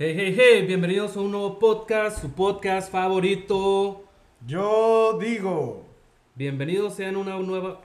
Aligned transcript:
Hey, 0.00 0.14
hey, 0.16 0.32
hey, 0.38 0.64
bienvenidos 0.64 1.16
a 1.16 1.20
un 1.20 1.32
nuevo 1.32 1.58
podcast, 1.58 2.20
su 2.20 2.30
podcast 2.30 2.88
favorito. 2.92 4.04
Yo 4.46 5.18
digo, 5.20 5.86
Bienvenidos 6.36 6.94
sean 6.94 7.16
a 7.16 7.18
una 7.18 7.36
nueva... 7.38 7.80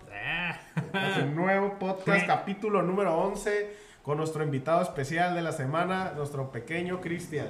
es 0.93 1.23
un 1.23 1.35
nuevo 1.35 1.79
podcast, 1.79 2.27
capítulo 2.27 2.83
número 2.83 3.17
11, 3.17 3.75
con 4.03 4.17
nuestro 4.19 4.43
invitado 4.43 4.83
especial 4.83 5.33
de 5.33 5.41
la 5.41 5.53
semana, 5.53 6.13
nuestro 6.15 6.51
pequeño 6.51 7.01
Cristian. 7.01 7.47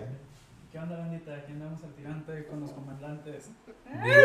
¿Qué 0.72 0.80
onda, 0.80 0.98
bandita? 0.98 1.36
Aquí 1.36 1.52
andamos 1.52 1.84
al 1.84 1.94
tirante 1.96 2.46
con 2.46 2.62
los 2.62 2.72
comandantes. 2.72 3.52
Bien. 4.02 4.16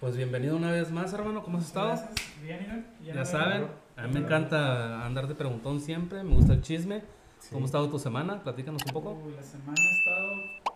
Pues 0.00 0.16
bienvenido 0.16 0.56
una 0.56 0.72
vez 0.72 0.90
más, 0.90 1.12
hermano, 1.12 1.44
¿cómo 1.44 1.58
has 1.58 1.66
estado? 1.66 1.90
Gracias. 1.90 2.12
Bien, 2.42 2.58
Iván. 2.64 2.86
Ya 3.04 3.24
saben, 3.24 3.68
a 3.96 4.08
mí 4.08 4.14
me 4.14 4.18
encanta 4.18 5.06
andar 5.06 5.28
de 5.28 5.36
preguntón 5.36 5.80
siempre, 5.80 6.24
me 6.24 6.34
gusta 6.34 6.54
el 6.54 6.62
chisme. 6.62 7.17
Sí. 7.40 7.48
¿Cómo 7.52 7.64
ha 7.64 7.66
estado 7.66 7.88
tu 7.88 7.98
semana? 7.98 8.42
Platícanos 8.42 8.82
un 8.86 8.92
poco. 8.92 9.12
Uy, 9.24 9.32
la 9.34 9.42
semana 9.42 9.74
ha 9.78 9.98
estado 9.98 10.74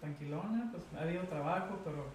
tranquilona, 0.00 0.68
pues 0.72 0.82
ha 0.98 1.02
habido 1.02 1.22
trabajo, 1.24 1.78
pero 1.84 2.06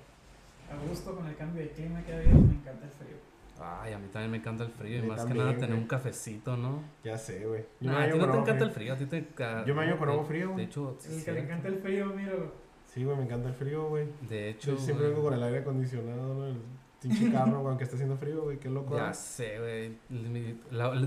a 0.72 0.88
gusto 0.90 1.16
con 1.16 1.28
el 1.28 1.36
cambio 1.36 1.62
de 1.64 1.70
clima 1.72 2.02
que 2.04 2.14
ha 2.14 2.18
habido, 2.18 2.40
me 2.40 2.56
encanta 2.56 2.86
el 2.86 2.92
frío. 2.92 3.16
Ay, 3.60 3.94
a 3.94 3.98
mí 3.98 4.08
también 4.12 4.32
me 4.32 4.38
encanta 4.38 4.64
el 4.66 4.70
frío 4.72 5.00
y 5.00 5.08
más 5.08 5.18
también, 5.18 5.38
que 5.38 5.44
nada 5.44 5.54
tener 5.54 5.70
güey. 5.70 5.82
un 5.82 5.88
cafecito, 5.88 6.58
¿no? 6.58 6.84
Ya 7.04 7.18
sé, 7.18 7.46
güey. 7.46 7.64
Yo 7.80 7.92
Nah, 7.92 8.00
me 8.00 8.06
a 8.06 8.12
ti 8.12 8.18
no 8.20 8.32
te 8.32 8.38
encanta 8.38 8.64
el 8.66 8.72
frío, 8.72 8.94
a 8.94 8.98
ti 8.98 9.06
te... 9.06 9.28
Yo 9.66 9.74
me 9.74 9.86
baño 9.86 9.98
con 9.98 10.10
agua 10.10 10.26
fría, 10.26 10.42
De 10.46 10.52
güey. 10.52 10.66
hecho, 10.66 10.96
sí, 11.00 11.16
el 11.16 11.24
que 11.26 11.32
le 11.32 11.40
encanta 11.40 11.68
el 11.70 11.78
frío, 11.80 12.06
miro. 12.08 12.54
Sí, 12.86 13.04
güey, 13.04 13.18
me 13.18 13.24
encanta 13.24 13.48
el 13.50 13.56
frío, 13.56 13.90
güey. 13.90 14.08
De 14.30 14.50
hecho, 14.50 14.72
Yo 14.72 14.78
siempre 14.78 15.08
vengo 15.08 15.24
con 15.24 15.34
el 15.34 15.44
aire 15.44 15.60
acondicionado, 15.60 16.34
¿no? 16.36 16.48
El 16.48 16.58
pinche 17.02 17.32
carro, 17.32 17.60
güey, 17.60 17.68
aunque 17.70 17.84
esté 17.86 17.96
haciendo 17.96 18.18
frío, 18.18 18.44
güey, 18.44 18.60
qué 18.60 18.70
loco. 18.70 18.96
Ya 18.96 19.14
sé, 19.14 19.58
güey. 19.60 19.98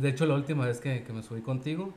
De 0.00 0.08
hecho, 0.08 0.26
la 0.26 0.34
última 0.34 0.66
vez 0.66 0.80
que, 0.80 1.04
que 1.04 1.12
me 1.12 1.22
subí 1.22 1.42
contigo, 1.42 1.92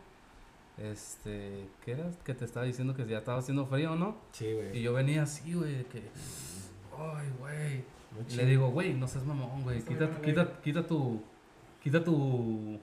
este, 0.77 1.67
¿qué 1.83 1.91
era? 1.91 2.09
Que 2.23 2.33
te 2.33 2.45
estaba 2.45 2.65
diciendo 2.65 2.95
que 2.95 3.05
ya 3.05 3.19
estaba 3.19 3.39
haciendo 3.39 3.65
frío, 3.65 3.95
¿no? 3.95 4.17
Sí, 4.31 4.45
Y 4.47 4.53
güey. 4.53 4.81
yo 4.81 4.93
venía 4.93 5.23
así, 5.23 5.53
güey, 5.53 5.83
que, 5.85 5.99
ay, 6.97 7.27
güey. 7.39 7.83
No 8.11 8.19
Y 8.19 8.23
Le 8.23 8.27
chingues. 8.29 8.47
digo, 8.47 8.69
güey, 8.71 8.93
no 8.93 9.07
seas 9.07 9.25
mamón, 9.25 9.63
güey. 9.63 9.81
Quita, 9.81 10.09
quita, 10.21 10.61
quita 10.61 10.85
tu, 10.85 11.21
quita 11.81 12.03
tu, 12.03 12.79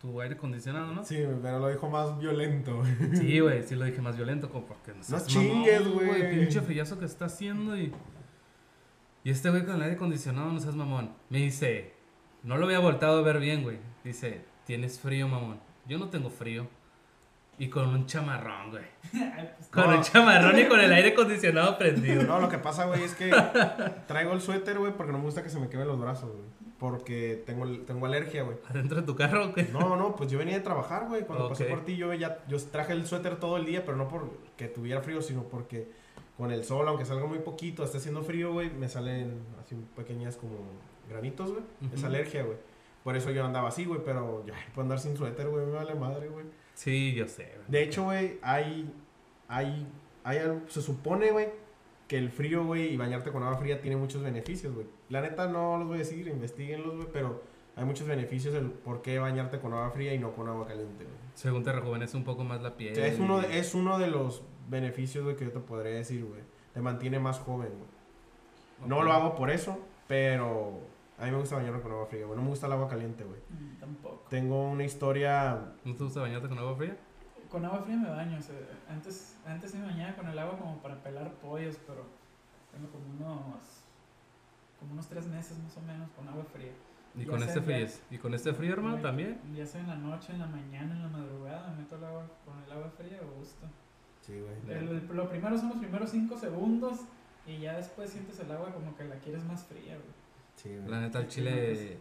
tu 0.00 0.20
aire 0.20 0.34
acondicionado, 0.34 0.92
¿no? 0.92 1.04
Sí, 1.04 1.22
güey, 1.22 1.36
pero 1.42 1.58
lo 1.60 1.68
dijo 1.68 1.88
más 1.88 2.18
violento, 2.18 2.76
güey. 2.78 3.16
Sí, 3.16 3.40
güey, 3.40 3.62
sí 3.62 3.74
lo 3.76 3.84
dije 3.84 4.00
más 4.00 4.16
violento, 4.16 4.50
como 4.50 4.66
porque 4.66 4.92
no 4.92 5.02
seas 5.02 5.26
chingues, 5.26 5.80
mamón, 5.84 6.06
güey. 6.06 6.30
Pinche 6.38 6.60
frillazo 6.60 6.98
que 6.98 7.04
está 7.06 7.26
haciendo 7.26 7.76
y. 7.76 7.92
Y 9.24 9.30
este 9.30 9.50
güey 9.50 9.64
con 9.64 9.74
el 9.76 9.82
aire 9.82 9.96
acondicionado, 9.96 10.52
no 10.52 10.60
seas 10.60 10.76
mamón. 10.76 11.10
Me 11.30 11.38
dice, 11.38 11.94
no 12.44 12.56
lo 12.56 12.66
había 12.66 12.78
voltado 12.78 13.18
a 13.18 13.22
ver 13.22 13.40
bien, 13.40 13.64
güey. 13.64 13.78
Dice, 14.04 14.44
tienes 14.64 15.00
frío, 15.00 15.26
mamón. 15.26 15.58
Yo 15.88 15.98
no 15.98 16.08
tengo 16.10 16.30
frío. 16.30 16.68
Y 17.58 17.68
con 17.70 17.88
un 17.88 18.06
chamarrón, 18.06 18.70
güey. 18.70 18.84
Pues, 19.12 19.68
Con 19.70 19.90
No. 19.90 19.96
un 19.96 20.02
chamarrón 20.02 20.58
y 20.58 20.66
con 20.66 20.78
el 20.80 20.92
aire 20.92 21.10
acondicionado 21.10 21.78
prendido. 21.78 22.22
No, 22.24 22.38
lo 22.40 22.48
que 22.48 22.58
pasa, 22.58 22.84
güey, 22.86 23.02
es 23.04 23.14
que 23.14 23.30
traigo 24.06 24.32
el 24.32 24.40
suéter, 24.40 24.78
güey, 24.78 24.92
porque 24.92 25.12
no 25.12 25.18
me 25.18 25.24
gusta 25.24 25.42
que 25.42 25.48
se 25.48 25.58
me 25.58 25.68
quemen 25.68 25.86
los 25.88 25.98
brazos, 26.00 26.30
güey. 26.32 26.44
Porque 26.78 27.42
tengo, 27.46 27.66
tengo 27.86 28.04
alergia, 28.04 28.42
güey. 28.42 28.58
¿Adentro 28.68 29.00
de 29.00 29.06
tu 29.06 29.16
carro 29.16 29.46
o 29.46 29.52
qué? 29.54 29.64
No, 29.72 29.96
no, 29.96 30.14
pues 30.14 30.30
yo 30.30 30.38
venía 30.38 30.54
de 30.56 30.60
trabajar, 30.60 31.06
güey. 31.08 31.22
Cuando 31.24 31.48
pasé 31.48 31.64
por 31.64 31.84
ti, 31.86 31.96
yo 31.96 32.12
ya, 32.12 32.40
yo 32.48 32.58
traje 32.70 32.92
el 32.92 33.06
suéter 33.06 33.36
todo 33.36 33.56
el 33.56 33.64
día, 33.64 33.84
pero 33.86 33.96
no 33.96 34.08
porque 34.08 34.68
tuviera 34.68 35.00
frío, 35.00 35.22
sino 35.22 35.44
porque 35.44 35.90
con 36.36 36.50
el 36.52 36.64
sol, 36.64 36.86
aunque 36.86 37.06
salga 37.06 37.24
muy 37.26 37.38
poquito, 37.38 37.82
esté 37.84 37.96
haciendo 37.96 38.22
frío, 38.22 38.52
güey, 38.52 38.68
me 38.70 38.90
salen 38.90 39.40
así 39.64 39.74
pequeñas 39.96 40.36
como 40.36 40.56
granitos, 41.08 41.50
güey. 41.52 41.62
Es 41.94 42.00
Ujú. 42.00 42.06
alergia, 42.06 42.42
güey. 42.42 42.58
Por 43.02 43.16
eso 43.16 43.30
yo 43.30 43.44
andaba 43.46 43.68
así, 43.68 43.86
güey, 43.86 44.00
pero 44.04 44.44
ya 44.44 44.52
puedo 44.74 44.82
andar 44.82 44.98
sin 45.00 45.16
suéter, 45.16 45.48
güey, 45.48 45.64
me 45.64 45.72
vale 45.72 45.94
madre, 45.94 46.28
güey. 46.28 46.44
Sí, 46.76 47.14
yo 47.14 47.26
sé, 47.26 47.44
güey. 47.56 47.64
De 47.68 47.82
hecho, 47.82 48.04
güey, 48.04 48.38
hay, 48.42 48.92
hay, 49.48 49.86
hay 50.22 50.38
algo, 50.38 50.60
se 50.68 50.82
supone, 50.82 51.30
güey, 51.30 51.48
que 52.06 52.18
el 52.18 52.30
frío, 52.30 52.64
güey, 52.64 52.92
y 52.92 52.96
bañarte 52.98 53.32
con 53.32 53.42
agua 53.42 53.56
fría 53.56 53.80
tiene 53.80 53.96
muchos 53.96 54.22
beneficios, 54.22 54.74
güey. 54.74 54.86
La 55.08 55.22
neta 55.22 55.48
no 55.48 55.78
los 55.78 55.88
voy 55.88 55.96
a 55.96 55.98
decir, 56.00 56.28
investiguenlos, 56.28 56.94
güey, 56.94 57.08
pero 57.12 57.42
hay 57.76 57.84
muchos 57.86 58.06
beneficios 58.06 58.54
el 58.54 58.66
por 58.70 59.00
qué 59.00 59.18
bañarte 59.18 59.58
con 59.58 59.72
agua 59.72 59.90
fría 59.90 60.12
y 60.12 60.18
no 60.18 60.32
con 60.34 60.48
agua 60.48 60.66
caliente, 60.66 61.04
güey. 61.04 61.16
Según 61.34 61.64
te 61.64 61.72
rejuvenece 61.72 62.14
un 62.16 62.24
poco 62.24 62.44
más 62.44 62.62
la 62.62 62.76
piel. 62.76 62.92
O 62.92 62.96
sea, 62.96 63.06
es 63.06 63.18
uno, 63.18 63.40
de, 63.40 63.58
es 63.58 63.74
uno 63.74 63.98
de 63.98 64.08
los 64.08 64.42
beneficios, 64.68 65.24
güey, 65.24 65.36
que 65.36 65.46
yo 65.46 65.52
te 65.52 65.60
podría 65.60 65.94
decir, 65.94 66.24
güey. 66.26 66.42
Te 66.74 66.82
mantiene 66.82 67.18
más 67.18 67.38
joven, 67.38 67.70
güey. 67.70 68.88
No 68.88 69.02
lo 69.02 69.12
hago 69.12 69.34
por 69.34 69.50
eso, 69.50 69.78
pero 70.06 70.78
a 71.18 71.24
mí 71.24 71.30
me 71.30 71.38
gusta 71.38 71.56
bañarme 71.56 71.80
con 71.80 71.92
agua 71.92 72.06
fría, 72.06 72.26
güey. 72.26 72.36
No 72.36 72.42
me 72.42 72.48
gusta 72.50 72.66
el 72.66 72.72
agua 72.72 72.88
caliente, 72.88 73.24
güey. 73.24 73.40
mm, 73.50 73.78
tampoco. 73.80 74.26
Tengo 74.28 74.70
una 74.70 74.84
historia... 74.84 75.72
¿No 75.84 75.94
te 75.94 76.04
gusta 76.04 76.20
bañarte 76.20 76.48
con 76.48 76.58
agua 76.58 76.76
fría? 76.76 76.96
Con 77.50 77.64
agua 77.64 77.80
fría 77.82 77.96
me 77.96 78.10
baño. 78.10 78.38
o 78.38 78.42
sea, 78.42 78.56
antes, 78.88 79.36
antes 79.46 79.70
sí 79.70 79.78
me 79.78 79.86
bañaba 79.86 80.14
con 80.16 80.28
el 80.28 80.38
agua 80.38 80.58
como 80.58 80.78
para 80.82 81.02
pelar 81.02 81.32
pollos, 81.34 81.78
pero 81.86 82.04
tengo 82.72 82.88
como 82.90 83.04
unos, 83.16 83.60
como 84.78 84.92
unos 84.92 85.06
tres 85.08 85.26
meses 85.26 85.56
más 85.58 85.76
o 85.76 85.80
menos 85.82 86.10
con 86.10 86.28
agua 86.28 86.44
fría. 86.52 86.72
¿Y 87.14 87.20
Ya 87.24 87.30
con 87.30 87.42
este 87.42 87.62
frío? 87.62 87.86
¿Y 88.10 88.18
con 88.18 88.34
este 88.34 88.52
frío, 88.52 88.72
hermano, 88.74 88.98
también? 88.98 89.40
Ya 89.54 89.64
sea 89.64 89.80
en 89.80 89.86
la 89.88 89.94
noche, 89.96 90.32
en 90.34 90.40
la 90.40 90.46
mañana, 90.46 90.94
en 90.94 91.02
la 91.02 91.08
madrugada, 91.08 91.70
me 91.70 91.78
meto 91.82 91.96
el 91.96 92.04
agua 92.04 92.26
con 92.44 92.62
el 92.62 92.70
agua 92.70 92.90
fría 92.90 93.18
a 93.20 93.38
gusto. 93.38 93.66
Sí, 94.20 94.38
güey. 94.40 94.76
El- 94.76 94.88
el- 94.88 95.06
lo 95.16 95.28
primero 95.28 95.56
son 95.56 95.68
los 95.70 95.78
primeros 95.78 96.10
5 96.10 96.36
segundos 96.36 97.00
y 97.46 97.58
ya 97.60 97.74
después 97.76 98.10
sientes 98.10 98.38
el 98.40 98.50
agua 98.52 98.70
como 98.74 98.94
que 98.96 99.04
la 99.04 99.14
quieres 99.16 99.44
más 99.44 99.64
fría, 99.64 99.94
güey. 99.94 100.25
Sí. 100.56 100.70
La 100.86 101.00
neta, 101.00 101.18
al 101.18 101.28
chile, 101.28 101.98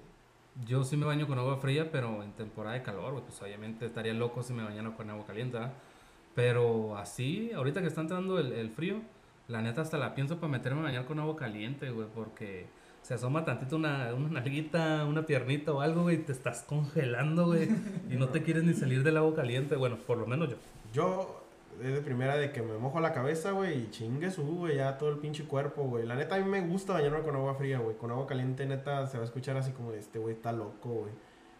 yo 0.65 0.83
sí 0.83 0.97
me 0.97 1.05
baño 1.05 1.27
con 1.27 1.37
agua 1.37 1.57
fría, 1.57 1.91
pero 1.91 2.23
en 2.23 2.31
temporada 2.31 2.75
de 2.75 2.83
calor, 2.83 3.21
pues 3.23 3.41
obviamente 3.41 3.85
estaría 3.85 4.13
loco 4.13 4.43
si 4.43 4.53
me 4.53 4.63
bañara 4.63 4.95
con 4.95 5.09
agua 5.09 5.25
caliente, 5.25 5.57
¿verdad? 5.57 5.73
Pero 6.33 6.97
así, 6.97 7.51
ahorita 7.53 7.81
que 7.81 7.87
está 7.87 8.01
entrando 8.01 8.39
el, 8.39 8.51
el 8.53 8.69
frío, 8.71 9.01
la 9.47 9.61
neta 9.61 9.81
hasta 9.81 9.97
la 9.97 10.15
pienso 10.15 10.37
para 10.37 10.51
meterme 10.51 10.81
a 10.81 10.83
bañar 10.83 11.05
con 11.05 11.19
agua 11.19 11.35
caliente, 11.35 11.89
güey, 11.91 12.07
porque 12.13 12.67
se 13.01 13.13
asoma 13.13 13.45
tantito 13.45 13.75
una, 13.75 14.13
una 14.15 14.41
nalguita, 14.41 15.05
una 15.05 15.27
piernita 15.27 15.71
o 15.71 15.81
algo, 15.81 16.01
güey, 16.01 16.15
y 16.15 16.19
te 16.23 16.31
estás 16.31 16.63
congelando, 16.63 17.45
güey, 17.45 17.69
y 18.09 18.15
no 18.15 18.29
te 18.29 18.41
quieres 18.41 18.63
ni 18.63 18.73
salir 18.73 19.03
del 19.03 19.17
agua 19.17 19.35
caliente, 19.35 19.75
bueno, 19.75 19.97
por 19.97 20.17
lo 20.17 20.25
menos 20.25 20.49
yo. 20.49 20.55
Yo, 20.91 21.44
es 21.81 21.93
de 21.93 22.01
primera 22.01 22.37
de 22.37 22.51
que 22.51 22.61
me 22.61 22.77
mojo 22.77 22.99
la 22.99 23.13
cabeza, 23.13 23.51
güey, 23.51 23.83
y 23.83 23.89
chingue 23.91 24.31
su, 24.31 24.43
güey, 24.43 24.77
ya 24.77 24.97
todo 24.97 25.09
el 25.09 25.17
pinche 25.17 25.45
cuerpo, 25.45 25.83
güey. 25.83 26.05
La 26.05 26.15
neta, 26.15 26.35
a 26.35 26.39
mí 26.39 26.45
me 26.49 26.61
gusta 26.61 26.93
bañarme 26.93 27.21
con 27.21 27.35
agua 27.35 27.55
fría, 27.55 27.79
güey. 27.79 27.95
Con 27.97 28.11
agua 28.11 28.25
caliente, 28.27 28.65
neta, 28.65 29.07
se 29.07 29.17
va 29.17 29.23
a 29.23 29.25
escuchar 29.25 29.57
así 29.57 29.71
como, 29.71 29.91
este 29.93 30.19
güey 30.19 30.35
está 30.35 30.51
loco, 30.51 30.89
güey. 30.89 31.11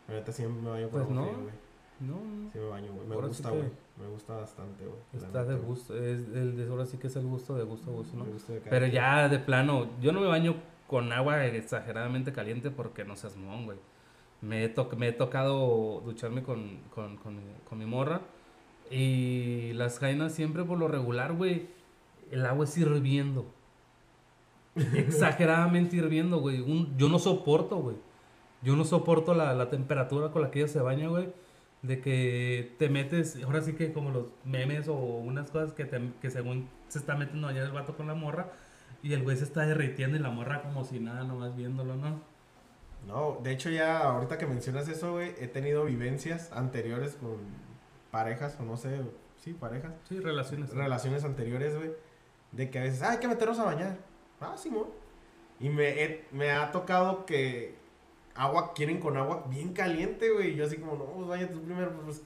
La 0.07 0.15
neta, 0.15 0.31
siempre 0.31 0.61
me 0.61 0.69
baño 0.69 0.89
con 0.89 0.91
Pues 0.91 1.03
agua 1.03 1.15
no. 1.15 1.23
fría, 1.23 1.43
güey. 1.43 1.65
No, 1.97 2.15
no. 2.15 2.51
Sí 2.51 2.59
me 2.59 2.65
baño, 2.67 2.93
güey. 2.93 3.07
Me 3.07 3.15
Ahora 3.15 3.27
sí 3.27 3.29
gusta, 3.29 3.49
que 3.51 3.57
güey. 3.57 3.69
Me 3.97 4.07
gusta 4.09 4.33
bastante, 4.35 4.85
güey. 4.85 4.99
Está 5.13 5.45
de 5.45 5.55
gusto, 5.55 5.95
es, 5.97 6.19
el, 6.33 6.57
de- 6.57 6.67
ahora 6.69 6.85
sí 6.85 6.97
que 6.97 7.07
es 7.07 7.15
el 7.15 7.25
gusto 7.25 7.55
de 7.55 7.63
gusto 7.63 7.89
a 7.89 7.93
gusto, 7.93 8.17
¿no? 8.17 8.25
Pero 8.69 8.87
ya 8.87 9.29
de 9.29 9.39
plano, 9.39 9.87
yo 10.01 10.11
no 10.11 10.19
me 10.19 10.27
baño 10.27 10.55
con 10.87 11.11
agua 11.13 11.45
exageradamente 11.45 12.33
caliente 12.33 12.69
porque 12.71 13.05
no 13.05 13.15
seas 13.15 13.37
mon, 13.37 13.65
güey. 13.65 13.77
Me 14.41 14.65
he, 14.65 14.69
to- 14.69 14.89
me 14.97 15.07
he 15.07 15.11
tocado 15.13 16.01
ducharme 16.01 16.43
con, 16.43 16.79
con, 16.93 17.15
con, 17.17 17.39
con 17.67 17.77
mi 17.79 17.85
morra 17.85 18.19
y 18.91 19.73
las 19.73 19.99
jainas 19.99 20.33
siempre 20.33 20.63
por 20.63 20.77
lo 20.77 20.87
regular, 20.87 21.33
güey, 21.33 21.67
el 22.31 22.45
agua 22.45 22.65
es 22.65 22.77
hirviendo. 22.77 23.45
Exageradamente 24.75 25.95
hirviendo, 25.95 26.39
güey. 26.39 26.59
Un- 26.61 26.97
yo 26.97 27.09
no 27.09 27.19
soporto, 27.19 27.77
güey. 27.77 27.97
Yo 28.61 28.75
no 28.75 28.83
soporto 28.83 29.33
la, 29.33 29.53
la 29.53 29.69
temperatura 29.69 30.31
con 30.31 30.41
la 30.41 30.51
que 30.51 30.59
ella 30.59 30.67
se 30.67 30.81
baña, 30.81 31.07
güey. 31.07 31.29
De 31.81 32.01
que 32.01 32.73
te 32.79 32.89
metes, 32.89 33.41
ahora 33.43 33.61
sí 33.61 33.73
que 33.73 33.93
como 33.93 34.09
los 34.09 34.25
memes 34.43 34.87
o 34.87 34.95
unas 34.95 35.51
cosas 35.51 35.73
que, 35.73 35.85
te- 35.85 36.11
que 36.21 36.31
según 36.31 36.67
se 36.87 36.97
está 36.99 37.15
metiendo 37.15 37.47
allá 37.47 37.63
el 37.63 37.71
vato 37.71 37.95
con 37.95 38.07
la 38.07 38.15
morra 38.15 38.51
y 39.03 39.13
el 39.13 39.21
güey 39.23 39.37
se 39.37 39.43
está 39.43 39.65
derritiendo 39.67 40.17
y 40.17 40.19
la 40.19 40.31
morra 40.31 40.63
como 40.63 40.83
si 40.83 40.99
nada, 40.99 41.23
nomás 41.23 41.55
viéndolo, 41.55 41.95
¿no? 41.95 42.19
No, 43.07 43.39
de 43.43 43.51
hecho 43.51 43.69
ya, 43.69 43.99
ahorita 43.99 44.39
que 44.39 44.47
mencionas 44.47 44.87
eso, 44.89 45.11
güey, 45.13 45.35
he 45.39 45.47
tenido 45.47 45.85
vivencias 45.85 46.51
anteriores 46.51 47.15
con 47.21 47.37
parejas, 48.15 48.57
o 48.61 48.63
no 48.63 48.77
sé, 48.77 49.01
sí, 49.43 49.51
parejas. 49.51 49.91
Sí, 50.07 50.19
relaciones. 50.21 50.69
relaciones 50.73 51.25
anteriores, 51.25 51.75
güey, 51.75 51.91
de 52.53 52.69
que 52.69 52.79
a 52.79 52.83
veces, 52.83 53.01
ah, 53.01 53.11
hay 53.11 53.17
que 53.19 53.27
meternos 53.27 53.59
a 53.59 53.65
bañar. 53.65 53.97
Ah, 54.39 54.55
Simón. 54.57 54.87
Y 55.59 55.67
me, 55.67 56.01
he- 56.01 56.23
me 56.31 56.51
ha 56.51 56.71
tocado 56.71 57.25
que 57.25 57.75
agua, 58.35 58.71
quieren 58.73 59.01
con 59.01 59.17
agua 59.17 59.43
bien 59.49 59.73
caliente, 59.73 60.29
güey. 60.31 60.51
Y 60.51 60.55
yo 60.55 60.65
así 60.65 60.77
como, 60.77 60.95
no, 60.95 61.03
pues 61.05 61.27
vaya 61.27 61.51
tú 61.51 61.61
primero, 61.61 61.91
pues, 62.05 62.21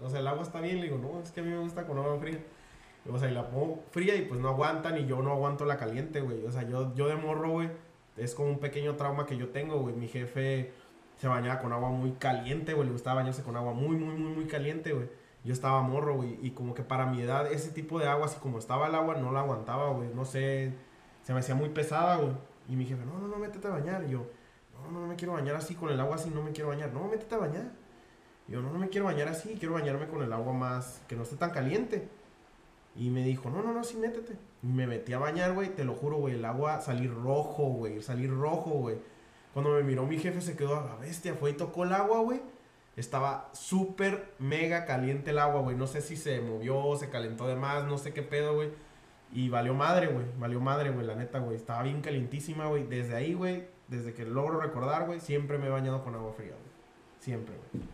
o 0.00 0.08
sea, 0.08 0.20
el 0.20 0.26
agua 0.28 0.44
está 0.44 0.60
bien. 0.60 0.76
Le 0.76 0.84
digo, 0.84 0.98
no, 0.98 1.20
es 1.20 1.32
que 1.32 1.40
a 1.40 1.42
mí 1.42 1.50
me 1.50 1.58
gusta 1.58 1.84
con 1.84 1.98
agua 1.98 2.16
fría. 2.20 2.38
O 3.10 3.18
sea, 3.18 3.28
y 3.28 3.34
la 3.34 3.50
pongo 3.50 3.82
fría 3.90 4.14
y 4.14 4.22
pues 4.22 4.38
no 4.40 4.48
aguantan 4.50 4.96
y 4.98 5.06
yo 5.06 5.20
no 5.20 5.32
aguanto 5.32 5.64
la 5.64 5.76
caliente, 5.76 6.20
güey. 6.20 6.44
O 6.46 6.50
sea, 6.52 6.62
yo, 6.62 6.94
yo 6.94 7.08
de 7.08 7.16
morro, 7.16 7.50
güey, 7.50 7.70
es 8.16 8.34
como 8.36 8.50
un 8.50 8.60
pequeño 8.60 8.94
trauma 8.94 9.26
que 9.26 9.36
yo 9.36 9.48
tengo, 9.48 9.78
güey. 9.80 9.94
Mi 9.96 10.06
jefe 10.08 10.72
se 11.16 11.26
bañaba 11.28 11.58
con 11.60 11.72
agua 11.72 11.90
muy 11.90 12.12
caliente, 12.12 12.72
güey. 12.74 12.86
Le 12.86 12.92
gustaba 12.92 13.16
bañarse 13.16 13.42
con 13.42 13.56
agua 13.56 13.72
muy, 13.72 13.96
muy, 13.96 14.14
muy, 14.14 14.32
muy 14.32 14.44
caliente, 14.46 14.92
güey. 14.92 15.08
Yo 15.44 15.52
estaba 15.52 15.82
morro, 15.82 16.16
güey, 16.16 16.38
y 16.42 16.52
como 16.52 16.74
que 16.74 16.82
para 16.82 17.06
mi 17.06 17.20
edad 17.20 17.52
ese 17.52 17.70
tipo 17.70 17.98
de 17.98 18.08
agua, 18.08 18.26
así 18.26 18.38
como 18.40 18.58
estaba 18.58 18.88
el 18.88 18.94
agua, 18.94 19.16
no 19.16 19.30
la 19.30 19.40
aguantaba, 19.40 19.90
güey. 19.90 20.08
No 20.14 20.24
sé, 20.24 20.72
se 21.22 21.32
me 21.34 21.40
hacía 21.40 21.54
muy 21.54 21.68
pesada, 21.68 22.16
güey. 22.16 22.32
Y 22.68 22.76
mi 22.76 22.86
jefe, 22.86 23.04
no, 23.04 23.18
no, 23.18 23.28
no, 23.28 23.36
métete 23.36 23.68
a 23.68 23.72
bañar. 23.72 24.04
Y 24.04 24.12
yo, 24.12 24.26
no, 24.72 24.90
no, 24.90 25.00
no 25.00 25.06
me 25.06 25.16
quiero 25.16 25.34
bañar 25.34 25.56
así, 25.56 25.74
con 25.74 25.90
el 25.90 26.00
agua 26.00 26.16
así, 26.16 26.30
no 26.30 26.42
me 26.42 26.52
quiero 26.52 26.70
bañar. 26.70 26.92
No, 26.92 27.04
métete 27.08 27.34
a 27.34 27.38
bañar. 27.38 27.72
Yo, 28.48 28.62
no, 28.62 28.72
no 28.72 28.78
me 28.78 28.88
quiero 28.88 29.06
bañar 29.06 29.28
así, 29.28 29.56
quiero 29.58 29.74
bañarme 29.74 30.08
con 30.08 30.22
el 30.22 30.32
agua 30.32 30.52
más, 30.54 31.02
que 31.08 31.16
no 31.16 31.22
esté 31.22 31.36
tan 31.36 31.50
caliente. 31.50 32.08
Y 32.96 33.10
me 33.10 33.24
dijo, 33.24 33.50
no, 33.50 33.62
no, 33.62 33.72
no, 33.72 33.84
sí, 33.84 33.96
métete. 33.96 34.38
Y 34.62 34.66
me 34.68 34.86
metí 34.86 35.12
a 35.12 35.18
bañar, 35.18 35.52
güey, 35.52 35.74
te 35.74 35.84
lo 35.84 35.94
juro, 35.94 36.16
güey, 36.18 36.34
el 36.34 36.44
agua 36.44 36.80
salir 36.80 37.12
rojo, 37.12 37.64
güey, 37.64 38.00
salir 38.02 38.30
rojo, 38.30 38.70
güey. 38.70 38.96
Cuando 39.52 39.72
me 39.72 39.82
miró 39.82 40.06
mi 40.06 40.18
jefe 40.18 40.40
se 40.40 40.56
quedó 40.56 40.80
a 40.80 40.84
la 40.84 40.96
bestia, 40.96 41.34
fue 41.34 41.50
y 41.50 41.54
tocó 41.54 41.84
el 41.84 41.92
agua, 41.92 42.20
güey. 42.20 42.40
Estaba 42.96 43.50
súper 43.52 44.34
mega 44.38 44.84
caliente 44.86 45.30
el 45.30 45.38
agua, 45.38 45.60
güey. 45.62 45.76
No 45.76 45.86
sé 45.86 46.00
si 46.00 46.16
se 46.16 46.40
movió, 46.40 46.96
se 46.96 47.10
calentó 47.10 47.46
de 47.46 47.56
más, 47.56 47.84
no 47.86 47.98
sé 47.98 48.12
qué 48.12 48.22
pedo, 48.22 48.54
güey. 48.54 48.70
Y 49.32 49.48
valió 49.48 49.74
madre, 49.74 50.06
güey. 50.08 50.26
Valió 50.38 50.60
madre, 50.60 50.90
güey, 50.90 51.04
la 51.06 51.16
neta, 51.16 51.40
güey. 51.40 51.56
Estaba 51.56 51.82
bien 51.82 52.00
calientísima, 52.02 52.66
güey. 52.66 52.84
Desde 52.86 53.16
ahí, 53.16 53.34
güey, 53.34 53.66
desde 53.88 54.14
que 54.14 54.24
logro 54.24 54.60
recordar, 54.60 55.06
güey, 55.06 55.18
siempre 55.18 55.58
me 55.58 55.66
he 55.66 55.70
bañado 55.70 56.04
con 56.04 56.14
agua 56.14 56.32
fría, 56.32 56.50
güey. 56.52 56.74
Siempre, 57.18 57.56
güey. 57.72 57.84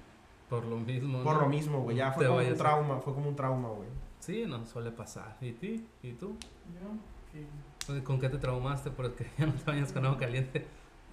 Por 0.51 0.65
lo 0.67 0.77
mismo. 0.77 1.23
Por 1.23 1.35
¿no? 1.37 1.41
lo 1.43 1.49
mismo, 1.49 1.81
güey. 1.83 1.97
Ya 1.97 2.13
fue 2.13 2.25
Te 2.25 2.29
como 2.29 2.41
un 2.47 2.53
a- 2.53 2.57
trauma, 2.57 2.99
fue 3.01 3.15
como 3.15 3.29
un 3.31 3.37
trauma, 3.37 3.69
güey. 3.71 3.89
Sí, 4.19 4.45
no, 4.47 4.67
suele 4.67 4.91
pasar. 4.91 5.37
¿Y 5.41 5.53
ti? 5.53 5.87
¿Y 6.03 6.13
tú? 6.13 6.37
Yo, 6.75 6.91
que 7.33 8.03
¿Con 8.05 8.21
qué 8.21 8.29
te 8.29 8.37
traumaste? 8.37 8.91
Porque 8.91 9.27
ya 9.39 9.47
no 9.47 9.53
te 9.55 9.65
bañas 9.65 9.93
con 9.93 10.05
agua 10.05 10.19
caliente. 10.19 10.67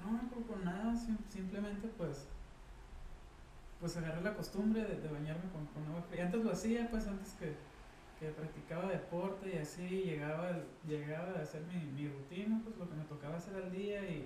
No, 0.04 0.12
no 0.12 0.46
con 0.48 0.66
nada, 0.66 0.94
sim- 0.96 1.18
simplemente 1.30 1.88
pues 1.98 2.28
pues 3.80 3.96
agarré 3.98 4.22
la 4.22 4.36
costumbre 4.36 4.84
de, 4.84 4.96
de 4.96 5.08
bañarme 5.08 5.50
con, 5.52 5.66
con 5.68 5.86
agua 5.92 6.02
fría. 6.10 6.26
Antes 6.26 6.44
lo 6.44 6.52
hacía, 6.52 6.90
pues 6.90 7.08
antes 7.08 7.34
que, 7.34 7.54
que 8.20 8.32
practicaba 8.32 8.90
deporte 8.90 9.52
y 9.54 9.58
así 9.58 9.88
llegaba, 9.88 10.52
llegaba 10.88 11.34
a 11.38 11.42
hacer 11.42 11.62
mi, 11.64 11.80
mi 11.92 12.10
rutina, 12.10 12.60
pues 12.64 12.78
lo 12.78 12.90
que 12.90 12.96
me 12.96 13.04
tocaba 13.06 13.38
hacer 13.38 13.56
al 13.56 13.72
día 13.72 14.02
y 14.10 14.26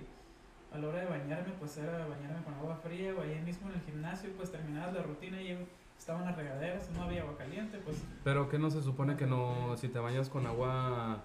a 0.72 0.78
la 0.78 0.88
hora 0.88 1.00
de 1.00 1.06
bañarme 1.06 1.52
pues 1.58 1.76
era 1.76 2.06
bañarme 2.06 2.42
con 2.44 2.54
agua 2.54 2.76
fría 2.76 3.14
o 3.14 3.20
ahí 3.20 3.40
mismo 3.44 3.68
en 3.68 3.74
el 3.74 3.82
gimnasio 3.82 4.30
pues 4.36 4.50
terminabas 4.50 4.94
la 4.94 5.02
rutina 5.02 5.40
y 5.40 5.58
estaban 5.98 6.24
las 6.24 6.36
regaderas, 6.36 6.90
no 6.90 7.02
había 7.02 7.22
agua 7.22 7.36
caliente, 7.36 7.78
pues 7.84 7.98
Pero 8.24 8.48
que 8.48 8.58
no 8.58 8.70
se 8.70 8.82
supone 8.82 9.16
que 9.16 9.26
no, 9.26 9.76
si 9.76 9.88
te 9.88 9.98
bañas 9.98 10.28
con 10.28 10.46
agua, 10.46 11.22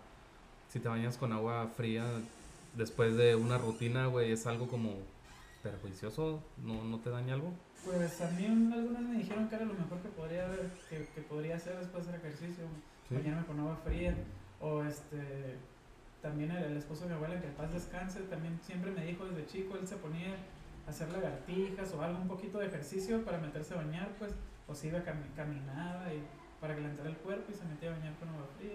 si 0.69 0.79
te 0.79 0.89
bañas 0.89 1.17
con 1.17 1.31
agua 1.31 1.67
fría 1.75 2.05
después 2.75 3.15
de 3.15 3.35
una 3.35 3.57
rutina, 3.57 4.07
güey, 4.07 4.31
es 4.31 4.45
algo 4.45 4.67
como 4.67 4.93
perjuicioso, 5.63 6.43
no, 6.57 6.83
no 6.83 6.99
te 6.99 7.09
daña 7.09 7.33
algo. 7.33 7.51
Pues 7.83 8.21
a 8.21 8.29
mí 8.31 8.45
un- 8.45 8.71
algunas 8.73 9.01
me 9.01 9.17
dijeron 9.17 9.47
que 9.49 9.55
era 9.55 9.65
lo 9.65 9.73
mejor 9.73 9.99
que 10.01 10.09
podría 10.09 10.45
haber, 10.45 10.69
que, 10.89 11.07
que 11.13 11.21
podría 11.21 11.55
hacer 11.55 11.77
después 11.77 12.05
de 12.05 12.13
hacer 12.13 12.25
ejercicio, 12.25 12.63
Sí. 13.07 13.15
bañarme 13.15 13.45
con 13.45 13.59
agua 13.59 13.75
fría. 13.85 14.15
O 14.59 14.83
este, 14.83 15.57
también 16.21 16.51
el, 16.51 16.63
el 16.63 16.77
esposo 16.77 17.03
de 17.03 17.09
mi 17.09 17.15
abuela, 17.15 17.39
que 17.39 17.47
en 17.47 17.53
paz 17.53 17.71
descanse, 17.71 18.21
también 18.21 18.59
siempre 18.63 18.91
me 18.91 19.05
dijo 19.05 19.25
desde 19.25 19.45
chico, 19.45 19.77
él 19.77 19.87
se 19.87 19.95
ponía 19.97 20.35
a 20.85 20.89
hacer 20.89 21.09
lagartijas 21.11 21.93
o 21.93 22.01
algo, 22.01 22.21
un 22.21 22.27
poquito 22.27 22.59
de 22.59 22.67
ejercicio 22.67 23.23
para 23.23 23.37
meterse 23.37 23.73
a 23.73 23.77
bañar, 23.77 24.09
pues, 24.19 24.33
o 24.67 24.73
se 24.75 24.87
iba 24.87 24.99
cami- 24.99 25.33
caminaba 25.35 26.13
y 26.13 26.21
para 26.59 26.75
calentar 26.75 27.05
el 27.07 27.15
cuerpo 27.17 27.51
y 27.51 27.53
se 27.53 27.65
metía 27.65 27.89
a 27.93 27.97
bañar 27.97 28.15
con 28.15 28.29
agua 28.29 28.47
fría. 28.57 28.71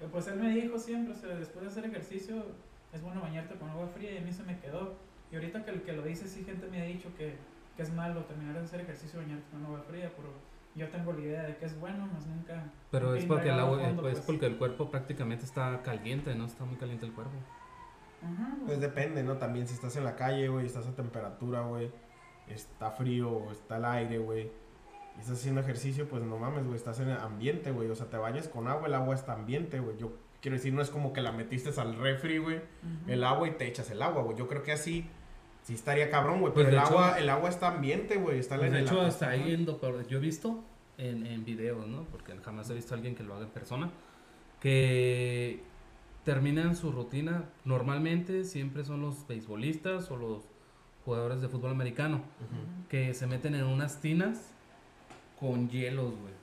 Y 0.00 0.06
pues 0.10 0.26
él 0.28 0.40
me 0.40 0.50
dijo 0.50 0.78
siempre, 0.78 1.12
o 1.14 1.16
sea, 1.16 1.36
después 1.36 1.62
de 1.64 1.70
hacer 1.70 1.84
ejercicio 1.84 2.46
es 2.92 3.02
bueno 3.02 3.20
bañarte 3.20 3.54
con 3.56 3.68
agua 3.68 3.86
fría 3.88 4.12
y 4.12 4.18
a 4.18 4.22
mí 4.22 4.32
se 4.32 4.42
me 4.42 4.58
quedó. 4.58 4.96
Y 5.30 5.36
ahorita 5.36 5.64
que, 5.64 5.70
el 5.70 5.82
que 5.82 5.92
lo 5.92 6.02
dice, 6.02 6.26
sí 6.26 6.44
gente 6.44 6.66
me 6.68 6.82
ha 6.82 6.84
dicho 6.84 7.08
que, 7.16 7.36
que 7.76 7.82
es 7.82 7.92
malo 7.92 8.24
terminar 8.24 8.54
de 8.54 8.60
hacer 8.60 8.80
ejercicio 8.80 9.20
y 9.20 9.24
bañarte 9.24 9.50
con 9.50 9.64
agua 9.64 9.82
fría, 9.88 10.12
pero 10.16 10.28
yo 10.74 10.88
tengo 10.88 11.12
la 11.12 11.20
idea 11.20 11.42
de 11.42 11.56
que 11.56 11.66
es 11.66 11.78
bueno, 11.78 12.06
más 12.06 12.26
nunca. 12.26 12.64
Pero 12.90 13.08
nunca 13.08 13.18
es 13.20 13.26
porque 13.26 13.48
el 13.48 13.58
agua, 13.58 13.78
fondo, 13.78 14.08
es 14.08 14.14
pues. 14.14 14.26
porque 14.26 14.46
el 14.46 14.56
cuerpo 14.56 14.90
prácticamente 14.90 15.44
está 15.44 15.82
caliente, 15.82 16.34
¿no? 16.34 16.46
Está 16.46 16.64
muy 16.64 16.76
caliente 16.76 17.06
el 17.06 17.12
cuerpo. 17.12 17.32
Ajá. 18.22 18.56
Pues 18.66 18.80
depende, 18.80 19.22
¿no? 19.22 19.36
También 19.36 19.66
si 19.66 19.74
estás 19.74 19.96
en 19.96 20.04
la 20.04 20.16
calle, 20.16 20.48
güey, 20.48 20.66
estás 20.66 20.86
a 20.86 20.94
temperatura, 20.94 21.62
güey, 21.62 21.90
está 22.48 22.90
frío 22.90 23.30
o 23.30 23.52
está 23.52 23.78
el 23.78 23.84
aire, 23.84 24.18
güey, 24.18 24.50
y 25.16 25.20
estás 25.20 25.38
haciendo 25.38 25.60
ejercicio, 25.60 26.08
pues 26.08 26.22
no 26.22 26.38
mames, 26.38 26.64
güey, 26.64 26.76
estás 26.76 27.00
en 27.00 27.08
el 27.08 27.18
ambiente, 27.18 27.70
güey, 27.70 27.88
o 27.88 27.94
sea, 27.94 28.06
te 28.06 28.16
bañas 28.16 28.48
con 28.48 28.68
agua, 28.68 28.88
el 28.88 28.94
agua 28.94 29.14
está 29.14 29.32
ambiente, 29.32 29.80
güey. 29.80 29.96
Yo 29.96 30.12
quiero 30.40 30.56
decir, 30.56 30.72
no 30.72 30.82
es 30.82 30.90
como 30.90 31.12
que 31.12 31.22
la 31.22 31.32
metiste 31.32 31.70
al 31.80 31.96
refri, 31.96 32.38
güey, 32.38 32.60
el 33.06 33.24
agua 33.24 33.48
y 33.48 33.52
te 33.52 33.66
echas 33.66 33.90
el 33.90 34.02
agua, 34.02 34.22
güey. 34.22 34.36
Yo 34.36 34.46
creo 34.48 34.62
que 34.62 34.72
así 34.72 35.08
sí 35.62 35.74
estaría 35.74 36.10
cabrón, 36.10 36.40
güey, 36.40 36.52
Pues, 36.52 36.66
pero 36.66 36.68
el 36.76 36.82
de 36.82 36.88
hecho- 36.88 36.98
agua, 36.98 37.18
el 37.18 37.28
agua 37.30 37.48
está 37.48 37.68
ambiente, 37.68 38.16
güey, 38.16 38.38
está 38.38 38.56
Pues 38.56 38.68
en 38.68 38.72
de 38.74 38.78
el 38.80 38.86
hecho, 38.86 39.00
hasta 39.00 39.28
ahí 39.30 39.52
en 39.52 39.66
yo 40.08 40.18
he 40.18 40.20
visto 40.20 40.62
en, 40.98 41.26
en 41.26 41.44
videos, 41.44 41.86
¿no? 41.86 42.02
Porque 42.04 42.36
jamás 42.44 42.68
he 42.70 42.74
visto 42.74 42.94
a 42.94 42.96
alguien 42.96 43.14
que 43.14 43.22
lo 43.22 43.34
haga 43.34 43.44
en 43.44 43.50
persona, 43.50 43.90
que 44.60 45.60
terminan 46.24 46.76
su 46.76 46.92
rutina, 46.92 47.44
normalmente 47.64 48.44
siempre 48.44 48.84
son 48.84 49.00
los 49.00 49.26
beisbolistas 49.26 50.10
o 50.10 50.16
los 50.16 50.42
jugadores 51.04 51.40
de 51.40 51.48
fútbol 51.48 51.70
americano, 51.70 52.20
que 52.88 53.14
se 53.14 53.26
meten 53.26 53.54
en 53.54 53.64
unas 53.64 54.00
tinas 54.00 54.50
con 55.38 55.68
hielos, 55.70 56.10
güey. 56.20 56.34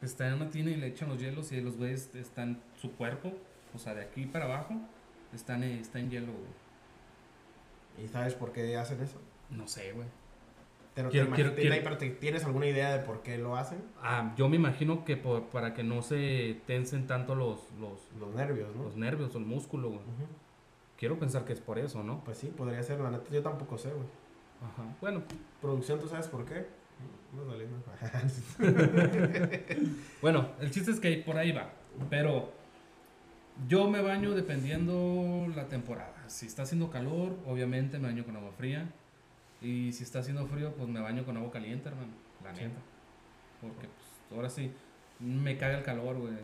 Están 0.00 0.28
en 0.28 0.34
una 0.34 0.50
tina 0.50 0.70
y 0.70 0.76
le 0.76 0.86
echan 0.88 1.08
los 1.10 1.18
hielos 1.20 1.52
y 1.52 1.60
los 1.60 1.76
güeyes 1.76 2.14
están, 2.14 2.60
su 2.80 2.92
cuerpo, 2.92 3.32
o 3.74 3.78
sea, 3.78 3.94
de 3.94 4.02
aquí 4.02 4.24
para 4.26 4.46
abajo, 4.46 4.74
están, 5.34 5.62
está 5.62 5.98
en 5.98 6.10
hielo, 6.10 6.32
güey. 6.32 6.63
¿Y 8.02 8.08
sabes 8.08 8.34
por 8.34 8.52
qué 8.52 8.76
hacen 8.76 9.00
eso? 9.02 9.20
No 9.50 9.66
sé, 9.68 9.92
güey. 9.92 10.06
Pero, 10.94 11.10
Quiero- 11.10 11.28
te 11.30 11.34
quiero- 11.34 11.54
quiero- 11.56 11.96
te- 11.98 12.10
¿Tienes 12.10 12.44
alguna 12.44 12.66
idea 12.66 12.92
de 12.96 13.00
por 13.04 13.22
qué 13.22 13.36
lo 13.36 13.56
hacen? 13.56 13.78
Ah, 14.00 14.32
yo 14.36 14.48
me 14.48 14.56
imagino 14.56 15.04
que 15.04 15.16
por- 15.16 15.44
para 15.46 15.74
que 15.74 15.82
no 15.82 16.02
se 16.02 16.60
tensen 16.66 17.06
tanto 17.08 17.34
los, 17.34 17.58
los, 17.80 18.00
Los 18.20 18.32
nervios, 18.34 18.74
¿no? 18.76 18.84
los 18.84 18.96
nervios 18.96 19.34
el 19.34 19.44
músculo, 19.44 19.88
güey. 19.88 20.00
Ujú. 20.00 20.26
Quiero 20.96 21.18
pensar 21.18 21.44
que 21.44 21.52
es 21.52 21.60
por 21.60 21.78
eso, 21.80 22.04
¿no? 22.04 22.22
Pues 22.22 22.38
sí, 22.38 22.46
podría 22.56 22.80
ser, 22.84 23.00
la 23.00 23.10
neta, 23.10 23.28
yo 23.32 23.42
tampoco 23.42 23.76
sé, 23.76 23.88
güey. 23.90 24.06
Ajá. 24.62 24.84
Bueno, 25.00 25.22
Producción, 25.60 25.98
¿tú 25.98 26.06
sabes 26.08 26.28
por 26.28 26.44
qué? 26.44 26.66
No, 27.34 27.44
dale, 27.46 27.66
no. 27.66 27.82
bueno, 30.22 30.48
el 30.60 30.70
chiste 30.70 30.92
es 30.92 31.00
que 31.00 31.16
por 31.26 31.36
ahí 31.36 31.50
va. 31.52 31.70
Pero 32.10 32.52
yo 33.68 33.88
me 33.90 34.02
baño 34.02 34.32
dependiendo 34.32 35.46
la 35.54 35.68
temporada. 35.68 36.14
Si 36.28 36.46
está 36.46 36.62
haciendo 36.62 36.90
calor, 36.90 37.36
obviamente 37.46 37.98
me 37.98 38.08
baño 38.08 38.24
con 38.24 38.36
agua 38.36 38.52
fría. 38.52 38.88
Y 39.62 39.92
si 39.92 40.02
está 40.04 40.18
haciendo 40.18 40.46
frío, 40.46 40.72
pues 40.74 40.88
me 40.88 41.00
baño 41.00 41.24
con 41.24 41.36
agua 41.36 41.50
caliente, 41.50 41.88
hermano. 41.88 42.12
La 42.42 42.54
Sí. 42.54 42.62
neta. 42.64 42.78
Porque 43.60 43.86
pues 43.88 44.32
ahora 44.36 44.50
sí, 44.50 44.72
me 45.20 45.56
caga 45.56 45.78
el 45.78 45.84
calor, 45.84 46.16
güey. 46.18 46.34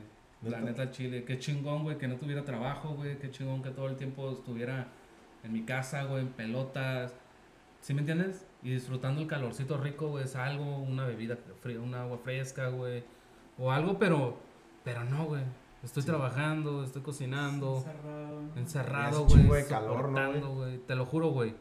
La 0.42 0.60
¿Neta? 0.60 0.70
neta, 0.84 0.90
Chile. 0.90 1.24
Qué 1.24 1.38
chingón, 1.38 1.82
güey, 1.82 1.98
que 1.98 2.08
no 2.08 2.16
tuviera 2.16 2.44
trabajo, 2.44 2.90
güey. 2.94 3.18
Qué 3.18 3.30
chingón 3.30 3.62
que 3.62 3.70
todo 3.70 3.88
el 3.88 3.96
tiempo 3.96 4.30
estuviera 4.32 4.88
en 5.44 5.52
mi 5.52 5.64
casa, 5.64 6.04
güey, 6.04 6.22
en 6.22 6.28
pelotas. 6.28 7.14
¿Sí 7.82 7.92
me 7.92 8.00
entiendes? 8.00 8.46
Y 8.62 8.70
disfrutando 8.72 9.20
el 9.20 9.26
calorcito 9.26 9.76
rico, 9.76 10.08
güey. 10.08 10.24
Es 10.24 10.36
algo, 10.36 10.78
una 10.78 11.04
bebida 11.06 11.36
fría, 11.60 11.80
una 11.80 12.02
agua 12.02 12.18
fresca, 12.18 12.68
güey. 12.68 13.02
O 13.58 13.70
algo, 13.70 13.98
pero, 13.98 14.38
pero 14.84 15.04
no, 15.04 15.26
güey. 15.26 15.42
Estoy 15.82 16.02
Sí. 16.02 16.08
trabajando, 16.08 16.84
estoy 16.84 17.02
cocinando, 17.02 17.76
Encerrado. 17.78 18.40
encerrado, 18.56 19.24
güey. 19.24 19.40
chingo 19.40 19.54
de 19.54 19.66
calor, 19.66 20.08
¿no, 20.10 20.54
güey. 20.54 20.78
Te 20.78 20.94
lo 20.94 21.06
juro, 21.06 21.28
güey. 21.28 21.54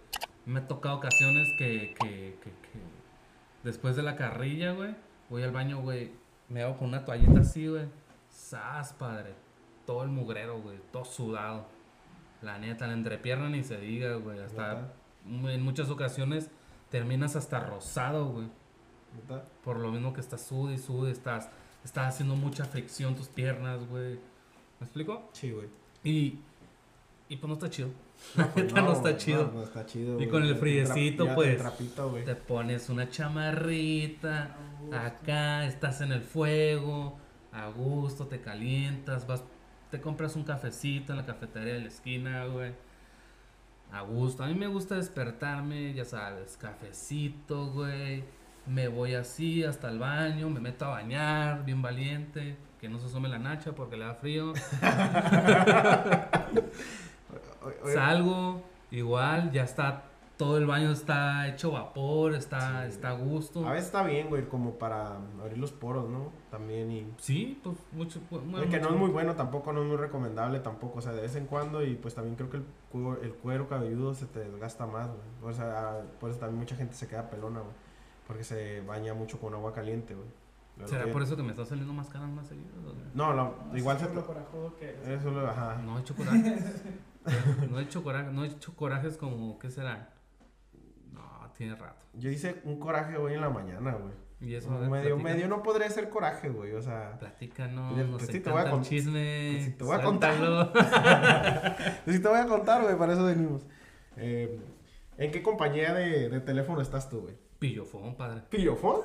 Me 0.45 0.59
ha 0.59 0.67
tocado 0.67 0.97
ocasiones 0.97 1.47
que, 1.57 1.93
que, 2.01 2.37
que, 2.41 2.49
que 2.51 2.79
después 3.63 3.95
de 3.95 4.03
la 4.03 4.15
carrilla, 4.15 4.73
güey, 4.73 4.95
voy 5.29 5.43
al 5.43 5.51
baño, 5.51 5.81
güey. 5.81 6.11
Me 6.49 6.63
hago 6.63 6.77
con 6.77 6.89
una 6.89 7.05
toallita 7.05 7.41
así, 7.41 7.67
güey. 7.67 7.85
Sas, 8.29 8.93
padre. 8.93 9.35
Todo 9.85 10.03
el 10.03 10.09
mugrero, 10.09 10.61
güey. 10.61 10.79
Todo 10.91 11.05
sudado. 11.05 11.65
La 12.41 12.57
neta, 12.57 12.87
la 12.87 12.93
entrepierna 12.93 13.49
ni 13.49 13.63
se 13.63 13.77
diga, 13.79 14.15
güey. 14.15 14.39
Hasta 14.39 14.73
¿Neta? 15.25 15.51
en 15.53 15.61
muchas 15.63 15.89
ocasiones 15.89 16.49
terminas 16.89 17.35
hasta 17.35 17.59
rosado, 17.59 18.25
güey. 18.31 18.47
Por 19.63 19.77
lo 19.77 19.91
mismo 19.91 20.13
que 20.13 20.21
estás 20.21 20.41
sud 20.41 20.71
y 20.71 20.77
sud, 20.77 21.07
estás, 21.09 21.49
estás 21.83 22.13
haciendo 22.15 22.35
mucha 22.35 22.65
fricción 22.65 23.15
tus 23.15 23.27
piernas, 23.27 23.87
güey. 23.87 24.19
¿Me 24.79 24.85
explico? 24.85 25.29
Sí, 25.33 25.51
güey. 25.51 25.67
Y, 26.03 26.39
y 27.27 27.37
pues 27.37 27.47
no 27.47 27.53
está 27.53 27.69
chido. 27.69 27.89
No, 28.35 28.49
pues 28.51 28.65
neta 28.73 28.81
no 28.81 28.93
está 28.93 29.17
chido. 29.17 29.47
No, 29.47 29.53
no 29.53 29.63
está 29.63 29.85
chido. 29.85 30.21
Y 30.21 30.27
con 30.27 30.43
el 30.43 30.55
friecito, 30.55 31.33
pues, 31.35 31.57
trapito. 31.57 32.09
Te 32.25 32.35
pones 32.35 32.89
una 32.89 33.09
chamarrita, 33.09 34.55
acá 34.91 35.65
estás 35.65 36.01
en 36.01 36.11
el 36.11 36.21
fuego, 36.21 37.17
a 37.51 37.67
gusto, 37.67 38.27
te 38.27 38.41
calientas, 38.41 39.27
vas, 39.27 39.43
te 39.91 39.99
compras 39.99 40.35
un 40.35 40.43
cafecito 40.43 41.13
en 41.13 41.17
la 41.17 41.25
cafetería 41.25 41.73
de 41.73 41.81
la 41.81 41.87
esquina, 41.87 42.45
güey. 42.45 42.73
A 43.91 44.01
gusto. 44.01 44.43
A 44.43 44.47
mí 44.47 44.53
me 44.53 44.67
gusta 44.67 44.95
despertarme, 44.95 45.93
ya 45.93 46.05
sabes, 46.05 46.57
cafecito, 46.57 47.71
güey. 47.71 48.23
Me 48.67 48.87
voy 48.87 49.15
así 49.15 49.63
hasta 49.63 49.89
el 49.89 49.99
baño, 49.99 50.49
me 50.49 50.59
meto 50.59 50.85
a 50.85 50.89
bañar, 50.89 51.65
bien 51.65 51.81
valiente. 51.81 52.55
Que 52.79 52.87
no 52.87 52.97
se 52.99 53.07
asome 53.07 53.27
la 53.27 53.39
nacha 53.39 53.73
porque 53.73 53.97
le 53.97 54.05
da 54.05 54.13
frío. 54.15 54.53
Salgo, 57.93 58.61
igual, 58.91 59.51
ya 59.51 59.63
está, 59.63 60.03
todo 60.37 60.57
el 60.57 60.65
baño 60.65 60.91
está 60.91 61.47
hecho 61.49 61.71
vapor, 61.71 62.33
está, 62.33 62.83
Sí. 62.83 62.89
está 62.89 63.09
a 63.09 63.13
gusto. 63.13 63.67
A 63.67 63.71
veces 63.71 63.87
está 63.87 64.03
bien, 64.03 64.29
güey, 64.29 64.47
como 64.47 64.75
para 64.75 65.17
abrir 65.41 65.57
los 65.57 65.71
poros, 65.73 66.09
¿no? 66.09 66.31
También 66.49 66.89
y... 66.91 67.13
Sí, 67.17 67.59
pues 67.63 67.75
mucho. 67.91 68.21
bueno, 68.29 68.59
Oye, 68.59 68.69
que 68.69 68.79
no 68.79 68.89
es 68.89 68.95
muy 68.95 69.09
bueno 69.09 69.35
tampoco, 69.35 69.73
no 69.73 69.81
es 69.81 69.87
muy 69.87 69.97
recomendable 69.97 70.59
tampoco, 70.61 70.99
o 70.99 71.01
sea, 71.01 71.11
de 71.11 71.21
vez 71.21 71.35
en 71.35 71.45
cuando 71.47 71.83
y 71.83 71.95
pues 71.95 72.15
también 72.15 72.35
creo 72.37 72.49
que 72.49 72.57
el 72.57 72.63
cuero, 72.91 73.21
el 73.21 73.33
cuero 73.33 73.67
cabelludo 73.67 74.13
se 74.13 74.25
te 74.25 74.39
desgasta 74.39 74.85
más, 74.87 75.09
güey. 75.09 75.51
O 75.51 75.53
sea, 75.53 76.01
por 76.19 76.29
eso 76.29 76.39
también 76.39 76.59
mucha 76.59 76.75
gente 76.77 76.95
se 76.95 77.07
queda 77.07 77.29
pelona, 77.29 77.59
güey. 77.59 77.73
Porque 78.29 78.43
se 78.43 78.81
baña 78.81 79.15
mucho 79.15 79.39
con 79.39 79.55
agua 79.55 79.73
caliente, 79.73 80.13
güey. 80.13 80.27
¿Será 80.87 81.05
que- 81.05 81.11
por 81.11 81.23
eso 81.23 81.35
que 81.35 81.41
me 81.41 81.49
están 81.49 81.65
saliendo 81.65 81.91
más 81.93 82.09
caras 82.09 82.29
más 82.29 82.45
seguido? 82.47 82.67
No, 83.15 83.31
Así 83.71 83.79
igual 83.79 83.97
es 83.97 84.03
se... 84.03 84.07
por 84.09 84.15
lo 84.17 84.25
corajudo 84.27 84.75
que 84.77 84.95
lo... 85.25 85.49
Ajá. 85.49 85.81
No 85.83 85.97
he 85.97 86.01
hecho 86.01 86.15
corajes. 86.15 86.83
no 87.71 87.79
he 87.79 87.83
hecho 87.83 88.03
corajes, 88.03 88.31
no 88.31 88.43
he 88.45 88.47
hecho 88.49 88.75
corajes 88.75 89.17
como, 89.17 89.57
¿qué 89.57 89.71
será? 89.71 90.13
No, 91.11 91.21
tiene 91.57 91.73
rato. 91.75 92.05
Yo 92.13 92.29
hice 92.29 92.61
un 92.65 92.79
coraje 92.79 93.17
hoy 93.17 93.33
en 93.33 93.41
la 93.41 93.49
mañana, 93.49 93.93
güey. 93.93 94.13
Y 94.41 94.53
eso, 94.53 94.69
Medio, 94.69 95.17
medio 95.17 95.47
no 95.49 95.63
podría 95.63 95.89
ser 95.89 96.09
coraje, 96.11 96.49
güey. 96.49 96.73
O 96.73 96.81
sea... 96.83 97.17
Platícanos, 97.17 97.93
Pues 97.95 98.07
nos 98.07 98.21
sí, 98.21 98.39
te 98.39 98.49
voy 98.51 98.61
a 98.61 98.71
cont- 98.71 98.83
chisme. 98.83 99.49
pues 99.53 99.65
sí, 99.65 99.71
te 99.71 99.83
voy 99.83 99.97
a 99.97 100.01
contar. 100.03 100.37
suéltalo. 100.37 100.71
Pues 102.05 102.15
sí 102.15 102.21
te 102.21 102.27
voy 102.29 102.37
a 102.39 102.45
contar, 102.45 102.83
güey. 102.83 102.95
Para 102.95 103.13
eso 103.13 103.25
venimos. 103.25 103.63
Eh, 104.17 104.61
¿En 105.17 105.31
qué 105.31 105.41
compañía 105.41 105.93
de, 105.95 106.29
de 106.29 106.39
teléfono 106.41 106.79
estás 106.79 107.09
tú, 107.09 107.21
güey? 107.21 107.35
Pillofón, 107.59 108.15
padre. 108.15 108.41
¿Pillofón? 108.49 109.01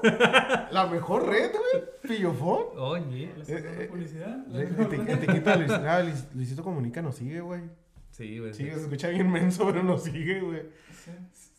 ¿La 0.70 0.86
mejor 0.90 1.26
red, 1.26 1.50
güey? 1.52 1.84
¿Pillofón? 2.02 2.66
Oye. 2.78 3.32
¿Le 3.36 3.42
estás 3.42 3.62
Eh, 3.64 3.82
eh, 3.82 3.86
publicidad? 3.88 4.46
Etiqueta 4.56 5.56
Luis, 5.56 5.70
ah, 5.72 6.02
Luis- 6.02 6.28
Luisito 6.34 6.62
Comunica 6.62 7.02
nos 7.02 7.16
sigue, 7.16 7.40
güey. 7.40 7.62
Sí, 8.10 8.38
güey. 8.38 8.54
Sí, 8.54 8.64
se 8.70 8.80
escucha 8.80 9.08
bien 9.08 9.28
menso, 9.30 9.66
pero 9.66 9.82
nos 9.82 10.04
sigue, 10.04 10.40
güey. 10.40 10.62
Sí. 11.04 11.10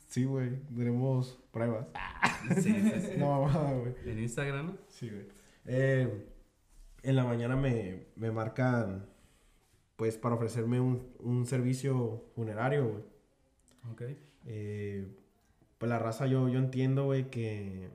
Sí, 0.08 0.24
güey. 0.24 0.52
Tenemos 0.74 1.38
pruebas. 1.52 1.88
sí, 2.56 2.62
sí, 2.62 2.92
sí. 3.02 3.12
No, 3.18 3.42
mamada, 3.42 3.74
güey. 3.74 3.94
En 4.06 4.20
Instagram, 4.20 4.68
¿no? 4.68 4.78
Sí, 4.88 5.10
güey. 5.10 5.28
Eh, 5.66 6.26
en 7.04 7.16
la 7.18 7.26
mañana 7.26 7.58
me, 7.58 8.06
me 8.16 8.32
marcan, 8.32 9.06
pues, 9.98 10.18
para 10.18 10.36
ofrecerme 10.36 10.80
un, 10.80 11.12
un 11.20 11.46
servicio 11.46 12.24
funerario, 12.36 12.88
güey. 12.88 13.04
Ok. 13.92 14.02
Eh, 14.46 15.08
pues 15.86 15.90
la 15.92 16.00
raza 16.00 16.26
yo, 16.26 16.50
yo 16.50 16.58
entiendo, 16.58 17.06
güey, 17.06 17.30
que, 17.30 17.90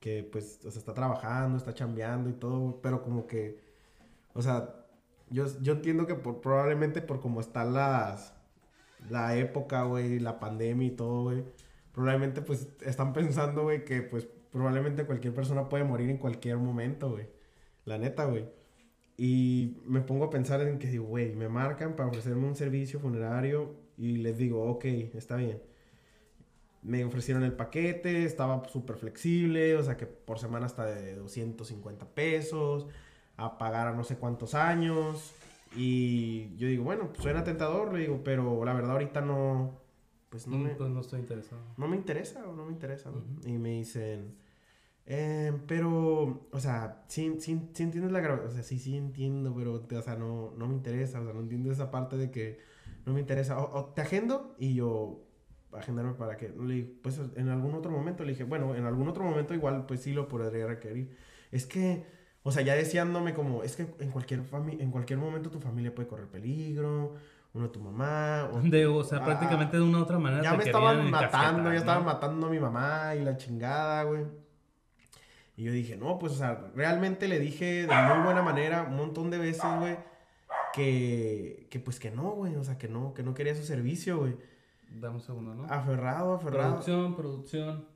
que 0.00 0.24
pues, 0.24 0.60
o 0.64 0.70
sea, 0.72 0.80
está 0.80 0.92
trabajando, 0.94 1.56
está 1.56 1.72
chambeando 1.72 2.28
y 2.30 2.32
todo, 2.32 2.80
pero 2.82 3.02
como 3.02 3.26
que, 3.28 3.60
o 4.34 4.42
sea, 4.42 4.74
yo, 5.30 5.46
yo 5.62 5.74
entiendo 5.74 6.06
que 6.06 6.16
por, 6.16 6.40
probablemente 6.40 7.00
por 7.00 7.20
cómo 7.20 7.40
están 7.40 7.74
las, 7.74 8.34
la 9.08 9.36
época, 9.36 9.84
güey, 9.84 10.18
la 10.18 10.40
pandemia 10.40 10.88
y 10.88 10.90
todo, 10.90 11.24
güey, 11.24 11.44
probablemente 11.92 12.42
pues 12.42 12.68
están 12.80 13.12
pensando, 13.12 13.62
güey, 13.62 13.84
que 13.84 14.02
pues 14.02 14.26
probablemente 14.50 15.06
cualquier 15.06 15.34
persona 15.34 15.68
puede 15.68 15.84
morir 15.84 16.10
en 16.10 16.18
cualquier 16.18 16.58
momento, 16.58 17.10
güey, 17.10 17.28
la 17.84 17.98
neta, 17.98 18.24
güey. 18.24 18.48
Y 19.16 19.78
me 19.86 20.00
pongo 20.00 20.24
a 20.24 20.30
pensar 20.30 20.60
en 20.62 20.78
que 20.78 20.98
güey, 20.98 21.34
me 21.36 21.48
marcan 21.48 21.94
para 21.96 22.08
ofrecerme 22.08 22.48
un 22.48 22.56
servicio 22.56 22.98
funerario 23.00 23.76
y 23.96 24.16
les 24.18 24.38
digo, 24.38 24.64
ok, 24.64 24.84
está 25.14 25.36
bien. 25.36 25.62
Me 26.82 27.04
ofrecieron 27.04 27.44
el 27.44 27.52
paquete, 27.52 28.24
estaba 28.24 28.66
súper 28.68 28.96
flexible, 28.96 29.76
o 29.76 29.82
sea 29.82 29.96
que 29.96 30.06
por 30.06 30.38
semana 30.38 30.66
hasta 30.66 30.84
de 30.84 31.14
250 31.14 32.06
pesos, 32.06 32.86
a 33.36 33.56
pagar 33.58 33.86
a 33.88 33.92
no 33.92 34.02
sé 34.04 34.16
cuántos 34.16 34.54
años. 34.54 35.32
Y 35.76 36.54
yo 36.56 36.66
digo, 36.68 36.84
bueno, 36.84 37.08
pues 37.08 37.22
suena 37.22 37.44
tentador, 37.44 37.92
le 37.94 38.00
digo, 38.00 38.20
pero 38.24 38.64
la 38.64 38.72
verdad 38.74 38.92
ahorita 38.92 39.20
no, 39.20 39.80
pues 40.28 40.46
no 40.46 40.56
Mm, 40.58 40.62
me, 40.64 40.70
Pues 40.74 40.90
no 40.90 41.00
estoy 41.00 41.20
interesado. 41.20 41.60
no 41.76 41.88
me 41.88 41.96
interesa 41.96 42.46
o 42.48 42.52
no 42.54 42.64
me 42.66 42.72
interesa. 42.72 43.10
¿no? 43.10 43.18
Ujú. 43.18 43.48
Y 43.48 43.52
me 43.58 43.70
dicen, 43.70 44.34
"Eh, 45.06 45.52
pero, 45.66 46.48
o 46.52 46.60
sea, 46.60 47.04
sí, 47.08 47.36
sí, 47.40 47.60
sí 47.72 47.82
entiendes 47.84 48.12
la 48.12 48.20
gravedad, 48.20 48.46
o 48.48 48.50
sea, 48.50 48.62
sí, 48.62 48.78
sí 48.78 48.96
entiendo, 48.96 49.54
pero, 49.56 49.74
o 49.98 50.02
sea, 50.02 50.16
no, 50.16 50.52
no 50.56 50.66
me 50.68 50.74
interesa, 50.74 51.20
o 51.20 51.24
sea, 51.24 51.32
no 51.32 51.40
entiendo 51.40 51.70
esa 51.72 51.90
parte 51.90 52.16
de 52.16 52.30
que 52.30 52.58
no 53.06 53.12
me 53.14 53.20
interesa. 53.20 53.58
O, 53.60 53.78
o 53.78 53.84
te 53.86 54.02
agendo 54.02 54.54
y 54.58 54.74
yo, 54.74 55.20
agendarme 55.76 56.14
para 56.14 56.36
que, 56.36 56.48
le 56.50 56.84
pues 57.02 57.20
en 57.36 57.48
algún 57.48 57.74
otro 57.74 57.90
momento, 57.90 58.24
le 58.24 58.32
dije, 58.32 58.44
bueno, 58.44 58.74
en 58.74 58.84
algún 58.84 59.08
otro 59.08 59.24
momento 59.24 59.54
igual, 59.54 59.86
pues 59.86 60.02
sí 60.02 60.12
lo 60.12 60.28
podría 60.28 60.66
requerir. 60.66 61.16
Es 61.50 61.66
que, 61.66 62.04
o 62.42 62.52
sea, 62.52 62.62
ya 62.62 62.74
deseándome 62.74 63.34
como, 63.34 63.62
es 63.62 63.76
que 63.76 63.86
en 64.00 64.10
cualquier, 64.10 64.42
en 64.78 64.90
cualquier 64.90 65.18
momento 65.18 65.50
tu 65.50 65.60
familia 65.60 65.94
puede 65.94 66.08
correr 66.08 66.28
peligro, 66.28 67.14
uno 67.54 67.70
tu 67.70 67.80
mamá, 67.80 68.48
o 68.52 68.60
De, 68.62 68.86
o 68.86 69.04
sea, 69.04 69.18
Ah, 69.18 69.24
prácticamente 69.24 69.76
de 69.76 69.82
una 69.82 69.98
u 69.98 70.02
otra 70.02 70.18
manera. 70.18 70.42
ya 70.42 70.54
me 70.54 70.64
estaban 70.64 71.10
matando, 71.10 71.70
ya 71.70 71.78
estaban 71.78 72.04
matando 72.04 72.46
a 72.46 72.50
mi 72.50 72.58
mamá 72.58 73.14
y 73.14 73.24
la 73.24 73.36
chingada, 73.36 74.04
güey. 74.04 74.24
Y 75.56 75.64
yo 75.64 75.72
dije, 75.72 75.96
no, 75.96 76.18
pues, 76.18 76.32
o 76.32 76.36
sea, 76.36 76.70
realmente 76.74 77.28
le 77.28 77.38
dije 77.38 77.86
de 77.86 77.94
muy 77.94 78.24
buena 78.24 78.42
manera 78.42 78.84
un 78.88 78.96
montón 78.96 79.30
de 79.30 79.36
veces, 79.38 79.70
güey, 79.78 79.96
que, 80.72 81.66
que 81.70 81.78
pues 81.78 82.00
que 82.00 82.10
no, 82.10 82.30
güey, 82.30 82.56
o 82.56 82.64
sea, 82.64 82.78
que 82.78 82.88
no, 82.88 83.12
que 83.12 83.22
no 83.22 83.34
quería 83.34 83.54
su 83.54 83.62
servicio, 83.64 84.18
güey. 84.18 84.36
Dame 84.94 85.14
un 85.16 85.20
segundo, 85.20 85.54
¿no? 85.54 85.64
Aferrado, 85.64 86.34
aferrado. 86.34 86.70
Producción, 86.70 87.16
producción. 87.16 87.88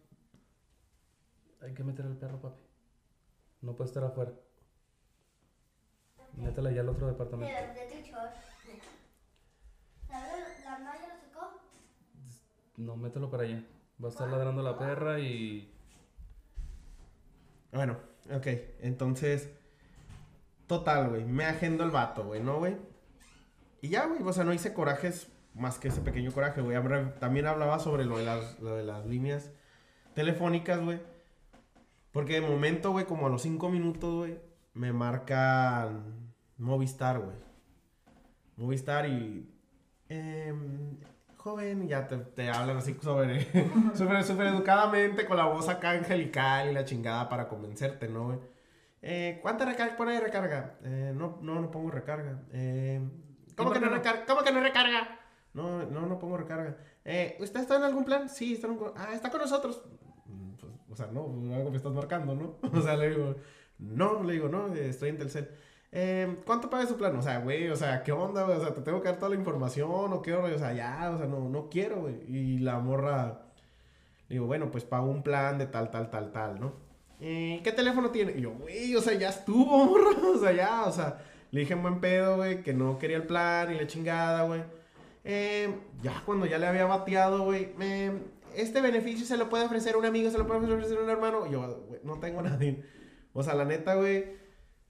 Hay 1.62 1.74
que 1.74 1.84
meter 1.84 2.06
al 2.06 2.16
perro, 2.16 2.40
papi. 2.40 2.62
No 3.62 3.74
puede 3.74 3.88
estar 3.88 4.04
afuera. 4.04 4.32
Métela 6.36 6.70
ya 6.70 6.82
al 6.82 6.88
otro 6.88 7.06
departamento. 7.06 7.52
La 10.64 10.78
malla 10.78 11.08
lo 11.08 11.16
sacó. 11.20 11.60
No, 12.76 12.96
mételo 12.96 13.30
para 13.30 13.44
allá. 13.44 13.64
Va 14.02 14.08
a 14.08 14.10
estar 14.10 14.28
ladrando 14.28 14.62
la 14.62 14.78
perra 14.78 15.18
y. 15.20 15.72
Bueno, 17.72 17.98
ok, 18.30 18.46
entonces, 18.80 19.50
total, 20.66 21.10
güey, 21.10 21.24
me 21.24 21.44
agendo 21.44 21.84
el 21.84 21.90
vato, 21.90 22.26
güey, 22.26 22.42
¿no, 22.42 22.58
güey? 22.58 22.76
Y 23.80 23.88
ya, 23.88 24.06
güey, 24.06 24.22
o 24.22 24.32
sea, 24.32 24.44
no 24.44 24.52
hice 24.52 24.72
corajes 24.72 25.28
más 25.56 25.78
que 25.78 25.88
ese 25.88 26.00
pequeño 26.00 26.32
coraje, 26.32 26.60
güey. 26.60 26.76
También 27.18 27.46
hablaba 27.46 27.78
sobre 27.78 28.04
lo 28.04 28.18
de 28.18 28.24
las, 28.24 28.60
lo 28.60 28.76
de 28.76 28.84
las 28.84 29.06
líneas 29.06 29.50
telefónicas, 30.14 30.80
güey. 30.80 31.00
Porque 32.12 32.34
de 32.34 32.40
momento, 32.40 32.92
güey, 32.92 33.04
como 33.04 33.26
a 33.26 33.30
los 33.30 33.42
cinco 33.42 33.68
minutos, 33.68 34.14
güey, 34.14 34.38
me 34.74 34.92
marcan 34.92 36.32
Movistar, 36.58 37.18
güey. 37.18 37.36
Movistar 38.56 39.06
y... 39.06 39.50
em, 40.08 40.96
joven, 41.36 41.86
ya 41.88 42.06
te, 42.08 42.16
te 42.16 42.48
hablan 42.50 42.78
así 42.78 42.96
sobre... 43.02 43.44
súper, 43.94 44.24
súper 44.24 44.46
educadamente, 44.48 45.26
con 45.26 45.36
la 45.36 45.46
voz 45.46 45.68
acá 45.68 45.90
angelical 45.90 46.70
y 46.70 46.74
la 46.74 46.84
chingada 46.84 47.28
para 47.28 47.48
convencerte, 47.48 48.08
¿no, 48.08 48.26
güey? 48.26 48.38
Eh, 49.02 49.38
¿Cuánta 49.42 49.64
recarga? 49.66 49.96
Pon 49.96 50.08
ahí 50.08 50.18
recarga. 50.18 50.74
Eh, 50.82 51.12
no, 51.14 51.38
no, 51.42 51.60
no 51.60 51.70
pongo 51.70 51.90
recarga. 51.90 52.40
Eh, 52.52 53.00
¿Cómo 53.56 53.70
¿Y 53.70 53.74
que 53.74 53.80
no? 53.80 53.88
recarga? 53.90 54.24
¿Cómo 54.26 54.42
que 54.42 54.52
no 54.52 54.60
recarga? 54.60 55.20
No, 55.56 55.86
no, 55.86 56.04
no 56.04 56.18
pongo 56.18 56.36
recarga. 56.36 56.76
Eh, 57.02 57.38
¿Usted 57.40 57.60
está 57.60 57.76
en 57.76 57.84
algún 57.84 58.04
plan? 58.04 58.28
Sí, 58.28 58.52
está 58.52 58.66
en 58.66 58.74
un... 58.74 58.92
Ah, 58.94 59.14
está 59.14 59.30
con 59.30 59.40
nosotros. 59.40 59.82
Mm, 60.26 60.50
pues, 60.60 60.72
o 60.90 60.94
sea, 60.94 61.06
no, 61.06 61.22
algo 61.54 61.70
me 61.70 61.78
estás 61.78 61.92
marcando, 61.92 62.34
¿no? 62.34 62.56
O 62.78 62.82
sea, 62.82 62.94
le 62.94 63.08
digo, 63.08 63.34
no, 63.78 64.22
le 64.22 64.34
digo, 64.34 64.50
no, 64.50 64.66
estoy 64.74 65.08
en 65.08 65.16
Telcel. 65.16 65.48
Eh, 65.92 66.36
¿Cuánto 66.44 66.68
paga 66.68 66.86
su 66.86 66.98
plan? 66.98 67.16
O 67.16 67.22
sea, 67.22 67.38
güey, 67.38 67.68
o 67.70 67.76
sea, 67.76 68.02
¿qué 68.02 68.12
onda, 68.12 68.44
güey? 68.44 68.58
O 68.58 68.60
sea, 68.60 68.74
¿te 68.74 68.82
tengo 68.82 69.00
que 69.00 69.08
dar 69.08 69.16
toda 69.16 69.30
la 69.30 69.36
información 69.36 70.12
o 70.12 70.20
qué, 70.20 70.36
güey? 70.36 70.52
O 70.52 70.58
sea, 70.58 70.74
ya, 70.74 71.10
o 71.14 71.16
sea, 71.16 71.26
no, 71.26 71.48
no 71.48 71.70
quiero, 71.70 72.02
güey. 72.02 72.16
Y 72.28 72.58
la 72.58 72.78
morra, 72.78 73.40
le 74.28 74.34
digo, 74.34 74.46
bueno, 74.46 74.70
pues 74.70 74.84
pago 74.84 75.06
un 75.10 75.22
plan 75.22 75.56
de 75.56 75.68
tal, 75.68 75.90
tal, 75.90 76.10
tal, 76.10 76.32
tal, 76.32 76.60
¿no? 76.60 76.74
Eh, 77.18 77.62
¿Qué 77.64 77.72
teléfono 77.72 78.10
tiene? 78.10 78.32
Y 78.32 78.42
yo, 78.42 78.52
güey, 78.52 78.94
o 78.94 79.00
sea, 79.00 79.14
ya 79.14 79.30
estuvo, 79.30 79.84
morra. 79.86 80.10
O 80.34 80.38
sea, 80.38 80.52
ya, 80.52 80.84
o 80.84 80.92
sea, 80.92 81.18
le 81.50 81.60
dije 81.60 81.72
en 81.72 81.80
buen 81.80 82.00
pedo, 82.00 82.36
güey, 82.36 82.62
que 82.62 82.74
no 82.74 82.98
quería 82.98 83.16
el 83.16 83.26
plan 83.26 83.72
y 83.72 83.78
la 83.78 83.86
chingada, 83.86 84.42
güey. 84.42 84.62
Eh, 85.28 85.74
ya 86.02 86.22
cuando 86.24 86.46
ya 86.46 86.56
le 86.56 86.68
había 86.68 86.86
bateado, 86.86 87.42
güey, 87.42 87.70
eh, 87.80 88.12
este 88.54 88.80
beneficio 88.80 89.26
se 89.26 89.36
lo 89.36 89.48
puede 89.48 89.64
ofrecer 89.64 89.96
un 89.96 90.04
amigo, 90.04 90.30
se 90.30 90.38
lo 90.38 90.46
puede 90.46 90.72
ofrecer 90.72 91.00
un 91.00 91.10
hermano. 91.10 91.48
Y 91.48 91.50
yo, 91.50 91.84
güey, 91.88 92.00
no 92.04 92.20
tengo 92.20 92.42
nadie. 92.42 92.84
O 93.32 93.42
sea, 93.42 93.56
la 93.56 93.64
neta, 93.64 93.96
güey, 93.96 94.36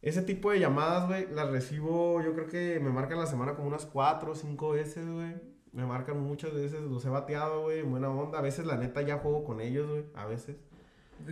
ese 0.02 0.21
tipo 0.21 0.50
de 0.50 0.61
llamadas, 0.61 1.09
güey, 1.09 1.26
las 1.33 1.50
recibo, 1.50 2.23
yo 2.23 2.35
creo 2.35 2.49
que 2.49 2.78
me 2.81 2.90
marcan 2.90 3.19
la 3.19 3.25
semana 3.25 3.55
como 3.55 3.69
unas 3.69 3.87
cuatro 3.87 4.33
o 4.33 4.35
cinco 4.35 4.73
veces, 4.73 5.09
güey. 5.09 5.35
Me 5.73 5.87
marcan 5.87 6.21
muchas 6.21 6.52
veces, 6.52 6.83
los 6.83 7.02
he 7.07 7.09
bateado, 7.09 7.62
güey, 7.62 7.81
en 7.81 7.90
buena 7.90 8.11
onda. 8.11 8.38
A 8.38 8.43
veces, 8.43 8.66
la 8.66 8.76
neta, 8.76 9.00
ya 9.00 9.16
juego 9.16 9.43
con 9.43 9.62
ellos, 9.62 9.88
güey, 9.88 10.05
a 10.14 10.26
veces. 10.26 10.57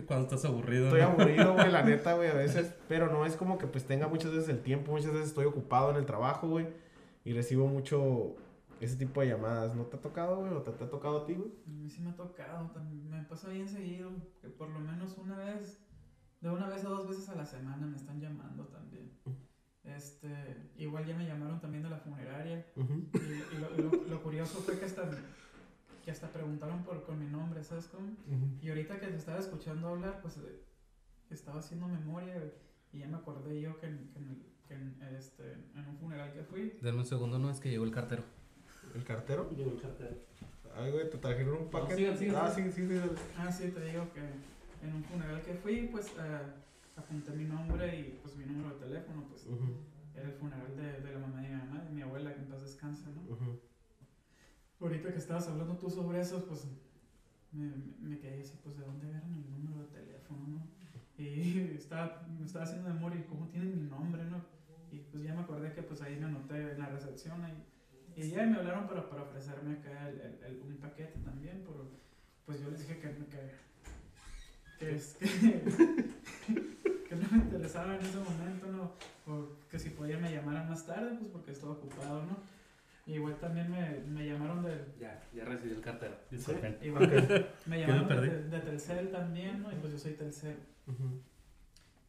Cuando 0.07 0.25
estás 0.25 0.45
aburrido. 0.45 0.85
Estoy 0.85 1.01
¿no? 1.01 1.07
aburrido, 1.09 1.53
güey, 1.53 1.71
la 1.71 1.83
neta, 1.85 2.15
güey, 2.15 2.29
a 2.29 2.33
veces. 2.33 2.73
Pero 2.87 3.11
no 3.11 3.23
es 3.27 3.35
como 3.35 3.59
que 3.59 3.67
pues 3.67 3.85
tenga 3.85 4.07
muchas 4.07 4.31
veces 4.31 4.49
el 4.49 4.63
tiempo, 4.63 4.93
muchas 4.93 5.13
veces 5.13 5.27
estoy 5.27 5.45
ocupado 5.45 5.91
en 5.91 5.97
el 5.97 6.07
trabajo, 6.07 6.47
güey. 6.47 6.67
Y 7.23 7.33
recibo 7.33 7.67
mucho 7.67 8.35
ese 8.79 8.95
tipo 8.97 9.21
de 9.21 9.27
llamadas. 9.27 9.75
¿No 9.75 9.83
te 9.85 9.97
ha 9.97 10.01
tocado, 10.01 10.37
güey? 10.39 10.51
¿O 10.53 10.61
te, 10.61 10.71
te 10.71 10.83
ha 10.83 10.89
tocado 10.89 11.23
a 11.23 11.25
ti, 11.25 11.33
güey? 11.33 11.51
A 11.65 11.69
mí 11.69 11.89
sí 11.89 12.01
me 12.01 12.09
ha 12.11 12.15
tocado, 12.15 12.71
me 13.09 13.23
pasa 13.23 13.49
bien 13.49 13.67
seguido, 13.67 14.11
que 14.41 14.49
por 14.49 14.69
lo 14.69 14.79
menos 14.79 15.17
una 15.17 15.37
vez, 15.37 15.79
de 16.41 16.49
una 16.49 16.67
vez 16.67 16.83
a 16.85 16.89
dos 16.89 17.07
veces 17.07 17.29
a 17.29 17.35
la 17.35 17.45
semana 17.45 17.85
me 17.87 17.95
están 17.95 18.19
llamando 18.19 18.65
también. 18.67 19.11
Este, 19.83 20.71
igual 20.77 21.05
ya 21.05 21.15
me 21.15 21.27
llamaron 21.27 21.59
también 21.61 21.83
de 21.83 21.89
la 21.91 21.99
funeraria 21.99 22.65
Ujú. 22.75 23.05
y, 23.13 23.55
y 23.55 23.59
lo, 23.59 23.69
lo- 23.91 24.03
lo 24.09 24.23
curioso 24.23 24.57
fue 24.59 24.79
que 24.79 24.85
hasta, 24.85 25.07
que 26.03 26.09
hasta 26.11 26.27
preguntaron 26.29 26.83
por, 26.83 27.03
con 27.05 27.19
mi 27.19 27.27
nombre, 27.29 27.63
¿sabes 27.63 27.85
cómo? 27.87 28.07
Y 28.61 28.69
ahorita 28.69 28.99
que 28.99 29.07
te 29.07 29.15
estaba 29.15 29.37
escuchando 29.39 29.87
hablar, 29.89 30.21
pues 30.23 30.37
eh, 30.37 30.59
estaba 31.29 31.59
haciendo 31.59 31.87
memoria 31.87 32.33
y 32.91 32.99
ya 32.99 33.07
me 33.07 33.17
acordé 33.17 33.61
yo 33.61 33.79
que, 33.79 33.87
en, 33.87 34.09
que 34.11 34.55
que 34.67 34.73
en, 34.73 34.99
este, 35.15 35.53
en 35.53 35.87
un 35.87 35.95
funeral 35.97 36.33
que 36.33 36.43
fui, 36.43 36.79
Denme 36.81 37.01
un 37.01 37.05
segundo, 37.05 37.37
no 37.37 37.51
es 37.51 37.59
que 37.59 37.69
llegó 37.69 37.83
el 37.85 37.91
cartero. 37.91 38.23
¿El 38.95 39.03
cartero? 39.03 39.49
Llegó 39.55 39.71
el 39.71 39.81
cartero. 39.81 40.15
Ay, 40.75 40.91
güey, 40.91 41.09
te 41.09 41.17
trajeron 41.17 41.57
un 41.57 41.69
paquete. 41.69 42.15
sigan, 42.17 42.35
ah, 42.37 42.49
sigan. 42.49 42.71
sí, 42.71 42.71
sí, 42.71 42.87
sí. 42.87 42.99
ah 43.37 43.51
sí, 43.51 43.69
te 43.69 43.81
digo 43.85 44.11
que 44.13 44.21
en 44.85 44.93
un 44.93 45.03
funeral 45.03 45.41
que 45.43 45.53
fui, 45.55 45.87
pues 45.91 46.07
eh, 46.17 46.41
apunté 46.95 47.31
mi 47.31 47.45
nombre 47.45 47.99
y 47.99 48.19
pues 48.21 48.35
mi 48.35 48.45
número 48.45 48.75
de 48.75 48.85
teléfono, 48.85 49.23
pues 49.29 49.45
Ujú, 49.47 49.67
era 50.15 50.27
el 50.27 50.33
funeral 50.33 50.75
de, 50.75 51.01
de 51.01 51.13
la 51.13 51.19
mamá 51.19 51.41
de 51.41 51.49
mi 51.49 51.55
mamá, 51.55 51.83
de 51.83 51.91
mi 51.91 52.01
abuela, 52.01 52.33
que 52.33 52.41
en 52.41 52.47
paz 52.47 52.61
descanse, 52.61 53.09
¿no? 53.13 53.21
ujú. 53.31 53.59
Ahorita 54.79 55.11
que 55.11 55.19
estabas 55.19 55.47
hablando 55.47 55.77
tú 55.77 55.89
sobre 55.89 56.19
eso, 56.21 56.45
pues 56.45 56.65
me, 57.51 57.69
me 58.01 58.19
quedé 58.19 58.41
así, 58.41 58.57
pues 58.63 58.77
de 58.77 58.83
dónde 58.85 59.07
agarran 59.07 59.33
el 59.33 59.49
número 59.51 59.83
de 59.87 59.99
teléfono, 59.99 60.45
¿no? 60.47 60.67
Y 61.17 61.71
estaba, 61.77 62.27
me 62.37 62.45
estaba 62.45 62.65
haciendo 62.65 62.89
memoria, 62.89 63.19
¿y 63.19 63.23
cómo 63.23 63.47
tienen 63.47 63.81
mi 63.81 63.89
nombre, 63.89 64.23
no? 64.25 64.43
Y 64.91 64.99
pues 64.99 65.23
ya 65.23 65.33
me 65.33 65.41
acordé 65.41 65.73
que 65.73 65.81
pues 65.81 66.01
ahí 66.01 66.17
me 66.17 66.25
anoté 66.25 66.71
en 66.73 66.79
la 66.79 66.87
recepción 66.89 67.43
ahí. 67.43 67.63
Y 68.15 68.29
ya 68.29 68.43
me 68.45 68.57
hablaron 68.57 68.87
para, 68.87 69.09
para 69.09 69.23
ofrecerme 69.23 69.73
acá 69.73 70.09
el, 70.09 70.19
el- 70.21 70.43
el- 70.45 70.61
un 70.61 70.77
paquete 70.77 71.19
también, 71.19 71.63
pero 71.65 71.89
pues 72.45 72.61
yo 72.61 72.69
les 72.69 72.79
dije 72.79 72.99
que, 72.99 73.09
que, 73.09 73.51
que, 74.79 74.95
es- 74.95 75.15
que, 75.19 75.25
que 77.09 77.15
no 77.15 77.27
me 77.31 77.37
interesaba 77.37 77.95
en 77.95 78.01
ese 78.05 78.17
momento, 78.17 78.67
¿no? 78.67 78.91
O 79.27 79.49
que 79.69 79.79
si 79.79 79.89
podía 79.89 80.17
me 80.17 80.31
llamaran 80.31 80.69
más 80.69 80.85
tarde, 80.85 81.15
pues 81.19 81.29
porque 81.31 81.51
estaba 81.51 81.73
ocupado, 81.73 82.23
¿no? 82.25 82.37
Y 83.07 83.13
igual 83.15 83.37
también 83.37 83.69
me, 83.69 83.99
me 83.99 84.25
llamaron 84.25 84.63
del, 84.63 84.81
Ya, 84.99 85.21
ya 85.33 85.45
recibí 85.45 85.73
el 85.75 85.81
cartero. 85.81 86.15
Disculpen. 86.31 86.77
Igual 86.81 87.09
que 87.09 87.45
me 87.69 87.79
llamaron 87.81 88.07
de, 88.21 88.43
de 88.43 88.59
Telcel 88.61 89.11
también, 89.11 89.61
¿no? 89.61 89.71
Y 89.71 89.75
pues 89.75 89.93
yo 89.93 89.99
soy 89.99 90.13
Telcel. 90.13 90.57
Ujú. 90.87 91.21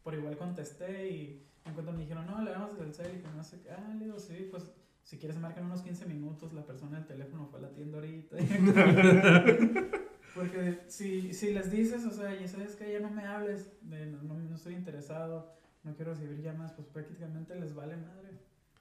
Por 0.03 0.13
igual 0.15 0.37
contesté 0.37 1.09
y 1.09 1.43
en 1.65 1.73
cuanto 1.73 1.91
me 1.91 1.99
dijeron, 2.03 2.25
no, 2.25 2.41
le 2.41 2.51
damos 2.51 2.71
a 2.73 2.77
Telcel 2.77 3.17
y 3.17 3.21
que 3.21 3.27
no 3.35 3.43
sé 3.43 3.59
qué. 3.61 3.71
Ah, 3.71 3.93
le 3.99 4.05
digo, 4.05 4.17
sí, 4.19 4.47
pues 4.49 4.71
si 5.07 5.17
quieres 5.17 5.39
marcar 5.39 5.63
unos 5.63 5.83
15 5.83 6.05
minutos, 6.05 6.51
la 6.51 6.65
persona 6.65 6.97
del 6.97 7.07
teléfono 7.07 7.47
fue 7.47 7.59
a 7.59 7.61
la 7.61 7.73
tienda 7.73 7.99
ahorita. 7.99 8.35
Porque 10.35 10.81
si, 10.87 11.33
si 11.33 11.53
les 11.53 11.71
dices, 11.71 12.05
o 12.05 12.11
sea, 12.11 12.37
ya 12.37 12.45
sabes 12.45 12.75
que 12.75 12.91
ya 12.91 12.99
no 12.99 13.09
me 13.09 13.25
hables, 13.25 13.71
de, 13.83 14.05
no, 14.07 14.21
no, 14.21 14.33
no 14.35 14.55
estoy 14.55 14.73
interesado, 14.75 15.49
no 15.85 15.95
quiero 15.95 16.11
recibir 16.13 16.41
llamadas, 16.41 16.73
pues 16.73 16.89
prácticamente 16.89 17.55
les 17.55 17.73
vale 17.73 17.95
madre. 17.95 18.31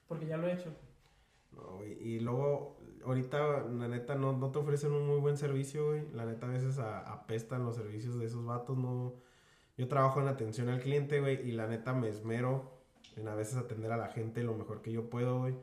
Porque 0.09 0.27
ya 0.27 0.37
lo 0.37 0.49
he 0.49 0.55
hecho. 0.55 0.75
No, 1.53 1.77
güey, 1.77 1.93
Y 2.03 2.19
luego, 2.19 2.77
ahorita, 3.05 3.63
la 3.63 3.87
neta, 3.87 4.17
no, 4.17 4.33
no 4.37 4.51
te 4.51 4.59
ofrecen 4.59 4.91
un 4.91 5.07
muy 5.07 5.21
buen 5.21 5.37
servicio, 5.37 5.87
güey. 5.91 6.11
La 6.13 6.27
neta, 6.27 6.47
a 6.47 6.51
veces 6.51 6.81
a- 6.81 7.03
apestan 7.13 7.65
los 7.65 7.77
servicios 7.77 8.19
de 8.19 8.27
esos 8.27 8.45
vatos, 8.45 8.77
no... 8.77 9.15
Yo 9.79 9.87
trabajo 9.87 10.21
en 10.21 10.27
atención 10.27 10.69
al 10.71 10.81
cliente, 10.81 11.21
güey, 11.21 11.49
y 11.49 11.53
la 11.53 11.69
neta 11.69 11.95
me 11.95 12.09
esmero 12.09 12.73
en 13.15 13.29
a 13.29 13.37
veces 13.37 13.55
atender 13.57 13.93
a 13.93 13.97
la 13.97 14.09
gente 14.09 14.43
lo 14.43 14.57
mejor 14.57 14.83
que 14.83 14.91
yo 14.91 15.09
puedo, 15.09 15.39
güey. 15.39 15.55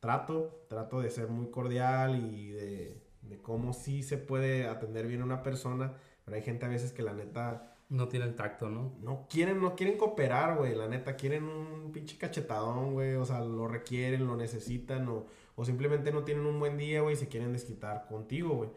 Trato, 0.00 0.64
trato 0.68 1.00
de 1.00 1.10
ser 1.10 1.28
muy 1.28 1.50
cordial 1.50 2.16
y 2.16 2.50
de, 2.52 3.02
de 3.22 3.42
cómo 3.42 3.72
sí 3.74 4.02
se 4.02 4.16
puede 4.18 4.66
atender 4.66 5.06
bien 5.06 5.20
a 5.22 5.24
una 5.24 5.42
persona, 5.42 5.94
pero 6.24 6.36
hay 6.36 6.42
gente 6.42 6.64
a 6.66 6.68
veces 6.68 6.92
que 6.92 7.02
la 7.02 7.12
neta 7.12 7.76
No 7.88 8.08
tiene 8.08 8.24
el 8.26 8.34
tacto, 8.36 8.70
¿no? 8.70 8.94
no 9.00 9.26
quieren, 9.28 9.60
no 9.60 9.74
quieren 9.76 9.98
cooperar, 9.98 10.56
güey. 10.58 10.74
La 10.76 10.86
neta, 10.88 11.16
quieren 11.16 11.44
un 11.44 11.90
pinche 11.92 12.16
cachetadón, 12.18 12.92
güey. 12.94 13.14
O 13.16 13.24
sea, 13.24 13.40
lo 13.40 13.66
requieren, 13.68 14.26
lo 14.26 14.36
necesitan, 14.36 15.08
o, 15.08 15.26
o 15.56 15.64
simplemente 15.64 16.12
no 16.12 16.22
tienen 16.24 16.46
un 16.46 16.58
buen 16.60 16.76
día, 16.78 17.00
güey, 17.02 17.14
y 17.14 17.16
se 17.18 17.28
quieren 17.28 17.52
desquitar 17.52 18.06
contigo, 18.06 18.54
güey. 18.56 18.70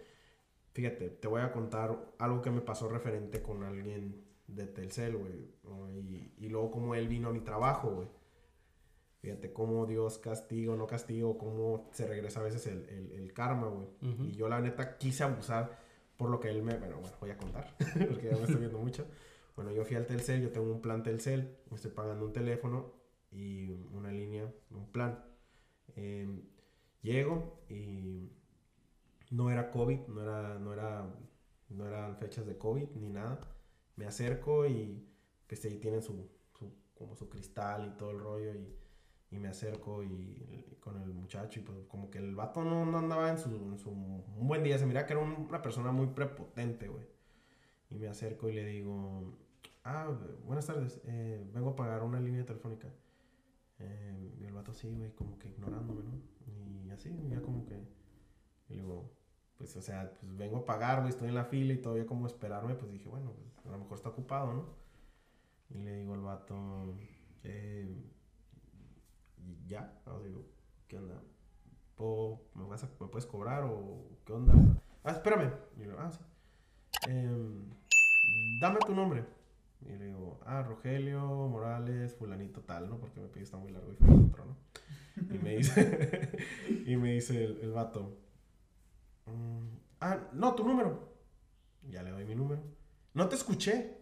Fíjate, 0.73 1.09
te 1.09 1.27
voy 1.27 1.41
a 1.41 1.51
contar 1.51 1.97
algo 2.19 2.41
que 2.41 2.51
me 2.51 2.61
pasó 2.61 2.89
referente 2.89 3.41
con 3.43 3.63
alguien 3.63 4.23
de 4.47 4.65
Telcel, 4.67 5.15
güey. 5.17 5.53
Y, 5.93 6.33
y 6.45 6.49
luego 6.49 6.71
cómo 6.71 6.95
él 6.95 7.07
vino 7.07 7.29
a 7.29 7.33
mi 7.33 7.41
trabajo, 7.41 7.91
güey. 7.91 8.07
Fíjate 9.23 9.53
cómo 9.53 9.85
Dios 9.85 10.17
castiga 10.17 10.73
o 10.73 10.75
no 10.75 10.85
castiga, 10.85 11.27
o 11.27 11.37
cómo 11.37 11.87
se 11.93 12.05
regresa 12.05 12.41
a 12.41 12.43
veces 12.43 12.67
el, 12.67 12.83
el- 12.89 13.11
el 13.13 13.31
karma, 13.33 13.67
güey. 13.69 13.87
Y 14.27 14.35
yo 14.35 14.49
la 14.49 14.59
neta 14.59 14.97
quise 14.97 15.23
abusar 15.23 15.79
por 16.17 16.29
lo 16.29 16.41
que 16.41 16.49
él 16.49 16.61
me... 16.61 16.75
Bueno, 16.77 16.97
bueno, 16.99 17.15
voy 17.21 17.29
a 17.31 17.37
contar, 17.37 17.73
porque 18.09 18.25
ya 18.29 18.35
me 18.35 18.41
estoy 18.43 18.57
viendo 18.57 18.79
mucho. 18.79 19.05
Bueno, 19.55 19.71
yo 19.71 19.85
fui 19.85 19.95
al 19.95 20.05
Telcel, 20.07 20.41
yo 20.41 20.51
tengo 20.51 20.69
un 20.69 20.81
plan 20.81 21.03
Telcel, 21.03 21.55
me 21.69 21.75
estoy 21.77 21.91
pagando 21.91 22.25
un 22.25 22.33
teléfono 22.33 22.91
y 23.31 23.71
una 23.93 24.11
línea, 24.11 24.51
un 24.71 24.91
plan. 24.91 25.23
Eh, 25.95 26.27
llego 27.01 27.61
y 27.69 28.29
no 29.31 29.49
era 29.49 29.71
COVID, 29.71 29.99
no 30.07 30.21
era, 30.21 30.59
no 30.59 30.73
era, 30.73 31.07
no 31.69 31.87
eran 31.87 32.17
fechas 32.17 32.45
de 32.45 32.57
COVID 32.57 32.89
ni 32.95 33.07
nada. 33.09 33.39
Me 33.95 34.05
acerco 34.05 34.65
y 34.65 35.07
pues 35.47 35.63
ahí 35.63 35.77
tienen 35.77 36.01
su, 36.01 36.29
su- 36.59 36.73
como 36.93 37.15
su 37.15 37.29
cristal 37.29 37.87
y 37.93 37.97
todo 37.97 38.11
el 38.11 38.19
rollo 38.19 38.53
y, 38.53 38.75
y 39.33 39.39
me 39.39 39.47
acerco 39.49 40.03
y, 40.03 40.77
con 40.79 41.01
el 41.01 41.13
muchacho 41.13 41.59
y 41.59 41.63
pues 41.63 41.77
como 41.87 42.09
que 42.09 42.17
el 42.17 42.35
vato 42.35 42.63
no, 42.63 42.85
no 42.85 42.97
andaba 42.97 43.29
en 43.29 43.37
su, 43.37 43.49
en 43.49 43.77
su 43.79 43.89
buen 44.37 44.63
día, 44.63 44.77
se 44.77 44.85
mira 44.85 45.05
que 45.05 45.13
era 45.13 45.21
un- 45.21 45.47
una 45.49 45.61
persona 45.61 45.91
muy 45.91 46.07
prepotente, 46.07 46.87
güey. 46.89 47.05
Y 47.89 47.95
me 47.99 48.07
acerco 48.07 48.49
y 48.49 48.53
le 48.53 48.65
digo, 48.65 49.23
ah, 49.85 50.09
buenas 50.45 50.65
tardes, 50.65 50.99
eh, 51.05 51.45
vengo 51.53 51.69
a 51.71 51.75
pagar 51.75 52.03
una 52.03 52.19
línea 52.19 52.45
telefónica. 52.45 52.89
Eh, 53.79 54.35
y 54.39 54.43
el 54.45 54.53
vato 54.53 54.73
sí, 54.73 54.93
güey, 54.93 55.11
como 55.13 55.37
que 55.39 55.49
ignorándome, 55.49 56.03
¿no? 56.03 56.11
Y 56.85 56.89
así, 56.91 57.09
ya 57.29 57.41
como 57.41 57.65
que, 57.65 57.75
y 58.69 58.75
digo, 58.75 59.09
pues, 59.57 59.75
o 59.77 59.81
sea, 59.81 60.11
pues 60.19 60.35
vengo 60.37 60.57
a 60.57 60.65
pagar, 60.65 60.99
güey, 60.99 61.09
estoy 61.09 61.29
en 61.29 61.35
la 61.35 61.45
fila 61.45 61.73
y 61.73 61.77
todavía 61.81 62.05
como 62.05 62.27
esperarme, 62.27 62.75
pues 62.75 62.91
dije, 62.91 63.07
bueno, 63.09 63.31
pues, 63.55 63.65
a 63.67 63.71
lo 63.71 63.77
mejor 63.79 63.97
está 63.97 64.09
ocupado, 64.09 64.53
¿no? 64.53 64.65
Y 65.69 65.79
le 65.83 65.95
digo 65.97 66.13
al 66.13 66.21
vato, 66.21 66.55
eh, 67.43 67.87
ya, 69.67 70.01
o 70.05 70.19
digo, 70.21 70.45
¿qué 70.87 70.97
onda? 70.97 71.21
¿Puedo- 71.95 72.41
me, 72.55 72.65
¿Me 72.65 73.07
puedes 73.07 73.25
cobrar 73.25 73.63
o 73.63 74.07
qué 74.25 74.33
onda? 74.33 74.53
Ah, 75.03 75.11
espérame. 75.11 75.51
Y 75.75 75.79
le 75.79 75.85
digo, 75.85 75.97
ah, 75.99 76.11
sí. 76.11 76.19
Em, 77.09 77.69
dame 78.61 78.79
tu 78.85 78.93
nombre. 78.95 79.25
Y 79.81 79.89
le 79.97 80.05
digo, 80.07 80.39
ah, 80.45 80.63
Rogelio 80.63 81.21
Morales, 81.49 82.15
fulanito 82.15 82.61
tal, 82.61 82.89
¿no? 82.89 82.97
Porque 82.99 83.19
me 83.19 83.27
pidió 83.27 83.43
está 83.43 83.57
muy 83.57 83.71
largo 83.71 83.91
y 83.91 83.95
fue 83.95 84.07
otro, 84.15 84.45
¿no? 84.45 84.57
Y 85.35 85.37
me 85.39 85.57
dice, 85.57 86.31
y 86.85 86.95
me 86.95 87.11
dice 87.13 87.43
el, 87.43 87.59
el 87.61 87.71
vato, 87.71 88.17
"Mm, 89.25 89.67
ah, 90.01 90.19
no, 90.33 90.55
tu 90.55 90.63
número. 90.63 91.13
Ya 91.89 92.01
le 92.03 92.11
doy 92.11 92.25
mi 92.25 92.35
número. 92.35 92.61
No 93.13 93.27
te 93.27 93.35
escuché. 93.35 93.97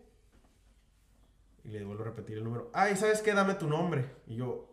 Y 1.63 1.69
le 1.69 1.83
vuelvo 1.83 2.03
a 2.03 2.07
repetir 2.07 2.37
el 2.37 2.43
número. 2.43 2.69
Ay, 2.73 2.95
¿sabes 2.95 3.21
qué? 3.21 3.33
Dame 3.33 3.55
tu 3.55 3.67
nombre. 3.67 4.05
Y 4.27 4.35
yo, 4.35 4.70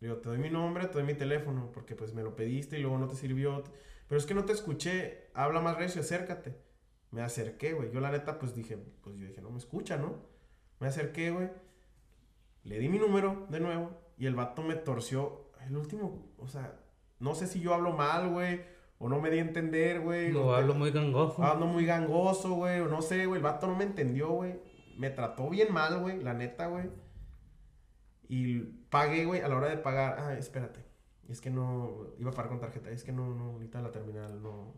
digo, 0.00 0.16
te 0.16 0.28
doy 0.28 0.38
mi 0.38 0.50
nombre, 0.50 0.86
te 0.86 0.94
doy 0.94 1.04
mi 1.04 1.14
teléfono, 1.14 1.70
porque 1.72 1.94
pues 1.94 2.14
me 2.14 2.22
lo 2.22 2.36
pediste 2.36 2.78
y 2.78 2.82
luego 2.82 2.98
no 2.98 3.08
te 3.08 3.16
sirvió. 3.16 3.62
Pero 4.08 4.18
es 4.18 4.26
que 4.26 4.34
no 4.34 4.44
te 4.44 4.52
escuché, 4.52 5.30
habla 5.34 5.60
más 5.60 5.76
recio, 5.76 6.00
acércate. 6.00 6.56
Me 7.10 7.22
acerqué, 7.22 7.72
güey. 7.72 7.90
Yo 7.92 8.00
la 8.00 8.10
neta, 8.10 8.38
pues 8.38 8.54
dije, 8.54 8.76
pues 9.02 9.16
yo 9.16 9.26
dije, 9.26 9.40
no 9.40 9.50
me 9.50 9.58
escucha, 9.58 9.96
¿no? 9.96 10.16
Me 10.80 10.88
acerqué, 10.88 11.30
güey. 11.30 11.48
Le 12.64 12.78
di 12.78 12.88
mi 12.88 12.98
número 12.98 13.46
de 13.48 13.60
nuevo 13.60 13.90
y 14.18 14.26
el 14.26 14.34
vato 14.34 14.62
me 14.62 14.74
torció. 14.74 15.50
El 15.66 15.76
último, 15.76 16.32
o 16.38 16.46
sea, 16.48 16.78
no 17.18 17.34
sé 17.34 17.46
si 17.46 17.60
yo 17.60 17.74
hablo 17.74 17.92
mal, 17.92 18.28
güey, 18.30 18.60
o 18.98 19.08
no 19.08 19.20
me 19.20 19.30
di 19.30 19.38
a 19.38 19.42
entender, 19.42 20.00
güey. 20.00 20.30
Lo 20.32 20.46
o 20.48 20.50
te- 20.54 20.60
hablo 20.60 20.74
muy 20.74 20.90
gangoso. 20.90 21.42
Ando 21.42 21.66
muy 21.66 21.84
gangoso, 21.86 22.54
güey, 22.54 22.80
o 22.80 22.88
no 22.88 23.02
sé, 23.02 23.26
güey. 23.26 23.38
El 23.38 23.44
vato 23.44 23.66
no 23.66 23.74
me 23.76 23.84
entendió, 23.84 24.30
güey. 24.30 24.60
Me 24.96 25.10
trató 25.10 25.48
bien 25.50 25.72
mal, 25.72 26.00
güey, 26.00 26.22
la 26.22 26.34
neta, 26.34 26.66
güey. 26.68 26.90
Y 28.28 28.58
pagué, 28.90 29.24
güey, 29.24 29.40
a 29.40 29.48
la 29.48 29.56
hora 29.56 29.68
de 29.68 29.76
pagar. 29.76 30.16
Ah, 30.18 30.34
espérate. 30.34 30.84
Es 31.28 31.40
que 31.40 31.50
no. 31.50 32.08
Iba 32.18 32.30
a 32.30 32.34
pagar 32.34 32.50
con 32.50 32.60
tarjeta. 32.60 32.90
Es 32.90 33.04
que 33.04 33.12
no, 33.12 33.34
no, 33.34 33.52
ahorita 33.52 33.78
en 33.78 33.84
la 33.84 33.92
terminal 33.92 34.42
no. 34.42 34.74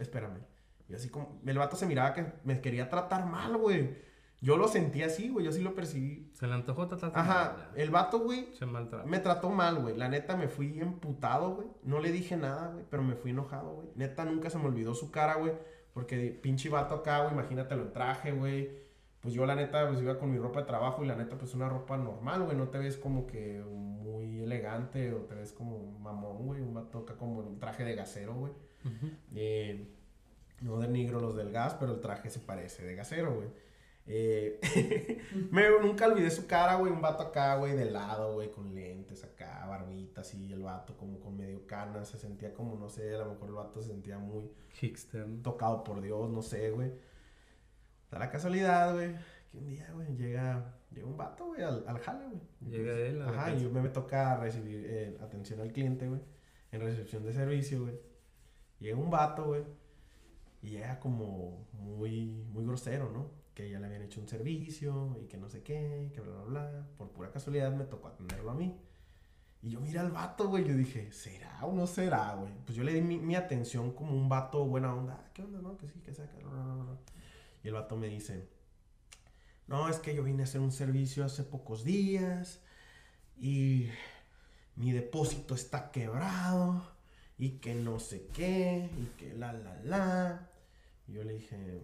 Espérame. 0.00 0.40
Y 0.88 0.94
así 0.94 1.08
como. 1.08 1.40
El 1.46 1.58
vato 1.58 1.76
se 1.76 1.86
miraba 1.86 2.14
que 2.14 2.26
me 2.44 2.60
quería 2.60 2.88
tratar 2.88 3.26
mal, 3.26 3.56
güey. 3.56 4.14
Yo 4.40 4.56
lo 4.58 4.68
sentí 4.68 5.02
así, 5.02 5.30
güey. 5.30 5.46
Yo 5.46 5.52
sí 5.52 5.62
lo 5.62 5.74
percibí. 5.74 6.30
Se 6.34 6.46
le 6.46 6.54
antojó 6.54 6.86
tratar. 6.86 7.12
Ajá. 7.14 7.70
El 7.76 7.90
vato, 7.90 8.18
güey, 8.18 8.52
Se 8.58 8.66
maltrata. 8.66 9.06
me 9.06 9.18
trató 9.18 9.48
mal, 9.50 9.80
güey. 9.80 9.96
La 9.96 10.08
neta 10.08 10.36
me 10.36 10.48
fui 10.48 10.78
emputado, 10.80 11.54
güey. 11.54 11.68
No 11.82 11.98
le 11.98 12.12
dije 12.12 12.36
nada, 12.36 12.68
güey, 12.68 12.84
pero 12.90 13.02
me 13.02 13.14
fui 13.14 13.30
enojado, 13.30 13.74
güey. 13.76 13.88
Neta 13.94 14.24
nunca 14.24 14.50
se 14.50 14.58
me 14.58 14.66
olvidó 14.66 14.94
su 14.94 15.10
cara, 15.10 15.36
güey. 15.36 15.52
Porque 15.94 16.30
pinche 16.42 16.68
vato 16.68 16.96
acá, 16.96 17.20
güey, 17.22 17.32
imagínate 17.32 17.74
lo 17.76 17.88
traje, 17.88 18.32
güey. 18.32 18.83
Pues 19.24 19.32
yo 19.32 19.46
la 19.46 19.54
neta, 19.54 19.88
pues 19.88 20.02
iba 20.02 20.18
con 20.18 20.30
mi 20.30 20.36
ropa 20.36 20.60
de 20.60 20.66
trabajo 20.66 21.02
y 21.02 21.06
la 21.06 21.16
neta, 21.16 21.38
pues 21.38 21.54
una 21.54 21.66
ropa 21.66 21.96
normal, 21.96 22.42
güey. 22.42 22.58
No 22.58 22.68
te 22.68 22.76
ves 22.76 22.98
como 22.98 23.26
que 23.26 23.58
muy 23.64 24.42
elegante 24.42 25.14
o 25.14 25.22
te 25.22 25.34
ves 25.34 25.50
como 25.50 25.78
mamón, 25.98 26.44
güey. 26.44 26.60
Un 26.60 26.74
vato 26.74 26.98
acá 26.98 27.16
como 27.16 27.38
un 27.38 27.58
traje 27.58 27.84
de 27.84 27.94
gasero, 27.94 28.34
güey. 28.34 28.52
Eh, 29.34 29.88
no 30.60 30.78
denigro 30.78 31.20
los 31.20 31.36
del 31.36 31.50
gas, 31.52 31.74
pero 31.80 31.94
el 31.94 32.02
traje 32.02 32.28
se 32.28 32.40
parece 32.40 32.84
de 32.84 32.96
gasero, 32.96 33.34
güey. 33.34 33.48
Eh, 34.06 34.60
me, 35.50 35.70
nunca 35.80 36.06
olvidé 36.06 36.30
su 36.30 36.46
cara, 36.46 36.74
güey. 36.74 36.92
Un 36.92 37.00
vato 37.00 37.22
acá, 37.22 37.56
güey, 37.56 37.74
de 37.74 37.86
lado, 37.86 38.34
güey, 38.34 38.50
con 38.50 38.74
lentes 38.74 39.24
acá, 39.24 39.64
barbita, 39.66 40.20
así. 40.20 40.52
El 40.52 40.64
vato 40.64 40.98
como 40.98 41.18
con 41.18 41.34
medio 41.34 41.66
canas. 41.66 42.10
Se 42.10 42.18
sentía 42.18 42.52
como, 42.52 42.76
no 42.76 42.90
sé, 42.90 43.14
a 43.14 43.20
lo 43.20 43.30
mejor 43.30 43.48
el 43.48 43.54
vato 43.54 43.80
se 43.80 43.88
sentía 43.88 44.18
muy 44.18 44.50
Hickster. 44.78 45.26
¿no? 45.26 45.40
tocado 45.40 45.82
por 45.82 46.02
Dios, 46.02 46.28
no 46.28 46.42
sé, 46.42 46.72
güey. 46.72 46.92
Da 48.14 48.20
la 48.20 48.30
casualidad, 48.30 48.94
güey, 48.94 49.12
que 49.50 49.58
un 49.58 49.66
día, 49.66 49.90
güey, 49.92 50.14
llega, 50.14 50.72
llega 50.92 51.04
un 51.04 51.16
vato, 51.16 51.46
güey, 51.46 51.62
al, 51.62 51.82
al 51.84 51.98
jale, 51.98 52.26
güey. 52.28 52.40
Llega 52.70 52.92
él 52.92 53.20
a 53.20 53.28
Ajá, 53.28 53.52
y 53.52 53.60
yo 53.60 53.70
me, 53.70 53.88
toca 53.88 54.36
recibir 54.36 54.86
eh, 54.88 55.18
atención 55.20 55.58
al 55.60 55.72
cliente, 55.72 56.06
güey, 56.06 56.20
en 56.70 56.80
recepción 56.80 57.24
de 57.24 57.32
servicio, 57.32 57.82
güey. 57.82 57.98
Llega 58.78 58.96
un 58.96 59.10
vato, 59.10 59.46
güey, 59.46 59.64
y 60.62 60.70
llega 60.70 61.00
como 61.00 61.66
muy, 61.72 62.46
muy 62.52 62.64
grosero, 62.64 63.10
¿no? 63.10 63.42
que 63.52 63.68
ya 63.68 63.80
le 63.80 63.86
habían 63.86 64.02
hecho 64.02 64.20
un 64.20 64.28
servicio 64.28 65.16
y 65.20 65.26
que 65.26 65.36
no 65.36 65.48
sé 65.48 65.64
qué, 65.64 66.12
que 66.14 66.20
bla, 66.20 66.42
bla, 66.42 66.70
bla. 66.70 66.86
Por 66.96 67.10
pura 67.10 67.32
casualidad 67.32 67.72
me 67.72 67.84
tocó 67.84 68.08
atenderlo 68.08 68.52
a 68.52 68.54
mí. 68.54 68.76
Y 69.60 69.70
yo 69.70 69.80
miré 69.80 69.98
al 69.98 70.12
vato, 70.12 70.48
güey, 70.48 70.64
yo 70.64 70.74
dije, 70.74 71.10
¿será 71.10 71.64
o 71.64 71.72
no 71.72 71.86
será, 71.86 72.34
güey? 72.34 72.52
Pues 72.64 72.76
yo 72.76 72.84
le 72.84 72.92
di 72.92 73.00
mi, 73.00 73.18
mi 73.18 73.34
atención 73.34 73.92
como 73.92 74.12
un 74.12 74.28
vato 74.28 74.64
buena 74.66 74.94
onda. 74.94 75.20
Ah, 75.20 75.30
¿Qué 75.32 75.42
onda, 75.42 75.60
no? 75.60 75.76
Que 75.76 75.88
sí, 75.88 76.00
que 76.00 76.12
saca. 76.14 76.36
Y 77.64 77.68
el 77.68 77.74
vato 77.74 77.96
me 77.96 78.08
dice, 78.08 78.46
no, 79.66 79.88
es 79.88 79.98
que 79.98 80.14
yo 80.14 80.22
vine 80.22 80.42
a 80.42 80.44
hacer 80.44 80.60
un 80.60 80.70
servicio 80.70 81.24
hace 81.24 81.42
pocos 81.42 81.82
días 81.82 82.60
y 83.38 83.88
mi 84.76 84.92
depósito 84.92 85.54
está 85.54 85.90
quebrado 85.90 86.84
y 87.38 87.58
que 87.58 87.74
no 87.74 87.98
sé 87.98 88.28
qué 88.34 88.90
y 88.98 89.06
que 89.18 89.32
la, 89.34 89.54
la, 89.54 89.80
la. 89.82 90.50
Y 91.08 91.14
yo 91.14 91.24
le 91.24 91.32
dije, 91.32 91.80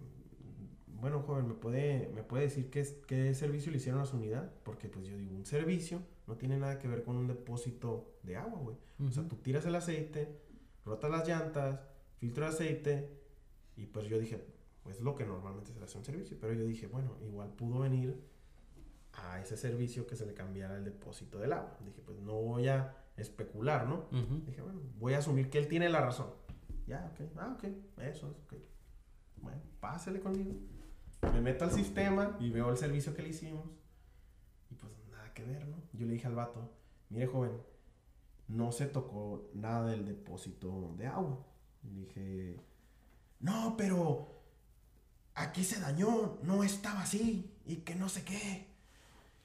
bueno, 0.99 1.21
joven, 1.21 1.47
¿me 1.47 1.53
puede, 1.55 2.11
me 2.13 2.21
puede 2.21 2.43
decir 2.43 2.69
qué, 2.69 2.87
qué 3.07 3.33
servicio 3.33 3.71
le 3.71 3.79
hicieron 3.79 4.01
a 4.01 4.05
su 4.05 4.17
unidad? 4.17 4.51
Porque 4.63 4.87
pues 4.87 5.07
yo 5.07 5.17
digo, 5.17 5.35
un 5.35 5.47
servicio 5.47 6.03
no 6.27 6.35
tiene 6.35 6.57
nada 6.57 6.77
que 6.77 6.87
ver 6.87 7.03
con 7.03 7.17
un 7.17 7.27
depósito 7.27 8.19
de 8.21 8.37
agua, 8.37 8.59
güey. 8.59 8.77
O 9.03 9.11
sea, 9.11 9.27
tú 9.27 9.37
tiras 9.37 9.65
el 9.65 9.75
aceite, 9.75 10.39
rotas 10.85 11.09
las 11.09 11.27
llantas, 11.27 11.79
filtro 12.17 12.45
de 12.45 12.51
aceite. 12.51 13.17
Y 13.75 13.87
pues 13.87 14.07
yo 14.07 14.19
dije, 14.19 14.45
pues 14.83 15.01
lo 15.01 15.15
que 15.15 15.25
normalmente 15.25 15.71
se 15.71 15.79
le 15.79 15.85
hace 15.85 15.97
a 15.97 15.99
un 15.99 16.05
servicio. 16.05 16.37
Pero 16.39 16.53
yo 16.53 16.65
dije, 16.65 16.87
bueno, 16.87 17.17
igual 17.21 17.49
pudo 17.49 17.79
venir 17.79 18.19
a 19.13 19.39
ese 19.41 19.57
servicio 19.57 20.07
que 20.07 20.15
se 20.15 20.25
le 20.25 20.33
cambiara 20.33 20.77
el 20.77 20.83
depósito 20.83 21.39
del 21.39 21.53
agua. 21.53 21.77
Dije, 21.85 22.01
pues 22.01 22.19
no 22.19 22.33
voy 22.33 22.67
a 22.67 22.95
especular, 23.17 23.87
¿no? 23.87 24.05
Dije, 24.45 24.61
bueno, 24.61 24.79
voy 24.99 25.13
a 25.13 25.19
asumir 25.19 25.49
que 25.49 25.59
él 25.59 25.67
tiene 25.67 25.89
la 25.89 26.01
razón. 26.01 26.27
Ya, 26.87 27.11
ok, 27.13 27.29
ah, 27.37 27.55
ok, 27.55 27.63
eso 27.99 28.29
es, 28.31 28.37
ok. 28.45 28.53
Bueno, 29.37 29.61
pásele 29.79 30.19
conmigo. 30.19 30.53
Me 31.33 31.41
meto 31.41 31.65
al 31.65 31.71
sistema 31.71 32.35
y 32.39 32.49
veo 32.49 32.69
el 32.71 32.77
servicio 32.77 33.13
que 33.13 33.21
le 33.21 33.29
hicimos. 33.29 33.65
Y 34.69 34.75
pues 34.75 34.91
nada 35.11 35.33
que 35.33 35.43
ver, 35.43 35.67
¿no? 35.67 35.77
Yo 35.93 36.05
le 36.05 36.13
dije 36.13 36.27
al 36.27 36.35
vato, 36.35 36.71
mire 37.09 37.27
joven, 37.27 37.51
no 38.47 38.71
se 38.71 38.87
tocó 38.87 39.49
nada 39.53 39.89
del 39.91 40.05
depósito 40.05 40.95
de 40.97 41.07
agua. 41.07 41.45
Y 41.83 41.89
dije, 41.89 42.59
no, 43.39 43.75
pero 43.77 44.40
aquí 45.35 45.63
se 45.63 45.79
dañó, 45.79 46.37
no 46.43 46.63
estaba 46.63 47.01
así 47.01 47.51
y 47.65 47.77
que 47.77 47.95
no 47.95 48.09
sé 48.09 48.23
qué. 48.23 48.67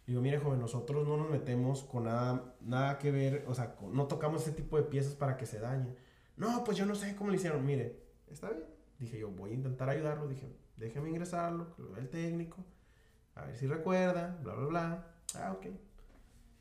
Digo, 0.06 0.20
mire 0.20 0.38
joven, 0.38 0.60
nosotros 0.60 1.06
no 1.06 1.16
nos 1.16 1.30
metemos 1.30 1.82
con 1.82 2.04
nada, 2.04 2.54
nada 2.60 2.98
que 2.98 3.10
ver, 3.10 3.44
o 3.48 3.54
sea, 3.54 3.76
no 3.90 4.06
tocamos 4.06 4.42
ese 4.42 4.52
tipo 4.52 4.76
de 4.76 4.84
piezas 4.84 5.14
para 5.14 5.36
que 5.36 5.46
se 5.46 5.58
dañen. 5.58 5.96
No, 6.36 6.62
pues 6.64 6.76
yo 6.76 6.86
no 6.86 6.94
sé 6.94 7.16
cómo 7.16 7.30
le 7.30 7.36
hicieron. 7.36 7.64
Mire, 7.64 8.00
está 8.30 8.50
bien. 8.50 8.64
Dije 8.98 9.18
yo, 9.18 9.30
voy 9.30 9.50
a 9.50 9.54
intentar 9.54 9.88
ayudarlo. 9.88 10.28
Dije, 10.28 10.46
déjeme 10.76 11.08
ingresarlo, 11.08 11.74
que 11.74 11.82
lo 11.82 11.90
vea 11.90 12.02
el 12.02 12.08
técnico, 12.08 12.64
a 13.34 13.44
ver 13.46 13.56
si 13.56 13.66
recuerda, 13.66 14.38
bla, 14.42 14.54
bla, 14.54 14.66
bla. 14.66 15.14
Ah, 15.34 15.52
ok. 15.52 15.66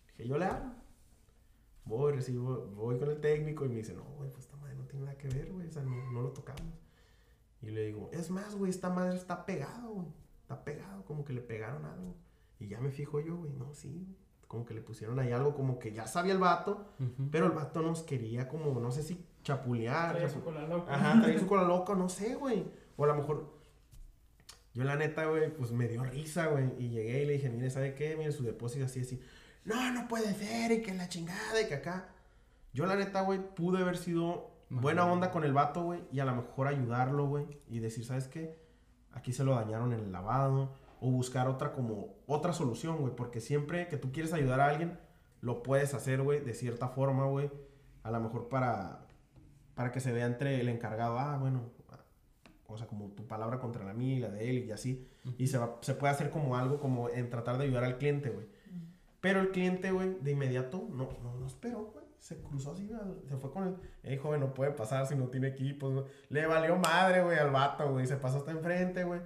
Dije, 0.07 0.27
yo 0.27 0.37
le 0.37 0.45
hablo. 0.45 0.73
Voy, 1.85 2.13
recibo, 2.13 2.65
voy 2.75 2.97
con 2.97 3.11
el 3.11 3.21
técnico 3.21 3.65
y 3.65 3.69
me 3.69 3.75
dice, 3.75 3.93
no, 3.93 4.03
güey, 4.17 4.31
pues 4.31 4.45
esta 4.45 4.57
madre 4.57 4.75
no 4.75 4.85
tiene 4.85 5.05
nada 5.05 5.17
que 5.17 5.27
ver, 5.27 5.51
güey, 5.51 5.67
o 5.67 5.71
sea, 5.71 5.83
no, 5.83 6.11
no 6.11 6.21
lo 6.21 6.29
tocamos. 6.31 6.84
Y 7.65 7.71
le 7.71 7.85
digo, 7.87 8.09
es 8.13 8.29
más, 8.29 8.55
güey, 8.55 8.69
esta 8.69 8.89
madre 8.89 9.17
está 9.17 9.45
pegado, 9.45 9.89
güey. 9.89 10.07
Está 10.43 10.63
pegado, 10.63 11.03
como 11.05 11.25
que 11.25 11.33
le 11.33 11.41
pegaron 11.41 11.83
algo. 11.85 12.15
Y 12.59 12.67
ya 12.67 12.79
me 12.79 12.91
fijo 12.91 13.19
yo, 13.19 13.35
güey, 13.37 13.51
no, 13.53 13.73
sí, 13.73 13.89
güey. 13.91 14.15
Como 14.47 14.65
que 14.65 14.75
le 14.75 14.81
pusieron 14.81 15.19
ahí 15.19 15.31
algo, 15.31 15.55
como 15.55 15.79
que 15.79 15.91
ya 15.91 16.05
sabía 16.07 16.33
el 16.33 16.39
vato, 16.39 16.85
pero 17.31 17.47
el 17.47 17.51
vato 17.53 17.81
nos 17.81 18.03
quería 18.03 18.47
como, 18.47 18.79
no 18.79 18.91
sé 18.91 19.01
si 19.01 19.25
chapulear. 19.43 20.11
Traía 20.11 20.27
chapu- 20.29 20.33
su 20.33 20.43
cola 20.43 20.67
loca. 20.67 20.93
Ajá, 20.93 21.19
traía 21.21 21.39
su 21.39 21.47
cola 21.47 21.63
loca, 21.63 21.95
no 21.95 22.07
sé, 22.07 22.35
güey. 22.35 22.63
O 22.95 23.03
a 23.03 23.07
lo 23.07 23.15
mejor. 23.15 23.55
Yo, 24.75 24.83
la 24.83 24.95
neta, 24.95 25.25
güey, 25.25 25.51
pues 25.53 25.71
me 25.71 25.87
dio 25.87 26.03
risa, 26.03 26.47
güey. 26.47 26.71
Y 26.77 26.89
llegué 26.89 27.23
y 27.23 27.25
le 27.25 27.33
dije, 27.33 27.49
mire, 27.49 27.69
¿sabe 27.71 27.95
qué? 27.95 28.15
Mire, 28.15 28.31
su 28.31 28.43
depósito 28.43 28.85
así, 28.85 28.99
así. 29.01 29.19
No, 29.63 29.91
no 29.91 30.07
puede 30.07 30.33
ser, 30.35 30.71
y 30.71 30.81
que 30.83 30.93
la 30.93 31.09
chingada, 31.09 31.59
y 31.61 31.67
que 31.67 31.75
acá. 31.75 32.09
Yo, 32.73 32.85
la 32.85 32.95
neta, 32.95 33.21
güey, 33.21 33.39
pude 33.55 33.81
haber 33.81 33.97
sido 33.97 34.51
buena 34.69 35.05
onda 35.11 35.31
con 35.31 35.43
el 35.43 35.53
vato, 35.53 35.83
güey. 35.83 36.01
Y 36.11 36.19
a 36.19 36.25
lo 36.25 36.35
mejor 36.35 36.67
ayudarlo, 36.67 37.27
güey. 37.27 37.45
Y 37.67 37.79
decir, 37.79 38.05
¿sabes 38.05 38.27
qué? 38.27 38.59
Aquí 39.11 39.33
se 39.33 39.43
lo 39.43 39.55
dañaron 39.55 39.93
en 39.93 39.99
el 39.99 40.11
lavado. 40.11 40.73
O 41.01 41.11
buscar 41.11 41.47
otra, 41.47 41.73
como, 41.73 42.15
otra 42.27 42.53
solución, 42.53 42.97
güey. 42.97 43.15
Porque 43.15 43.41
siempre 43.41 43.87
que 43.87 43.97
tú 43.97 44.11
quieres 44.11 44.33
ayudar 44.33 44.59
a 44.59 44.69
alguien, 44.69 44.97
lo 45.41 45.63
puedes 45.63 45.93
hacer, 45.93 46.21
güey, 46.21 46.39
de 46.39 46.53
cierta 46.53 46.87
forma, 46.87 47.25
güey. 47.25 47.51
A 48.03 48.11
lo 48.11 48.19
mejor 48.19 48.49
para, 48.49 49.05
para 49.75 49.91
que 49.91 49.99
se 49.99 50.11
vea 50.11 50.25
entre 50.25 50.59
el 50.59 50.69
encargado, 50.69 51.19
ah, 51.19 51.37
bueno, 51.37 51.71
ah, 51.89 51.99
o 52.67 52.77
sea, 52.77 52.87
como 52.87 53.09
tu 53.09 53.27
palabra 53.27 53.59
contra 53.59 53.83
la 53.83 53.93
mía 53.93 54.15
y 54.15 54.19
la 54.19 54.29
de 54.29 54.49
él 54.49 54.65
y 54.65 54.71
así. 54.71 55.07
Y 55.37 55.47
se, 55.47 55.57
va, 55.57 55.77
se 55.81 55.93
puede 55.95 56.13
hacer 56.13 56.29
como 56.29 56.55
algo, 56.55 56.79
como 56.79 57.09
en 57.09 57.29
tratar 57.29 57.57
de 57.57 57.65
ayudar 57.65 57.83
al 57.83 57.97
cliente, 57.97 58.29
güey. 58.29 58.47
Pero 59.21 59.41
el 59.41 59.51
cliente, 59.51 59.91
güey, 59.91 60.19
de 60.19 60.31
inmediato 60.31 60.87
no, 60.91 61.09
no, 61.23 61.35
no 61.35 61.47
esperó, 61.47 61.91
güey. 61.93 62.04
Se 62.25 62.41
cruzó 62.41 62.71
así, 62.71 62.89
se 63.29 63.37
fue 63.37 63.51
con 63.51 63.67
el. 63.67 63.77
Ey, 64.01 64.17
joven, 64.17 64.39
no 64.39 64.51
puede 64.51 64.71
pasar 64.71 65.05
si 65.05 65.15
no 65.15 65.27
tiene 65.27 65.49
equipos. 65.49 66.09
Le 66.29 66.47
valió 66.47 66.75
madre, 66.75 67.21
güey, 67.21 67.37
al 67.37 67.51
vato, 67.51 67.91
güey. 67.91 68.07
Se 68.07 68.17
pasó 68.17 68.37
hasta 68.37 68.49
enfrente, 68.49 69.03
güey. 69.03 69.21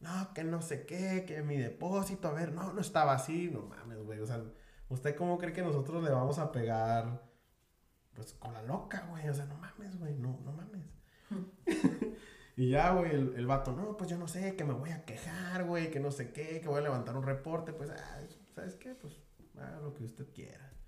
No, 0.00 0.34
que 0.34 0.42
no 0.42 0.60
sé 0.60 0.84
qué, 0.84 1.24
que 1.24 1.44
mi 1.44 1.56
depósito, 1.56 2.26
a 2.26 2.32
ver, 2.32 2.52
no, 2.52 2.72
no 2.72 2.80
estaba 2.80 3.12
así, 3.12 3.48
no 3.52 3.66
mames, 3.66 3.98
güey. 4.02 4.18
O 4.18 4.26
sea, 4.26 4.42
¿usted 4.88 5.14
cómo 5.14 5.38
cree 5.38 5.52
que 5.52 5.62
nosotros 5.62 6.02
le 6.02 6.10
vamos 6.10 6.40
a 6.40 6.50
pegar? 6.50 7.22
Pues 8.14 8.32
con 8.32 8.52
la 8.52 8.62
loca, 8.62 9.06
güey. 9.10 9.28
O 9.28 9.34
sea, 9.34 9.44
no 9.44 9.54
mames, 9.54 9.96
güey, 10.00 10.16
no, 10.16 10.40
no 10.44 10.50
mames. 10.50 10.90
y 12.56 12.70
ya, 12.70 12.92
güey, 12.94 13.14
el, 13.14 13.34
el 13.36 13.46
vato, 13.46 13.70
no, 13.70 13.96
pues 13.96 14.10
yo 14.10 14.18
no 14.18 14.26
sé, 14.26 14.56
que 14.56 14.64
me 14.64 14.74
voy 14.74 14.90
a 14.90 15.04
quejar, 15.04 15.66
güey, 15.66 15.92
que 15.92 16.00
no 16.00 16.10
sé 16.10 16.32
qué, 16.32 16.60
que 16.60 16.66
voy 16.66 16.80
a 16.80 16.82
levantar 16.82 17.16
un 17.16 17.22
reporte, 17.22 17.72
pues, 17.72 17.90
ah, 17.90 18.20
¿sabes 18.56 18.74
qué? 18.74 18.96
Pues, 18.96 19.14
haga 19.56 19.78
lo 19.78 19.94
que 19.94 20.02
usted 20.02 20.26
quiera. 20.34 20.79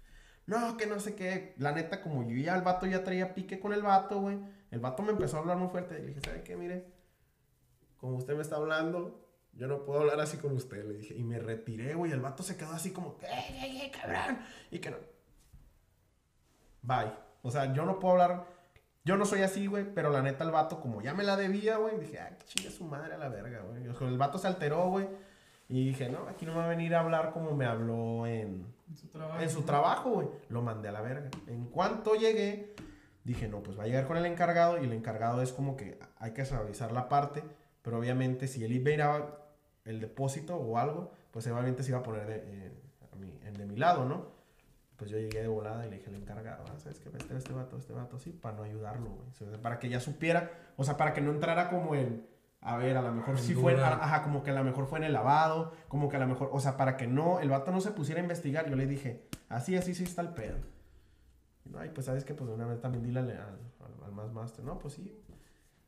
No, 0.47 0.77
que 0.77 0.87
no 0.87 0.99
sé 1.01 1.15
qué. 1.15 1.55
La 1.59 1.73
neta, 1.73 2.03
como 2.03 2.29
yo 2.29 2.37
ya 2.37 2.57
el 2.57 2.63
vato 2.63 2.87
ya 2.87 3.05
traía 3.05 3.35
pique 3.35 3.61
con 3.61 3.73
el 3.73 3.83
vato, 3.83 4.21
güey. 4.21 4.39
El 4.71 4.81
vato 4.81 5.03
me 5.03 5.13
empezó 5.13 5.37
a 5.37 5.41
hablar 5.41 5.57
muy 5.57 5.69
fuerte. 5.69 5.99
Y 5.99 6.03
le 6.03 6.09
dije, 6.09 6.21
¿sabe 6.21 6.43
qué? 6.43 6.57
Mire, 6.57 6.87
como 7.99 8.17
usted 8.17 8.35
me 8.35 8.43
está 8.43 8.57
hablando, 8.57 9.25
yo 9.53 9.69
no 9.69 9.85
puedo 9.85 10.01
hablar 10.01 10.21
así 10.21 10.39
con 10.39 10.53
usted. 10.57 10.85
Le 10.85 10.95
dije, 10.95 11.15
y 11.15 11.23
me 11.23 11.39
retiré, 11.39 11.95
güey. 11.95 12.13
El 12.13 12.21
vato 12.21 12.43
se 12.43 12.57
quedó 12.57 12.73
así 12.73 12.93
como, 12.93 13.17
¡ey, 13.23 13.57
ey, 13.63 13.81
ey, 13.83 13.91
cabrón! 13.91 14.39
Y 14.71 14.79
que 14.79 14.91
no. 14.91 14.97
Bye. 16.83 17.13
O 17.43 17.51
sea, 17.51 17.73
yo 17.73 17.85
no 17.85 17.99
puedo 17.99 18.15
hablar. 18.15 18.47
Yo 19.05 19.17
no 19.17 19.25
soy 19.25 19.43
así, 19.43 19.67
güey, 19.67 19.85
pero 19.95 20.11
la 20.11 20.23
neta 20.23 20.45
el 20.45 20.53
vato, 20.53 20.81
como 20.81 21.03
ya 21.03 21.13
me 21.13 21.25
la 21.25 21.37
debía, 21.37 21.77
güey, 21.77 21.99
dije, 21.99 22.21
ah, 22.21 22.37
que 22.39 22.47
chingue 22.47 22.71
su 22.71 22.85
madre 22.85 23.15
a 23.15 23.19
la 23.19 23.29
verga, 23.29 23.61
güey. 23.63 23.83
El 23.85 24.17
vato 24.17 24.39
se 24.39 24.47
alteró, 24.47 24.91
güey, 24.91 25.09
y 25.69 25.87
dije, 25.89 26.09
no, 26.09 26.29
aquí 26.29 26.47
no 26.47 26.53
me 26.53 26.59
va 26.59 26.67
a 26.67 26.69
venir 26.69 26.95
a 26.95 27.01
hablar 27.01 27.33
como 27.33 27.57
me 27.57 27.65
habló 27.65 28.27
en, 28.29 28.65
En 29.43 29.51
su 29.51 29.63
trabajo. 29.63 30.11
güey. 30.11 30.29
Lo 30.49 30.63
mandé 30.63 30.89
a 30.89 30.93
la 30.93 31.01
verga. 31.01 31.31
En 31.47 31.67
cuanto 31.67 32.15
llegué, 32.15 32.75
dije, 33.25 33.49
no, 33.49 33.63
pues 33.63 33.79
va 33.79 33.85
a 33.85 33.87
llegar 33.87 34.07
con 34.07 34.17
el 34.17 34.27
encargado 34.27 34.81
y 34.81 34.85
el 34.85 34.93
encargado 34.93 35.43
es 35.43 35.53
como 35.53 35.77
que 35.77 35.99
hay 36.19 36.33
que 36.33 36.45
revisar 36.45 36.93
la 36.93 37.09
parte, 37.09 37.43
pero 37.83 37.99
obviamente 37.99 38.49
si 38.49 38.65
él 38.65 38.73
iba 38.73 39.17
a 39.17 39.39
el 39.85 40.01
depósito 40.01 40.57
o 40.57 40.79
algo, 40.79 41.13
pues 41.31 41.47
obviamente 41.47 41.83
se 41.83 41.91
iba 41.91 41.99
a 41.99 42.03
poner 42.03 42.27
de, 42.27 42.37
eh, 42.37 42.73
a 43.01 43.47
en 43.47 43.55
de 43.55 43.67
mi 43.67 43.77
lado, 43.77 44.05
¿no? 44.05 44.31
Pues 44.97 45.11
yo 45.11 45.19
llegué 45.19 45.43
de 45.43 45.49
volada 45.49 45.85
y 45.87 45.91
le 45.91 45.97
dije 45.97 46.09
al 46.11 46.17
encargado, 46.17 46.65
ah, 46.69 46.79
¿sabes 46.79 47.01
qué? 47.01 47.09
Este, 47.17 47.37
este 47.37 47.53
vato, 47.53 47.77
este 47.77 47.93
vato, 47.93 48.19
sí, 48.19 48.31
para 48.31 48.57
no 48.57 48.63
ayudarlo, 48.63 49.11
güey. 49.11 49.61
Para 49.61 49.81
que 49.81 49.89
ya 49.89 49.99
supiera, 49.99 50.51
o 50.77 50.85
sea, 50.85 50.97
para 50.97 51.13
que 51.13 51.21
no 51.21 51.33
entrara 51.33 51.69
como 51.69 51.97
en, 51.97 52.25
a 52.65 52.77
ver, 52.77 52.97
a 52.97 53.03
lo 53.03 53.13
mejor 53.13 53.39
sí 53.39 53.55
fue, 53.55 53.75
ajá, 53.83 54.23
como 54.23 54.43
que 54.43 54.51
a 54.51 54.55
lo 54.55 54.63
mejor 54.65 54.87
fue 54.87 54.99
en 54.99 55.05
el 55.05 55.13
lavado, 55.13 55.73
como 55.89 56.09
que 56.09 56.17
a 56.17 56.21
lo 56.21 56.29
mejor, 56.29 56.49
o 56.53 56.61
sea, 56.61 56.77
para 56.77 56.97
que 56.97 57.07
no, 57.09 57.41
el 57.41 57.51
vato 57.51 57.73
no 57.73 57.81
se 57.81 57.91
pusiera 57.91 58.21
a 58.21 58.23
investigar, 58.23 58.69
yo 58.71 58.77
le 58.77 58.87
dije, 58.87 59.25
así, 59.49 59.77
así, 59.77 59.95
sí 59.95 60.05
está 60.05 60.23
el 60.23 60.29
pedo. 60.31 60.57
Y 61.65 61.71
no, 61.71 61.79
ay, 61.81 61.91
pues 61.93 62.07
sabes 62.07 62.25
que 62.25 62.35
pues 62.35 62.49
de 62.49 62.55
una 62.55 62.67
vez 62.67 62.81
también 62.81 63.05
dile 63.05 63.21
al, 63.21 63.31
al, 63.31 63.59
al- 64.05 64.13
más 64.13 64.31
master, 64.33 64.65
no, 64.65 64.79
pues 64.79 64.95
sí, 64.95 65.13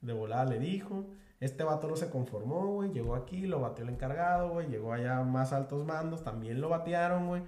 de 0.00 0.12
volada 0.12 0.44
le 0.46 0.58
dijo, 0.58 1.04
este 1.40 1.62
vato 1.62 1.86
no 1.88 1.96
se 1.96 2.10
conformó, 2.10 2.66
güey, 2.74 2.90
llegó 2.92 3.14
aquí, 3.14 3.46
lo 3.46 3.60
bateó 3.60 3.84
el 3.84 3.90
encargado, 3.90 4.50
güey, 4.50 4.66
llegó 4.68 4.92
allá 4.92 5.22
más 5.22 5.52
altos 5.52 5.84
mandos, 5.86 6.24
también 6.24 6.60
lo 6.60 6.68
batearon, 6.70 7.26
güey. 7.28 7.42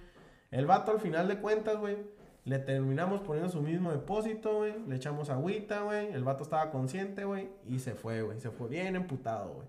El 0.52 0.66
vato 0.66 0.92
al 0.92 1.00
final 1.00 1.26
de 1.28 1.40
cuentas, 1.40 1.76
güey, 1.78 1.96
le 2.46 2.58
terminamos 2.60 3.20
poniendo 3.20 3.50
su 3.50 3.60
mismo 3.60 3.92
depósito, 3.92 4.56
güey, 4.58 4.74
le 4.88 4.96
echamos 4.96 5.28
agüita, 5.30 5.82
güey, 5.82 6.12
el 6.12 6.24
vato 6.24 6.42
estaba 6.44 6.70
consciente, 6.70 7.24
güey, 7.24 7.50
y 7.66 7.78
se 7.80 7.94
fue, 7.94 8.22
güey, 8.22 8.40
se 8.40 8.50
fue 8.50 8.68
bien 8.68 8.96
emputado, 8.96 9.52
güey. 9.52 9.68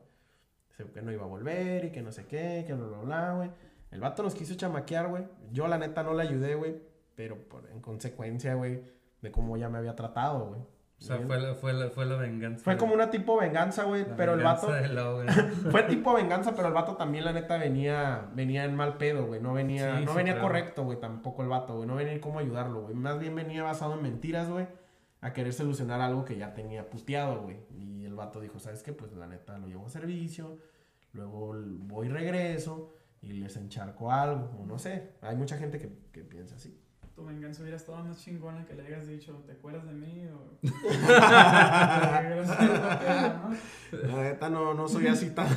Que 0.94 1.02
no 1.02 1.12
iba 1.12 1.24
a 1.24 1.28
volver 1.28 1.86
y 1.86 1.92
que 1.92 2.02
no 2.04 2.12
sé 2.12 2.26
qué, 2.28 2.64
que 2.66 2.74
bla, 2.74 2.86
bla, 2.88 2.98
bla, 3.00 3.34
güey. 3.34 3.50
El 3.90 4.00
vato 4.00 4.22
nos 4.24 4.36
quiso 4.36 4.54
chamaquear, 4.56 5.08
güey. 5.10 5.24
Yo 5.52 5.68
la 5.68 5.78
neta 5.80 6.04
no 6.04 6.14
le 6.14 6.22
ayudé, 6.22 6.54
güey, 6.56 6.76
pero 7.16 7.36
por- 7.50 7.68
en 7.72 7.82
consecuencia, 7.82 8.54
güey, 8.54 8.84
de 9.22 9.32
cómo 9.32 9.58
ya 9.58 9.70
me 9.70 9.80
había 9.80 9.96
tratado, 9.96 10.50
güey. 10.50 10.62
O 11.00 11.04
sea, 11.04 11.20
fue 11.20 11.40
la, 11.40 11.54
fue 11.54 11.74
la, 11.74 11.90
fue 11.90 12.06
la 12.06 12.16
venganza. 12.16 12.64
Fue 12.64 12.76
como 12.76 12.96
una 12.96 13.12
tipo 13.12 13.38
venganza, 13.38 13.84
güey, 13.84 14.04
pero 14.18 14.34
el 14.34 14.42
vato... 14.42 14.68
Fue 15.72 15.84
tipo 15.84 16.14
venganza, 16.14 16.56
pero 16.56 16.70
el 16.70 16.74
vato 16.74 16.96
también, 16.96 17.24
la 17.24 17.34
neta, 17.34 17.58
venía, 17.58 18.28
venía 18.34 18.66
en 18.66 18.76
mal 18.76 18.98
pedo, 18.98 19.28
güey. 19.28 19.40
No 19.40 19.54
venía, 19.54 20.00
Sí, 20.00 20.06
no 20.06 20.12
sí, 20.12 20.18
venía 20.18 20.34
claro. 20.34 20.48
correcto, 20.48 20.84
güey, 20.86 21.00
tampoco 21.00 21.44
el 21.44 21.50
vato, 21.50 21.76
güey. 21.76 21.88
No 21.88 21.96
venía 21.96 22.20
cómo 22.20 22.40
ayudarlo, 22.40 22.82
güey. 22.82 22.96
Más 22.96 23.20
bien 23.20 23.36
venía 23.36 23.62
basado 23.62 23.94
en 23.94 24.02
mentiras, 24.02 24.50
güey. 24.50 24.68
A 25.22 25.34
querer 25.34 25.54
solucionar 25.54 26.02
algo 26.02 26.26
que 26.26 26.36
ya 26.36 26.56
tenía 26.56 26.90
puteado, 26.90 27.42
güey. 27.42 27.58
Y 27.70 28.04
el 28.06 28.16
vato 28.16 28.40
dijo, 28.40 28.58
¿sabes 28.60 28.82
qué? 28.82 28.92
Pues 28.92 29.14
la 29.14 29.28
neta 29.28 29.58
lo 29.60 29.68
llevo 29.68 29.86
a 29.86 29.90
servicio. 29.90 30.58
luego 31.14 31.56
voy 31.80 32.08
y 32.08 32.10
regreso 32.10 32.92
y 33.22 33.34
les 33.34 33.56
encharco 33.56 34.12
algo, 34.12 34.50
o 34.60 34.66
no 34.66 34.80
sé. 34.80 35.12
Hay 35.22 35.36
mucha 35.36 35.58
gente 35.58 35.78
que, 35.78 35.92
que 36.12 36.24
piensa 36.24 36.56
así. 36.56 36.80
Tu 37.18 37.26
venganza 37.26 37.64
hubiera 37.64 37.78
estado 37.78 38.04
más 38.04 38.24
chingona 38.24 38.64
que 38.64 38.76
le 38.76 38.86
hayas 38.86 39.08
dicho, 39.08 39.34
¿te 39.48 39.54
acuerdas 39.54 39.88
de 39.88 39.94
mí? 39.94 40.28
O... 40.28 40.52
La 43.92 44.22
neta 44.22 44.52
no, 44.52 44.76
no 44.76 44.88
soy 44.88 45.08
así 45.08 45.32
tan... 45.32 45.48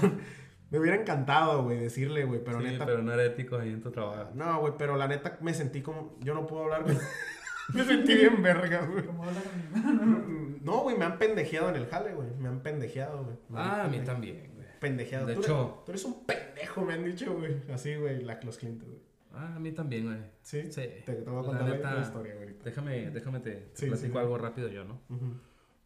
Me 0.70 0.78
hubiera 0.78 0.96
encantado, 0.96 1.64
güey, 1.64 1.78
decirle, 1.78 2.24
güey, 2.24 2.42
pero 2.42 2.60
Sí, 2.60 2.64
neta... 2.64 2.86
pero 2.86 3.02
no 3.02 3.12
era 3.12 3.24
ético 3.24 3.58
ahí 3.58 3.68
en 3.68 3.82
tu 3.82 3.90
trabajo. 3.90 4.30
No, 4.34 4.60
güey, 4.60 4.72
pero 4.78 4.96
la 4.96 5.06
neta 5.06 5.36
me 5.42 5.52
sentí 5.52 5.82
como... 5.82 6.16
Yo 6.20 6.32
no 6.32 6.46
puedo 6.46 6.62
hablar, 6.62 6.84
güey. 6.84 6.96
me 7.74 7.84
sentí 7.84 8.14
bien 8.14 8.42
verga, 8.42 8.86
güey. 8.86 9.04
Como 9.04 9.24
habla 9.24 9.40
con 9.42 9.58
mi 9.58 9.64
hermano. 9.66 10.24
No, 10.62 10.78
güey, 10.78 10.96
me 10.96 11.04
han 11.04 11.18
pendejeado 11.18 11.68
en 11.68 11.76
el 11.76 11.88
jale, 11.88 12.14
güey. 12.14 12.30
Me 12.38 12.48
han 12.48 12.62
pendejeado, 12.62 13.22
güey. 13.22 13.36
Ah, 13.52 13.84
a 13.84 13.88
mí 13.88 13.98
también, 14.00 14.50
güey. 14.54 14.66
Pendejeado. 14.80 15.26
De 15.26 15.34
tú, 15.34 15.42
hecho- 15.42 15.60
eres, 15.60 15.84
tú 15.84 15.92
eres 15.92 16.04
un 16.06 16.24
pendejo, 16.24 16.80
me 16.86 16.94
han 16.94 17.04
dicho, 17.04 17.34
güey. 17.34 17.54
Así, 17.70 17.96
güey, 17.96 18.22
la, 18.24 18.40
los 18.42 18.56
clientes, 18.56 18.88
güey. 18.88 19.09
Ah, 19.32 19.54
a 19.56 19.58
mí 19.60 19.72
también, 19.72 20.06
güey. 20.06 20.18
Sí. 20.42 20.62
Sí. 20.72 20.82
Te, 21.04 21.14
te 21.14 21.30
voy 21.30 21.40
a 21.42 21.46
contar 21.46 21.68
la, 21.68 21.76
neta- 21.76 21.94
la 21.94 22.00
historia, 22.00 22.34
güey. 22.34 22.56
Déjame, 22.64 23.10
déjame 23.10 23.40
te, 23.40 23.52
te 23.52 23.76
Sí, 23.76 23.86
platico 23.86 24.12
sí, 24.14 24.18
algo 24.18 24.38
rápido 24.38 24.68
yo, 24.68 24.84
¿no? 24.84 25.00
Ujú, 25.08 25.34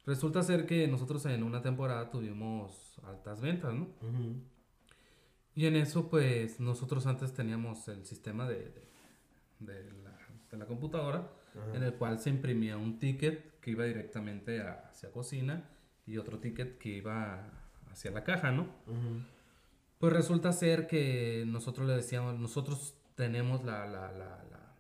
Resulta 0.07 0.43
ser 0.43 0.67
que 0.67 0.87
nosotros 0.89 1.25
en 1.27 1.43
una 1.43 1.63
temporada 1.63 2.11
tuvimos 2.11 2.99
altas 3.05 3.41
ventas, 3.41 3.73
¿no? 3.75 3.85
ujú. 4.03 4.43
Y 5.55 5.67
en 5.67 5.77
eso, 5.77 6.09
pues, 6.11 6.59
nosotros 6.59 7.07
antes 7.07 7.33
teníamos 7.33 7.87
el 7.89 8.05
sistema 8.05 8.49
de, 8.49 8.73
de, 9.61 9.83
de 9.85 9.93
la, 10.03 10.19
de 10.51 10.57
la 10.59 10.67
computadora, 10.67 11.31
Ajá. 11.55 11.77
en 11.77 11.83
el 11.85 11.95
cual 11.95 12.19
se 12.19 12.31
imprimía 12.31 12.77
un 12.77 12.99
ticket 12.99 13.61
que 13.61 13.71
iba 13.71 13.85
directamente 13.85 14.61
a- 14.63 14.89
hacia 14.91 15.11
cocina 15.13 15.71
y 16.07 16.17
otro 16.19 16.39
ticket 16.41 16.77
que 16.79 16.89
iba 16.97 17.51
hacia 17.91 18.11
la 18.11 18.25
caja, 18.25 18.51
¿no? 18.51 18.63
Ujú. 18.87 19.23
Pues 19.99 20.13
resulta 20.13 20.53
ser 20.53 20.87
que 20.89 21.45
nosotros 21.47 21.87
le 21.87 21.95
decíamos, 21.95 22.39
nosotros 22.39 22.95
tenemos 23.15 23.65
la, 23.65 23.87
la, 23.87 24.11
la, 24.13 24.45
la, 24.45 24.75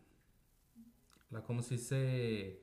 la 1.30 1.42
¿cómo 1.42 1.62
se 1.62 1.74
dice? 1.74 2.60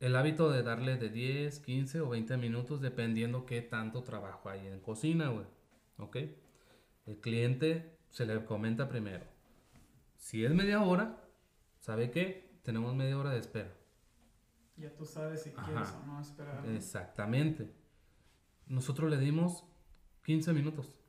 El 0.00 0.14
hábito 0.14 0.50
de 0.50 0.62
darle 0.62 0.96
de 0.96 1.08
10, 1.08 1.58
15 1.60 2.00
o 2.00 2.08
20 2.10 2.36
minutos 2.36 2.80
dependiendo 2.80 3.46
qué 3.46 3.62
tanto 3.62 4.04
trabajo 4.04 4.48
hay 4.48 4.66
en 4.66 4.80
cocina, 4.80 5.28
güey. 5.28 5.46
¿Ok? 5.98 6.16
El 7.06 7.20
cliente 7.20 7.98
se 8.10 8.24
le 8.24 8.44
comenta 8.44 8.88
primero. 8.88 9.24
Si 10.16 10.44
es 10.44 10.54
media 10.54 10.82
hora, 10.82 11.24
¿sabe 11.80 12.10
qué? 12.10 12.58
Tenemos 12.62 12.94
media 12.94 13.18
hora 13.18 13.30
de 13.30 13.38
espera. 13.38 13.72
Ya 14.76 14.94
tú 14.94 15.04
sabes 15.04 15.42
si 15.42 15.50
Ajá. 15.56 15.64
quieres 15.66 15.88
o 15.90 16.06
no 16.06 16.20
esperar. 16.20 16.64
Exactamente. 16.68 17.72
Nosotros 18.66 19.10
le 19.10 19.18
dimos 19.18 19.64
15 20.24 20.52
minutos 20.52 21.00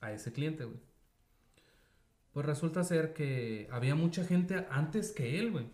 a 0.00 0.12
ese 0.12 0.32
cliente, 0.32 0.64
güey. 0.64 0.87
Pues 2.38 2.46
resulta 2.46 2.84
ser 2.84 3.14
que 3.14 3.66
había 3.72 3.96
mucha 3.96 4.22
gente 4.24 4.64
antes 4.70 5.10
que 5.10 5.40
él, 5.40 5.50
güey. 5.50 5.66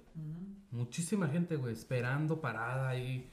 Muchísima 0.71 1.29
gente, 1.29 1.57
güey, 1.57 1.75
esperando 1.75 2.41
parada 2.41 2.89
ahí. 2.89 3.31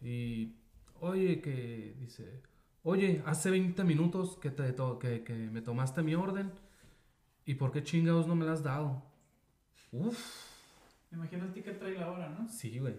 Y, 0.00 0.54
oye, 0.98 1.42
que 1.42 1.94
dice, 1.98 2.40
oye, 2.82 3.22
hace 3.26 3.50
20 3.50 3.84
minutos 3.84 4.38
que, 4.38 4.48
te 4.50 4.72
to- 4.72 4.98
que, 4.98 5.22
que 5.22 5.34
me 5.34 5.60
tomaste 5.60 6.02
mi 6.02 6.14
orden. 6.14 6.50
¿Y 7.44 7.56
por 7.56 7.72
qué 7.72 7.82
chingados 7.82 8.26
no 8.26 8.34
me 8.36 8.46
la 8.46 8.52
has 8.52 8.62
dado? 8.62 9.02
Uf. 9.92 10.18
Me 11.10 11.18
imagino 11.18 11.44
el 11.44 11.52
ticket 11.52 11.78
trae 11.78 11.98
la 11.98 12.10
hora, 12.10 12.30
¿no? 12.30 12.48
Sí, 12.48 12.78
güey. 12.78 12.94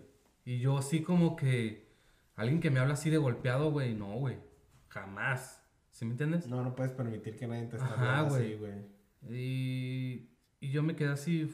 Y 0.45 0.59
yo 0.59 0.77
así 0.77 1.01
como 1.01 1.35
que 1.35 1.87
alguien 2.35 2.59
que 2.59 2.69
me 2.69 2.79
habla 2.79 2.93
así 2.93 3.09
de 3.09 3.17
golpeado, 3.17 3.71
güey, 3.71 3.95
no, 3.95 4.13
güey. 4.19 4.37
Jamás. 4.89 5.63
¿Sí 5.89 6.05
me 6.05 6.11
entiendes? 6.11 6.45
No, 6.45 6.63
no 6.63 6.75
puedes 6.75 6.93
permitir 6.93 7.35
que 7.35 7.47
nadie 7.47 7.65
te 7.65 7.77
esté 7.77 7.89
güey. 7.89 8.43
así, 8.51 8.53
güey. 8.59 8.92
Y, 9.29 10.29
y 10.59 10.71
yo 10.71 10.83
me 10.83 10.95
quedé 10.95 11.09
así. 11.09 11.53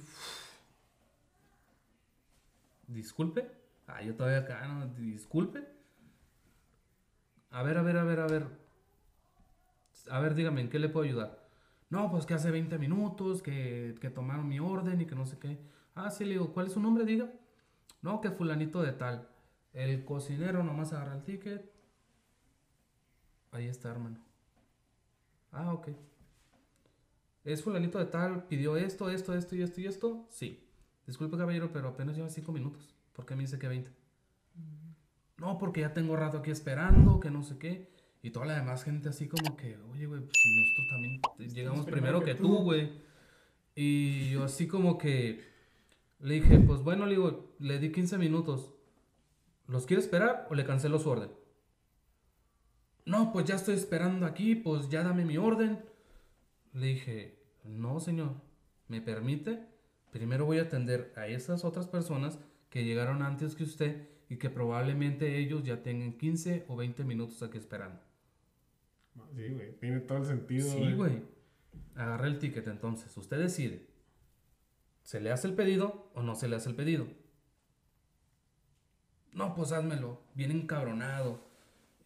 Disculpe. 2.87 3.49
Ah, 3.87 4.01
yo 4.01 4.15
todavía 4.15 4.39
acá, 4.39 4.67
¿no? 4.67 4.87
Disculpe. 4.87 5.67
A 7.51 7.63
ver, 7.63 7.77
a 7.77 7.81
ver, 7.81 7.97
a 7.97 8.03
ver, 8.03 8.19
a 8.19 8.27
ver. 8.27 8.47
A 10.09 10.19
ver, 10.19 10.35
dígame, 10.35 10.61
¿en 10.61 10.69
qué 10.69 10.79
le 10.79 10.89
puedo 10.89 11.05
ayudar? 11.05 11.47
No, 11.89 12.11
pues 12.11 12.25
que 12.25 12.33
hace 12.35 12.51
20 12.51 12.77
minutos 12.77 13.41
que, 13.41 13.95
que 13.99 14.09
tomaron 14.09 14.47
mi 14.47 14.59
orden 14.59 15.01
y 15.01 15.05
que 15.05 15.15
no 15.15 15.25
sé 15.25 15.37
qué. 15.39 15.59
Ah, 15.95 16.11
sí, 16.11 16.23
le 16.25 16.31
digo, 16.31 16.53
¿cuál 16.53 16.67
es 16.67 16.73
su 16.73 16.79
nombre? 16.79 17.05
Diga. 17.05 17.31
No, 18.01 18.21
que 18.21 18.31
fulanito 18.31 18.81
de 18.81 18.93
tal. 18.93 19.27
El 19.73 20.05
cocinero 20.05 20.63
nomás 20.63 20.93
agarra 20.93 21.15
el 21.15 21.23
ticket. 21.23 21.71
Ahí 23.51 23.67
está, 23.67 23.89
hermano. 23.89 24.19
Ah, 25.51 25.73
ok. 25.73 25.89
¿Es 27.53 27.63
fulanito 27.63 27.97
de 27.97 28.05
tal? 28.05 28.45
¿Pidió 28.45 28.77
esto, 28.77 29.09
esto, 29.09 29.33
esto 29.33 29.55
y 29.55 29.63
esto 29.63 29.81
y 29.81 29.87
esto? 29.87 30.27
Sí. 30.29 30.63
Disculpe, 31.07 31.35
caballero, 31.35 31.71
pero 31.73 31.89
apenas 31.89 32.15
lleva 32.15 32.29
5 32.29 32.51
minutos. 32.51 32.95
¿Por 33.13 33.25
qué 33.25 33.35
me 33.35 33.41
dice 33.41 33.57
que 33.57 33.67
20? 33.67 33.91
No, 35.37 35.57
porque 35.57 35.81
ya 35.81 35.91
tengo 35.91 36.15
rato 36.15 36.37
aquí 36.37 36.51
esperando, 36.51 37.19
que 37.19 37.31
no 37.31 37.41
sé 37.41 37.57
qué. 37.57 37.89
Y 38.21 38.29
toda 38.29 38.45
la 38.45 38.53
demás 38.53 38.83
gente 38.83 39.09
así 39.09 39.27
como 39.27 39.57
que, 39.57 39.77
oye, 39.91 40.05
güey, 40.05 40.21
pues 40.21 40.33
si 40.33 40.59
nosotros 40.59 40.87
también 40.91 41.55
llegamos 41.55 41.85
primero 41.87 42.21
que 42.21 42.35
tú, 42.35 42.57
güey. 42.57 42.91
Y 43.73 44.29
yo 44.29 44.43
así 44.43 44.67
como 44.67 44.99
que 44.99 45.43
le 46.19 46.35
dije, 46.35 46.59
pues 46.59 46.83
bueno, 46.83 47.07
le 47.07 47.15
digo, 47.15 47.55
le 47.57 47.79
di 47.79 47.91
15 47.91 48.19
minutos. 48.19 48.73
¿Los 49.67 49.87
quiere 49.87 50.03
esperar 50.03 50.45
o 50.51 50.55
le 50.55 50.65
cancelo 50.65 50.99
su 50.99 51.09
orden? 51.09 51.31
No, 53.05 53.31
pues 53.33 53.45
ya 53.45 53.55
estoy 53.55 53.73
esperando 53.73 54.27
aquí, 54.27 54.53
pues 54.53 54.89
ya 54.89 55.01
dame 55.03 55.25
mi 55.25 55.37
orden. 55.37 55.83
Le 56.73 56.87
dije, 56.87 57.38
no, 57.69 57.99
señor, 57.99 58.35
¿me 58.87 59.01
permite? 59.01 59.65
Primero 60.11 60.45
voy 60.45 60.59
a 60.59 60.63
atender 60.63 61.13
a 61.15 61.27
esas 61.27 61.63
otras 61.63 61.87
personas 61.87 62.39
que 62.69 62.83
llegaron 62.83 63.21
antes 63.21 63.55
que 63.55 63.63
usted 63.63 64.09
y 64.29 64.37
que 64.37 64.49
probablemente 64.49 65.37
ellos 65.37 65.63
ya 65.63 65.81
tengan 65.81 66.13
15 66.13 66.65
o 66.67 66.75
20 66.75 67.03
minutos 67.03 67.41
aquí 67.41 67.57
esperando. 67.57 67.99
Sí, 69.35 69.49
güey. 69.49 69.71
Tiene 69.79 69.99
todo 70.01 70.19
el 70.19 70.25
sentido, 70.25 70.69
Sí, 70.69 70.93
güey. 70.93 71.23
Agarra 71.95 72.27
el 72.27 72.39
ticket 72.39 72.67
entonces. 72.67 73.15
Usted 73.17 73.37
decide. 73.37 73.87
¿Se 75.03 75.19
le 75.19 75.31
hace 75.31 75.47
el 75.47 75.55
pedido 75.55 76.11
o 76.13 76.21
no 76.21 76.35
se 76.35 76.47
le 76.47 76.55
hace 76.55 76.69
el 76.69 76.75
pedido? 76.75 77.07
No, 79.33 79.53
pues 79.55 79.71
házmelo. 79.71 80.21
Bien 80.35 80.51
encabronado. 80.51 81.47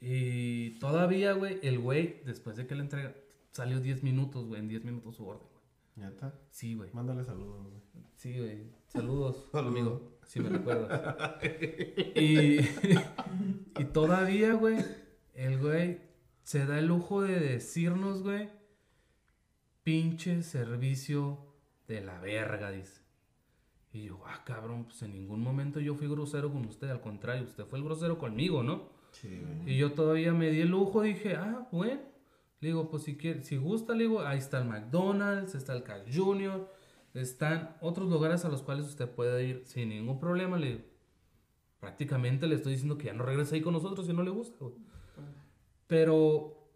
Y 0.01 0.79
todavía, 0.79 1.33
güey, 1.33 1.59
el 1.61 1.79
güey, 1.79 2.21
después 2.25 2.57
de 2.57 2.67
que 2.67 2.75
le 2.75 2.81
entrega, 2.81 3.15
salió 3.51 3.79
10 3.79 4.03
minutos, 4.03 4.47
güey. 4.47 4.61
En 4.61 4.67
10 4.67 4.83
minutos 4.85 5.15
su 5.15 5.27
orden. 5.27 5.52
Ya 5.95 6.07
está. 6.07 6.33
Sí, 6.49 6.73
güey. 6.75 6.89
Mándale 6.93 7.23
saludos, 7.23 7.63
güey. 7.63 7.81
Sí, 8.15 8.37
güey. 8.37 8.71
Saludos, 8.87 9.47
Saludos. 9.51 9.73
amigo. 9.73 10.17
Si 10.25 10.39
me 10.39 10.49
recuerdas. 10.49 11.35
y, 12.15 12.59
y 13.79 13.85
todavía, 13.91 14.53
güey, 14.53 14.77
el 15.33 15.59
güey 15.59 16.01
se 16.43 16.65
da 16.65 16.79
el 16.79 16.87
lujo 16.87 17.21
de 17.21 17.39
decirnos, 17.39 18.23
güey, 18.23 18.49
pinche 19.83 20.41
servicio 20.43 21.53
de 21.87 22.01
la 22.01 22.19
verga, 22.19 22.71
dice. 22.71 23.01
Y 23.91 24.05
yo, 24.05 24.21
ah, 24.25 24.43
cabrón, 24.45 24.85
pues 24.85 25.01
en 25.03 25.13
ningún 25.13 25.41
momento 25.41 25.79
yo 25.79 25.93
fui 25.93 26.07
grosero 26.07 26.51
con 26.51 26.65
usted, 26.65 26.89
al 26.89 27.01
contrario, 27.01 27.43
usted 27.43 27.65
fue 27.65 27.77
el 27.79 27.85
grosero 27.85 28.17
conmigo, 28.17 28.63
¿no? 28.63 28.89
Sí, 29.11 29.39
güey. 29.39 29.73
Y 29.73 29.77
yo 29.77 29.91
todavía 29.93 30.33
me 30.33 30.49
di 30.49 30.61
el 30.61 30.69
lujo, 30.69 31.01
dije, 31.03 31.35
ah, 31.35 31.67
bueno. 31.71 32.12
Le 32.63 32.69
digo, 32.69 32.89
pues 32.89 33.03
si 33.03 33.17
quiere, 33.17 33.41
si 33.41 33.57
gusta, 33.57 33.93
le 33.93 34.05
digo, 34.05 34.21
ahí 34.21 34.37
está 34.37 34.59
el 34.59 34.69
McDonald's, 34.69 35.53
está 35.53 35.73
el 35.73 35.83
Carl 35.83 36.05
Jr., 36.09 36.65
están 37.13 37.75
otros 37.81 38.09
lugares 38.09 38.45
a 38.45 38.49
los 38.49 38.61
cuales 38.61 38.85
usted 38.85 39.09
puede 39.09 39.43
ir 39.43 39.63
sin 39.65 39.89
ningún 39.89 40.17
problema. 40.17 40.57
Le 40.57 40.67
digo, 40.67 40.81
prácticamente 41.81 42.47
le 42.47 42.55
estoy 42.55 42.71
diciendo 42.71 42.97
que 42.97 43.07
ya 43.07 43.13
no 43.13 43.25
regrese 43.25 43.55
ahí 43.55 43.61
con 43.61 43.73
nosotros 43.73 44.07
si 44.07 44.13
no 44.13 44.23
le 44.23 44.29
gusta, 44.29 44.55
güey. 44.61 44.75
Pero 45.87 46.69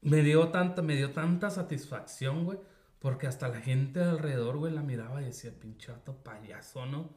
me 0.00 0.22
dio 0.22 0.48
tanta, 0.48 0.82
me 0.82 0.96
dio 0.96 1.12
tanta 1.12 1.48
satisfacción, 1.48 2.44
güey, 2.44 2.58
porque 2.98 3.28
hasta 3.28 3.46
la 3.46 3.60
gente 3.60 4.02
alrededor, 4.02 4.56
güey, 4.56 4.72
la 4.72 4.82
miraba 4.82 5.22
y 5.22 5.26
decía, 5.26 5.52
pinche 5.56 5.92
vato 5.92 6.24
payaso, 6.24 6.86
¿no? 6.86 7.14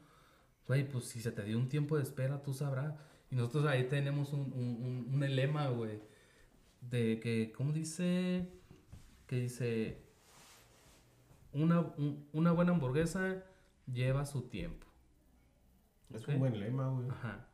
Güey, 0.68 0.88
pues 0.88 1.06
si 1.06 1.20
se 1.20 1.32
te 1.32 1.44
dio 1.44 1.58
un 1.58 1.68
tiempo 1.68 1.98
de 1.98 2.04
espera, 2.04 2.44
tú 2.44 2.54
sabrás. 2.54 2.94
Y 3.32 3.36
nosotros 3.38 3.66
ahí 3.66 3.86
tenemos 3.86 4.34
un, 4.34 4.54
un, 4.54 5.08
un, 5.10 5.16
un 5.16 5.36
lema, 5.36 5.68
güey, 5.70 6.00
de 6.82 7.20
que, 7.20 7.52
¿cómo 7.56 7.72
dice? 7.72 8.48
Que 9.28 9.38
dice, 9.38 10.02
una, 11.54 11.80
un- 11.82 12.28
una 12.34 12.52
buena 12.52 12.72
hamburguesa 12.72 13.44
lleva 13.92 14.26
su 14.26 14.44
tiempo. 14.44 14.88
Es 16.14 16.28
un 16.28 16.40
buen 16.40 16.60
lema, 16.60 16.90
güey. 16.90 17.10
Ajá. 17.10 17.48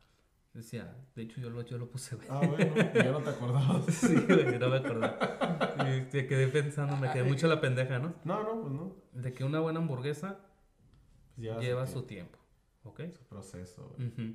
Decía, 0.54 0.96
de 1.14 1.22
hecho 1.22 1.40
yo 1.40 1.50
lo, 1.50 1.62
yo 1.62 1.78
lo 1.78 1.88
puse, 1.88 2.16
güey. 2.16 2.26
Ah, 2.30 2.40
bueno. 2.44 2.74
ya 2.94 3.12
no 3.12 3.20
te 3.22 3.30
acordabas. 3.30 3.84
Sí, 3.94 4.16
güey, 4.26 4.58
no 4.58 4.68
me 4.70 4.76
acordaba. 4.78 5.76
Y 5.88 6.02
te 6.10 6.26
quedé 6.26 6.48
pensando, 6.48 6.96
me 6.96 7.12
quedé 7.12 7.22
mucho 7.24 7.46
la 7.46 7.60
pendeja, 7.60 7.98
¿no? 8.00 8.14
No, 8.24 8.42
no, 8.42 8.60
pues 8.62 8.72
no. 8.72 8.96
De 9.12 9.32
que 9.32 9.44
una 9.44 9.60
buena 9.60 9.78
hamburguesa 9.78 10.40
lleva, 11.36 11.60
lleva 11.60 11.86
su, 11.86 12.00
su 12.00 12.02
tiempo, 12.06 12.38
¿ok? 12.82 12.96
tiempo, 12.96 13.16
su 13.18 13.24
proceso, 13.26 13.94
güey. 13.96 14.08
Ujú. 14.08 14.34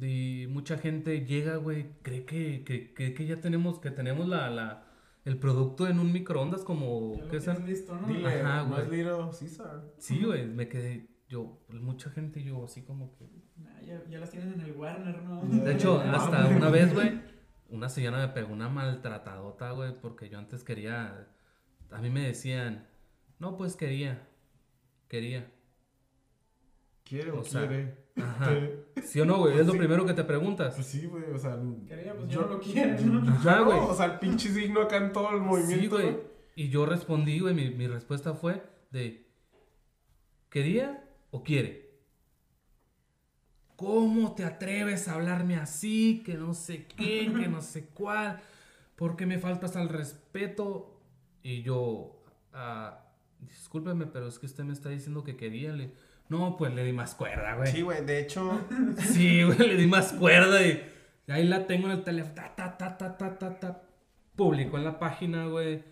Y 0.00 0.46
mucha 0.48 0.78
gente 0.78 1.24
llega, 1.24 1.56
güey, 1.56 1.92
cree 2.02 2.24
que, 2.24 2.64
que, 2.64 2.92
que, 2.94 3.14
que 3.14 3.26
ya 3.26 3.40
tenemos, 3.40 3.78
que 3.78 3.90
tenemos 3.90 4.28
la, 4.28 4.50
la, 4.50 4.86
el 5.24 5.38
producto 5.38 5.86
en 5.86 5.98
un 5.98 6.12
microondas 6.12 6.62
como... 6.62 7.12
¿Qué 7.30 7.36
es? 7.36 7.44
tienes 7.44 7.64
listo, 7.64 7.96
¿no? 7.96 8.06
Dile, 8.08 8.40
Ajá, 8.42 8.62
güey. 8.62 8.90
Little 8.90 9.30
Caesar. 9.38 9.84
Sí, 9.98 10.22
güey, 10.24 10.46
me 10.46 10.68
quedé... 10.68 11.08
Yo, 11.28 11.60
pues, 11.66 11.80
mucha 11.80 12.10
gente, 12.10 12.42
yo 12.42 12.64
así 12.64 12.82
como 12.82 13.12
que... 13.12 13.26
Ah, 13.66 13.80
ya, 13.82 14.02
ya 14.08 14.18
las 14.18 14.30
tienen 14.30 14.54
en 14.54 14.60
el 14.60 14.72
Warner, 14.72 15.22
¿no? 15.22 15.42
De 15.42 15.72
hecho, 15.74 16.00
hasta 16.12 16.42
mames. 16.42 16.56
una 16.56 16.70
vez, 16.70 16.94
güey, 16.94 17.20
una 17.68 17.88
señora 17.88 18.18
me 18.18 18.28
pegó 18.28 18.52
una 18.52 18.68
maltratadota, 18.68 19.72
güey, 19.72 19.92
porque 20.00 20.28
yo 20.28 20.38
antes 20.38 20.64
quería... 20.64 21.28
A 21.90 22.00
mí 22.00 22.10
me 22.10 22.22
decían, 22.22 22.86
no, 23.38 23.56
pues 23.56 23.76
quería, 23.76 24.26
quería. 25.08 25.50
¿Quiere 27.08 27.30
o, 27.30 27.40
O 27.40 27.44
sea, 27.44 27.66
quiere? 27.66 27.94
Ajá. 28.16 28.56
¿Sí 29.04 29.20
o 29.20 29.24
no, 29.24 29.38
güey? 29.38 29.58
Es 29.58 29.66
lo 29.66 29.72
primero 29.74 30.04
que 30.04 30.12
te 30.12 30.24
preguntas. 30.24 30.74
Pues 30.74 30.86
sí, 30.86 31.06
güey, 31.06 31.24
o 31.32 31.38
sea. 31.38 31.58
Quería, 31.86 32.14
pues 32.14 32.28
yo- 32.28 32.40
yo 32.42 32.46
no 32.46 32.52
lo 32.54 32.60
quiero, 32.60 33.00
no, 33.04 33.64
güey. 33.64 33.78
O 33.78 33.94
sea, 33.94 34.06
el 34.06 34.18
pinche 34.18 34.48
signo 34.50 34.82
acá 34.82 34.96
en 34.96 35.12
todo 35.12 35.30
el 35.34 35.40
movimiento. 35.40 35.80
Sí, 35.82 35.86
güey. 35.88 36.10
¿no? 36.12 36.18
Y 36.56 36.68
yo 36.68 36.84
respondí, 36.86 37.38
güey, 37.38 37.54
mi, 37.54 37.70
mi 37.70 37.86
respuesta 37.86 38.34
fue 38.34 38.62
de, 38.90 39.26
¿quería 40.50 41.04
o 41.30 41.44
quiere? 41.44 41.88
¿Cómo 43.76 44.34
te 44.34 44.44
atreves 44.44 45.06
a 45.06 45.14
hablarme 45.14 45.56
así? 45.56 46.22
Que 46.26 46.34
no 46.34 46.52
sé 46.54 46.86
qué, 46.86 47.32
que 47.32 47.46
no 47.48 47.62
sé 47.62 47.86
cuál. 47.90 48.40
¿Por 48.96 49.14
qué 49.16 49.24
me 49.24 49.38
faltas 49.38 49.76
al 49.76 49.88
respeto? 49.88 51.00
Y 51.44 51.62
yo, 51.62 52.24
ah, 52.52 53.04
discúlpeme, 53.38 54.06
pero 54.06 54.26
es 54.26 54.40
que 54.40 54.46
usted 54.46 54.64
me 54.64 54.72
está 54.72 54.88
diciendo 54.88 55.22
que 55.22 55.36
quería. 55.36 55.72
Le, 55.72 55.92
no, 56.28 56.56
pues 56.56 56.74
le 56.74 56.84
di 56.84 56.92
más 56.92 57.14
cuerda, 57.14 57.54
güey. 57.54 57.72
Sí, 57.72 57.82
güey, 57.82 58.04
de 58.04 58.20
hecho. 58.20 58.60
Sí, 58.98 59.42
güey, 59.42 59.58
le 59.58 59.76
di 59.76 59.86
más 59.86 60.12
cuerda 60.12 60.66
y 60.66 60.82
ahí 61.28 61.44
la 61.44 61.66
tengo 61.66 61.86
en 61.86 61.92
el 61.92 62.04
teléfono. 62.04 62.34
Ta, 62.34 62.54
ta, 62.54 62.76
ta, 62.76 62.96
ta, 62.98 63.16
ta, 63.16 63.38
ta, 63.38 63.60
ta. 63.60 63.82
Publicó 64.36 64.78
en 64.78 64.84
la 64.84 64.98
página, 64.98 65.46
güey. 65.46 65.82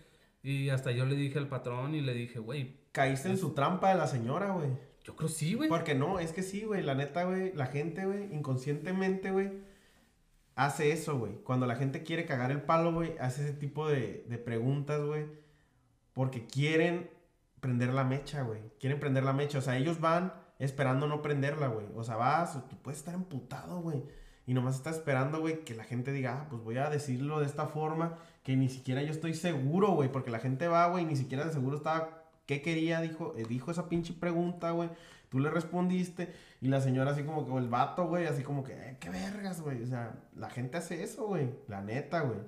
Y 0.43 0.69
hasta 0.69 0.91
yo 0.91 1.05
le 1.05 1.15
dije 1.15 1.39
al 1.39 1.47
patrón 1.47 1.95
y 1.95 2.01
le 2.01 2.13
dije, 2.13 2.39
güey, 2.39 2.77
Caíste 2.97 3.29
en 3.29 3.37
su 3.37 3.53
trampa 3.53 3.89
de 3.89 3.95
la 3.95 4.07
señora, 4.07 4.53
güey. 4.53 4.69
yo 5.03 5.15
creo 5.15 5.29
sí, 5.29 5.53
güey. 5.53 5.69
Porque 5.69 5.93
no, 5.93 6.17
es 6.17 6.31
que 6.31 6.41
sí, 6.41 6.63
güey. 6.63 6.81
La 6.81 6.95
neta, 6.95 7.25
güey. 7.25 7.53
La 7.53 7.67
gente, 7.67 8.05
güey, 8.07 8.33
inconscientemente, 8.33 9.29
güey, 9.29 9.51
hace 10.55 10.91
eso, 10.91 11.19
güey. 11.19 11.33
Cuando 11.43 11.67
la 11.67 11.75
gente 11.75 12.01
quiere 12.01 12.25
cagar 12.25 12.49
el 12.49 12.63
palo, 12.63 12.91
güey, 12.91 13.13
hace 13.19 13.43
ese 13.43 13.53
tipo 13.53 13.87
de, 13.87 14.25
de 14.27 14.37
preguntas, 14.39 14.99
güey. 14.99 15.25
Porque 16.13 16.47
quieren 16.47 17.07
prender 17.59 17.93
la 17.93 18.03
mecha, 18.03 18.43
güey. 18.43 18.61
Quieren 18.79 18.99
prender 18.99 19.23
la 19.23 19.33
mecha. 19.33 19.57
O 19.57 19.61
sea, 19.61 19.77
ellos 19.77 19.99
van 19.99 20.33
esperando 20.59 21.07
no 21.07 21.21
prenderla, 21.21 21.67
güey. 21.67 21.87
O 21.95 22.03
sea, 22.03 22.15
vas, 22.15 22.53
tú 22.69 22.77
puedes 22.81 22.99
estar 22.99 23.13
emputado, 23.13 23.81
güey. 23.81 24.03
Y 24.45 24.53
nomás 24.53 24.75
estás 24.75 24.95
esperando, 24.95 25.41
güey, 25.41 25.65
que 25.65 25.75
la 25.75 25.83
gente 25.83 26.11
diga, 26.11 26.41
ah, 26.41 26.47
pues 26.49 26.63
voy 26.63 26.77
a 26.77 26.89
decirlo 26.89 27.39
de 27.39 27.45
esta 27.45 27.67
forma, 27.67 28.17
que 28.43 28.55
ni 28.55 28.69
siquiera 28.69 29.01
yo 29.03 29.11
estoy 29.11 29.33
seguro, 29.33 29.89
güey. 29.91 30.09
Porque 30.11 30.31
la 30.31 30.39
gente 30.39 30.67
va, 30.67 30.87
güey, 30.87 31.05
ni 31.05 31.15
siquiera 31.15 31.45
de 31.45 31.51
seguro 31.51 31.77
estaba, 31.77 32.23
¿qué 32.45 32.61
quería? 32.61 33.01
Dijo, 33.01 33.33
eh, 33.37 33.43
dijo 33.47 33.71
esa 33.71 33.89
pinche 33.89 34.13
pregunta, 34.13 34.71
güey. 34.71 34.89
Tú 35.29 35.39
le 35.39 35.49
respondiste 35.49 36.33
y 36.61 36.69
la 36.69 36.79
señora 36.79 37.11
así 37.11 37.23
como 37.23 37.45
que, 37.45 37.51
o 37.51 37.59
el 37.59 37.67
vato, 37.67 38.07
güey, 38.07 38.27
así 38.27 38.43
como 38.43 38.63
que, 38.63 38.71
eh, 38.71 38.97
qué 39.01 39.09
vergas, 39.09 39.59
güey. 39.61 39.83
O 39.83 39.87
sea, 39.87 40.15
la 40.33 40.49
gente 40.49 40.77
hace 40.77 41.03
eso, 41.03 41.27
güey. 41.27 41.49
La 41.67 41.81
neta, 41.81 42.21
güey. 42.21 42.39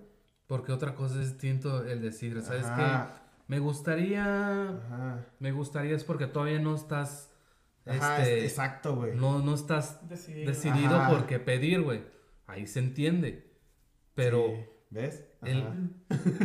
Porque 0.47 0.71
otra 0.71 0.95
cosa 0.95 1.21
es 1.21 1.31
distinto 1.33 1.85
el 1.85 2.01
decir, 2.01 2.41
¿sabes 2.41 2.65
qué? 2.65 3.28
Me 3.49 3.57
gustaría, 3.59 4.69
Ajá. 4.69 5.25
me 5.39 5.51
gustaría 5.51 5.95
es 5.95 6.03
porque 6.03 6.27
todavía 6.27 6.59
no 6.59 6.75
estás, 6.75 7.33
Ajá, 7.85 8.19
este, 8.21 8.37
es- 8.45 8.51
exacto, 8.51 8.95
güey. 8.95 9.15
no, 9.17 9.39
no 9.39 9.55
estás 9.55 10.07
Decidido. 10.07 10.51
decidido 10.51 10.95
Ajá. 10.95 11.09
por 11.09 11.25
qué 11.25 11.39
pedir, 11.39 11.81
güey. 11.81 12.03
Ahí 12.47 12.65
se 12.67 12.79
entiende. 12.79 13.51
Pero 14.13 14.45
Sí, 14.47 14.65
¿Ves? 14.91 15.25
el- 15.43 15.61
Ajá. 15.63 15.75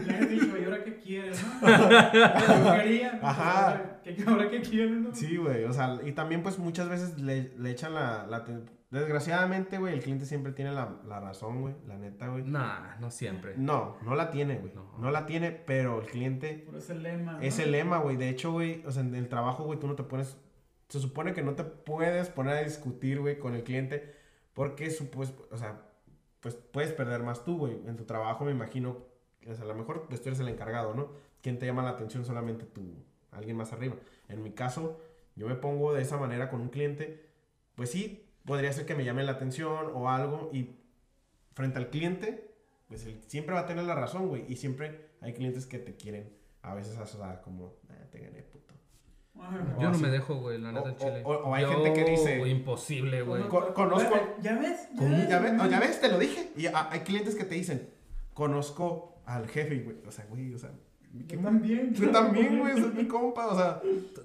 Le 0.06 0.14
has 0.16 0.28
dicho, 0.30 0.58
¿y 0.58 0.64
ahora 0.64 0.82
qué 0.84 0.96
quieres, 0.98 1.42
no? 1.44 1.60
Pues, 1.60 3.02
Ajá. 3.22 3.68
ahora 3.68 4.00
¿qué- 4.02 4.24
¿Ahora 4.26 4.50
qué 4.50 4.60
quieres, 4.62 4.96
no? 4.98 5.14
Sí, 5.14 5.36
güey, 5.36 5.64
o 5.64 5.72
sea, 5.74 5.98
y 6.04 6.12
también 6.12 6.42
pues 6.42 6.58
muchas 6.58 6.88
veces 6.88 7.20
le, 7.20 7.52
le 7.58 7.70
echan 7.70 7.92
la, 7.94 8.26
la 8.26 8.44
Desgraciadamente, 8.94 9.78
güey, 9.78 9.94
el 9.94 10.00
cliente 10.00 10.24
siempre 10.24 10.52
tiene 10.52 10.72
la, 10.72 11.00
la 11.06 11.18
razón, 11.18 11.62
güey, 11.62 11.74
la 11.86 11.96
neta, 11.96 12.28
güey. 12.28 12.44
nah, 12.44 12.96
no 13.00 13.10
siempre. 13.10 13.54
No, 13.56 13.96
no 14.02 14.14
la 14.14 14.30
tiene, 14.30 14.58
güey. 14.58 14.72
No. 14.72 14.98
No. 14.98 15.10
la 15.10 15.26
tiene, 15.26 15.50
pero 15.50 16.00
el 16.00 16.06
cliente 16.06 16.62
Por 16.64 16.76
ese 16.76 16.94
lema, 16.94 17.32
¿no? 17.32 17.40
es 17.40 17.58
el 17.58 17.72
lema, 17.72 17.98
güey. 17.98 18.16
De 18.16 18.28
hecho, 18.28 18.52
güey, 18.52 18.84
o 18.86 18.92
sea, 18.92 19.02
en 19.02 19.14
el 19.14 19.28
trabajo, 19.28 19.64
güey, 19.64 19.78
tú 19.78 19.88
no 19.88 19.94
te 19.96 20.04
pones... 20.04 20.36
Se 20.88 21.00
supone 21.00 21.32
que 21.32 21.42
no 21.42 21.54
te 21.54 21.64
puedes 21.64 22.28
poner 22.28 22.56
a 22.56 22.62
discutir, 22.62 23.20
güey, 23.20 23.38
con 23.38 23.54
el 23.54 23.64
cliente 23.64 24.14
porque, 24.54 24.96
pues, 25.12 25.34
o 25.50 25.56
sea, 25.56 25.82
pues 26.40 26.54
puedes 26.54 26.92
perder 26.92 27.22
más 27.22 27.44
tú, 27.44 27.58
güey. 27.58 27.72
En 27.86 27.96
tu 27.96 28.04
trabajo, 28.04 28.44
me 28.44 28.52
imagino, 28.52 28.98
o 29.46 29.54
sea, 29.54 29.64
a 29.64 29.68
lo 29.68 29.74
mejor 29.74 30.06
pues, 30.08 30.22
tú 30.22 30.28
eres 30.28 30.40
el 30.40 30.48
encargado, 30.48 30.94
¿no? 30.94 31.08
¿Quién 31.42 31.58
te 31.58 31.66
llama 31.66 31.82
la 31.82 31.90
atención? 31.90 32.24
Solamente 32.24 32.64
tú, 32.64 32.82
alguien 33.32 33.56
más 33.56 33.72
arriba. 33.72 33.96
En 34.28 34.42
mi 34.42 34.52
caso, 34.52 35.00
yo 35.34 35.48
me 35.48 35.56
pongo 35.56 35.92
de 35.92 36.02
esa 36.02 36.16
manera 36.16 36.48
con 36.48 36.60
un 36.60 36.68
cliente, 36.68 37.28
pues 37.74 37.90
sí, 37.90 38.23
podría 38.44 38.72
ser 38.72 38.86
que 38.86 38.94
me 38.94 39.04
llame 39.04 39.22
la 39.24 39.32
atención 39.32 39.90
o 39.94 40.08
algo 40.10 40.50
y 40.52 40.76
frente 41.54 41.78
al 41.78 41.88
cliente, 41.90 42.54
pues 42.88 43.06
él 43.06 43.20
siempre 43.26 43.54
va 43.54 43.60
a 43.60 43.66
tener 43.66 43.84
la 43.84 43.94
razón, 43.94 44.28
güey. 44.28 44.44
Y 44.48 44.56
siempre 44.56 45.10
hay 45.20 45.32
clientes 45.32 45.66
que 45.66 45.78
te 45.78 45.96
quieren 45.96 46.32
a 46.62 46.74
veces 46.74 46.96
asar 46.98 47.40
como, 47.42 47.74
ah, 47.90 47.94
te 48.10 48.18
gané, 48.20 48.42
puto. 48.42 48.74
Ajá. 49.38 49.76
Yo 49.78 49.88
no 49.88 49.90
así. 49.90 50.02
me 50.02 50.10
dejo, 50.10 50.36
güey, 50.36 50.58
la 50.60 50.72
neta, 50.72 50.90
O- 50.90 50.96
chile. 50.96 51.22
o- 51.24 51.32
o 51.32 51.54
hay 51.54 51.62
Yo, 51.62 51.70
gente 51.72 51.92
que 51.92 52.10
dice- 52.10 52.38
güey, 52.38 52.52
imposible, 52.52 53.22
güey. 53.22 53.42
Co- 53.48 53.74
conozco- 53.74 54.14
¿Ya 54.40 54.58
ves? 54.58 54.88
¿Ya 54.94 55.02
ves? 55.08 55.28
Ya 55.28 55.38
ves, 55.40 55.52
no, 55.54 55.68
ya 55.68 55.80
ves, 55.80 56.00
te 56.00 56.08
lo 56.08 56.18
dije. 56.18 56.52
Y 56.56 56.66
a- 56.66 56.90
hay 56.90 57.00
clientes 57.00 57.34
que 57.34 57.44
te 57.44 57.54
dicen, 57.54 57.90
conozco 58.32 59.22
al 59.26 59.48
jefe, 59.48 59.80
güey. 59.80 59.96
O 60.06 60.10
sea, 60.12 60.24
güey, 60.26 60.54
o 60.54 60.58
sea, 60.58 60.70
¿qué 61.28 61.36
Yo 61.36 61.42
también. 61.42 61.94
Tú 61.94 62.10
también, 62.10 62.58
güey, 62.58 62.78
es 62.78 62.94
mi 62.94 63.06
compa, 63.06 63.46
o 63.46 63.56
sea, 63.56 63.80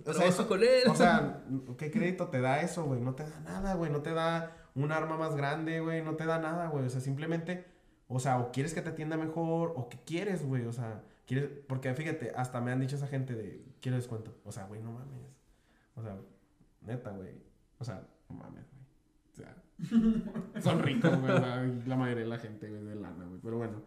o 0.06 0.14
sea, 0.14 0.28
eso, 0.28 0.48
con 0.48 0.62
él. 0.62 0.84
o 0.90 0.96
sea, 0.96 1.44
¿qué 1.78 1.92
crédito 1.92 2.28
te 2.28 2.42
da 2.42 2.62
eso, 2.62 2.84
güey? 2.86 3.00
No 3.02 3.14
te 3.16 3.24
da 3.24 3.40
nada, 3.42 3.76
güey, 3.76 3.92
no 3.92 4.02
te 4.02 4.14
da 4.14 4.56
un 4.76 4.92
arma 4.92 5.18
más 5.18 5.36
grande, 5.36 5.80
güey, 5.82 6.04
no 6.04 6.16
te 6.16 6.26
da 6.26 6.40
nada, 6.40 6.68
güey, 6.68 6.86
o 6.86 6.90
sea, 6.90 7.02
simplemente, 7.02 7.66
o 8.08 8.20
sea, 8.20 8.40
o 8.40 8.52
quieres 8.52 8.74
que 8.74 8.82
te 8.82 8.90
atienda 8.90 9.18
mejor, 9.18 9.74
o 9.76 9.90
qué 9.90 10.00
quieres, 10.06 10.46
güey, 10.46 10.66
o 10.66 10.72
sea, 10.72 11.04
quieres, 11.26 11.50
porque 11.68 11.94
fíjate, 11.94 12.32
hasta 12.36 12.62
me 12.62 12.72
han 12.72 12.80
dicho 12.80 12.96
esa 12.96 13.08
gente 13.08 13.36
de, 13.36 13.64
quiero 13.82 13.98
descuento, 13.98 14.34
o 14.46 14.52
sea, 14.52 14.66
güey, 14.66 14.82
no 14.82 14.92
mames, 14.92 15.16
o 15.96 16.02
sea, 16.02 16.16
neta, 16.82 17.12
güey, 17.12 17.42
o 17.78 17.84
sea, 17.84 18.08
no 18.30 18.36
mames, 18.36 18.66
güey, 18.72 18.86
o 19.34 19.36
sea, 19.36 20.62
son 20.62 20.80
ricos, 20.80 21.20
güey, 21.20 21.34
la 21.86 21.96
mayoría 21.96 22.24
de 22.24 22.30
la 22.30 22.40
gente, 22.40 22.70
güey, 22.70 22.84
de 22.84 22.96
lana, 22.96 23.26
güey, 23.26 23.40
pero 23.42 23.58
bueno. 23.58 23.82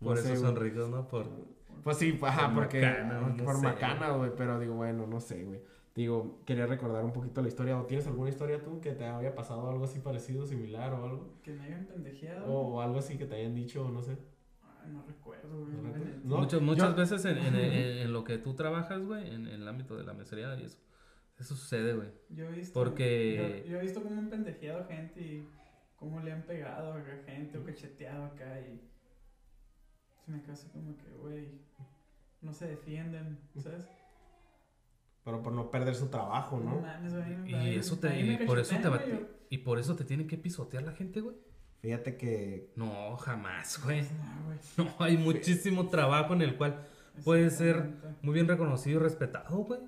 no 0.00 0.06
Por 0.06 0.18
sé, 0.18 0.32
eso 0.32 0.40
güey. 0.42 0.52
son 0.54 0.56
ricos, 0.62 0.88
¿no? 0.88 1.08
Por... 1.08 1.26
Pues 1.82 1.96
sí, 1.98 2.18
ajá, 2.22 2.46
Por 2.46 2.54
porque 2.64 2.80
macana, 2.80 3.18
ah, 3.26 3.34
no 3.36 3.44
por 3.44 3.54
sé, 3.56 3.62
macana, 3.62 4.10
güey, 4.12 4.30
pero 4.36 4.58
digo, 4.58 4.74
bueno, 4.74 5.06
no 5.06 5.20
sé, 5.20 5.44
güey. 5.44 5.60
Digo, 5.94 6.40
quería 6.44 6.66
recordar 6.66 7.04
un 7.04 7.12
poquito 7.12 7.42
la 7.42 7.48
historia. 7.48 7.78
¿O 7.80 7.84
tienes 7.86 8.06
alguna 8.06 8.30
historia 8.30 8.62
tú 8.62 8.80
que 8.80 8.92
te 8.92 9.04
había 9.04 9.34
pasado 9.34 9.68
algo 9.68 9.84
así 9.84 9.98
parecido, 9.98 10.46
similar 10.46 10.92
o 10.94 11.04
algo? 11.04 11.34
Que 11.42 11.52
me 11.52 11.64
hayan 11.64 11.86
pendejeado. 11.86 12.46
O 12.46 12.80
algo 12.80 12.98
así 13.00 13.18
que 13.18 13.26
te 13.26 13.34
hayan 13.34 13.54
dicho, 13.54 13.84
o 13.84 13.90
no 13.90 14.00
sé. 14.00 14.16
Ay, 14.84 14.92
no 14.92 15.02
recuerdo, 15.04 15.58
güey. 15.64 15.72
¿No. 15.74 16.36
No, 16.36 16.36
muchas 16.38 16.60
muchas 16.60 16.90
yo- 16.90 16.96
veces 16.96 17.24
en, 17.24 17.38
en- 17.38 17.54
en- 17.56 17.98
en 17.98 18.12
lo 18.12 18.22
que 18.22 18.38
tú 18.38 18.54
trabajas, 18.54 19.00
güey, 19.04 19.26
en, 19.26 19.48
en 19.48 19.62
el 19.62 19.66
ámbito 19.68 19.96
de 19.96 20.04
la 20.04 20.12
mesería 20.14 20.54
y 20.60 20.64
eso, 20.66 20.78
eso 21.36 21.56
sucede, 21.56 21.94
güey. 21.94 22.08
Yo 22.28 22.44
he 22.48 22.52
visto. 22.52 22.74
Porque- 22.78 23.62
Yo, 23.64 23.72
yo 23.72 23.78
he 23.78 23.82
visto 23.82 24.00
cómo 24.02 24.20
han 24.20 24.30
pendejeado 24.30 24.86
gente 24.86 25.20
y 25.20 25.48
cómo 25.96 26.20
le 26.20 26.30
han 26.30 26.42
pegado 26.42 26.92
a 26.92 27.00
gente 27.26 27.58
o 27.58 27.64
cacheteado 27.64 28.24
acá 28.26 28.60
y. 28.60 28.80
Se 30.28 30.32
me 30.34 30.52
así 30.52 30.68
como 30.68 30.94
que, 30.98 31.10
güey. 31.22 31.48
No 32.42 32.52
se 32.52 32.66
defienden, 32.66 33.38
¿sabes? 33.56 33.88
Pero 35.24 35.42
por 35.42 35.52
no 35.54 35.70
perder 35.70 35.94
su 35.94 36.08
trabajo, 36.08 36.60
¿no? 36.60 36.82
mames, 36.82 37.14
güey, 37.14 37.50
Y 37.50 37.76
eso 37.76 37.98
te, 37.98 38.20
y 38.20 38.36
por 38.46 38.58
eso 38.58 38.76
te 38.76 38.88
güey, 38.88 39.26
y 39.48 39.58
por 39.58 39.78
eso 39.78 39.96
te 39.96 40.04
tiene 40.04 40.26
que 40.26 40.36
pisotear 40.36 40.82
la 40.82 40.92
gente, 40.92 41.22
güey. 41.22 41.36
Fíjate 41.80 42.18
que. 42.18 42.72
No, 42.76 43.16
jamás, 43.16 43.82
güey. 43.82 44.02
No, 44.02 44.44
güey. 44.44 44.58
No, 44.76 45.04
hay 45.04 45.16
muchísimo 45.16 45.88
trabajo 45.88 46.34
en 46.34 46.42
el 46.42 46.58
cual 46.58 46.84
puede 47.24 47.48
ser 47.48 47.90
muy 48.20 48.34
bien 48.34 48.48
reconocido 48.48 49.00
y 49.00 49.02
respetado, 49.02 49.56
güey. 49.58 49.80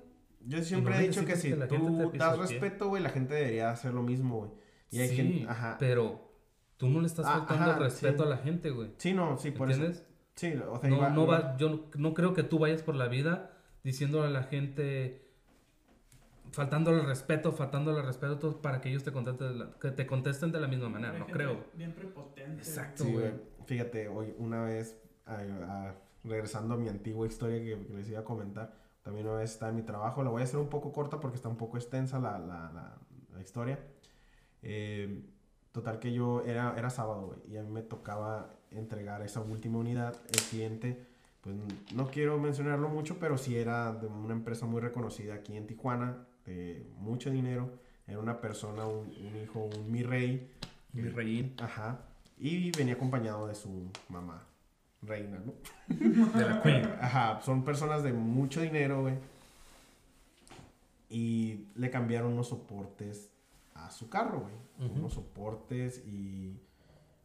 Yo 0.47 0.63
siempre 0.63 0.95
no 0.95 0.99
he 0.99 1.07
dicho 1.07 1.23
que 1.23 1.35
si 1.35 1.51
que 1.53 1.67
tú 1.67 2.11
das 2.15 2.37
respeto, 2.39 2.87
güey, 2.87 3.03
la 3.03 3.09
gente 3.09 3.35
debería 3.35 3.69
hacer 3.69 3.93
lo 3.93 4.01
mismo, 4.01 4.39
güey. 4.39 4.51
Y 4.89 5.01
hay 5.01 5.09
sí, 5.09 5.15
gente. 5.17 5.45
Ajá. 5.47 5.77
pero 5.79 6.33
tú 6.77 6.89
no 6.89 6.99
le 6.99 7.05
estás 7.05 7.27
Ah, 7.27 7.37
faltando 7.39 7.63
ajá, 7.65 7.73
el 7.77 7.83
respeto 7.83 8.23
sí. 8.23 8.27
a 8.27 8.29
la 8.29 8.37
gente, 8.37 8.71
güey. 8.71 8.91
Sí, 8.97 9.13
no, 9.13 9.37
sí, 9.37 9.51
por 9.51 9.69
eso. 9.69 9.83
¿Entiendes? 10.43 10.67
Sí, 10.67 10.69
o 10.71 10.79
sea, 10.79 10.89
No, 10.89 11.09
no 11.09 11.27
va, 11.27 11.57
yo 11.57 11.69
no, 11.69 11.79
no 11.95 12.13
creo 12.13 12.33
que 12.33 12.43
tú 12.43 12.59
vayas 12.59 12.81
por 12.81 12.95
la 12.95 13.07
vida 13.07 13.51
diciéndole 13.83 14.27
a 14.27 14.31
la 14.31 14.43
gente, 14.43 15.27
faltándole 16.51 16.99
el 17.01 17.05
respeto, 17.07 17.51
faltándole 17.51 17.99
el 17.99 18.05
respeto 18.05 18.37
todo 18.37 18.61
para 18.61 18.81
que 18.81 18.89
ellos 18.89 19.03
te 19.03 19.11
contesten 19.11 19.47
de 19.49 19.55
la, 19.65 19.71
que 19.79 19.91
te 19.91 20.05
contesten 20.05 20.51
de 20.51 20.59
la 20.59 20.67
misma 20.67 20.89
manera, 20.89 21.17
no 21.17 21.27
creo. 21.27 21.63
Bien 21.73 21.93
prepotente. 21.93 22.57
Exacto. 22.61 23.03
Sí, 23.03 23.11
güey. 23.11 23.29
güey. 23.29 23.41
Fíjate, 23.65 24.07
hoy 24.07 24.33
una 24.37 24.63
vez, 24.63 24.97
a- 25.25 25.35
a- 25.37 25.95
regresando 26.23 26.75
a 26.75 26.77
mi 26.77 26.87
antigua 26.89 27.25
historia 27.25 27.57
que, 27.63 27.87
que 27.87 27.93
les 27.93 28.09
iba 28.09 28.19
a 28.19 28.23
comentar, 28.23 28.75
también 29.01 29.27
una 29.27 29.37
vez 29.37 29.51
estaba 29.51 29.69
en 29.71 29.77
mi 29.77 29.81
trabajo, 29.83 30.23
la 30.23 30.29
voy 30.29 30.41
a 30.41 30.45
hacer 30.45 30.59
un 30.59 30.69
poco 30.69 30.91
corta 30.91 31.19
porque 31.19 31.35
está 31.37 31.49
un 31.49 31.57
poco 31.57 31.77
extensa 31.77 32.19
la, 32.19 32.37
la- 32.37 32.71
la- 32.73 32.97
la 33.33 33.41
historia. 33.41 33.79
Eh, 34.61 35.23
total 35.71 35.99
que 35.99 36.11
yo, 36.13 36.43
era, 36.45 36.75
era 36.77 36.89
sábado, 36.89 37.27
güey, 37.27 37.39
y 37.49 37.57
a 37.57 37.63
mí 37.63 37.71
me 37.71 37.81
tocaba 37.81 38.53
entregar 38.71 39.21
esa 39.21 39.41
última 39.41 39.79
unidad. 39.79 40.15
El 40.27 40.41
cliente 40.49 41.11
pues 41.41 41.55
no 41.93 42.07
quiero 42.07 42.37
mencionarlo 42.37 42.87
mucho, 42.89 43.17
pero 43.19 43.37
sí 43.37 43.57
era 43.57 43.93
de 43.93 44.07
una 44.07 44.33
empresa 44.33 44.65
muy 44.67 44.79
reconocida 44.79 45.35
aquí 45.35 45.57
en 45.57 45.65
Tijuana, 45.65 46.27
de 46.45 46.85
mucho 46.99 47.31
dinero. 47.31 47.79
Era 48.07 48.19
una 48.19 48.39
persona, 48.39 48.85
un, 48.85 49.07
un 49.07 49.41
hijo, 49.43 49.59
un 49.59 49.91
mi 49.91 50.03
rey. 50.03 50.51
Mi 50.93 51.03
reín 51.03 51.55
Ajá. 51.59 52.01
Y 52.37 52.71
venía 52.71 52.95
acompañado 52.95 53.47
de 53.47 53.55
su 53.55 53.69
mamá, 54.09 54.43
reina, 55.01 55.39
¿no? 55.39 55.53
de 55.87 56.45
la 56.45 56.61
Queen. 56.61 56.85
Ajá, 56.99 57.39
son 57.43 57.63
personas 57.63 58.03
de 58.03 58.13
mucho 58.13 58.61
dinero, 58.61 59.01
güey. 59.01 59.15
Y 61.09 61.67
le 61.75 61.89
cambiaron 61.91 62.33
unos 62.33 62.49
soportes 62.49 63.29
a 63.75 63.91
su 63.91 64.09
carro, 64.09 64.41
güey. 64.41 64.89
Unos 64.91 65.13
soportes 65.13 66.03
y 66.07 66.59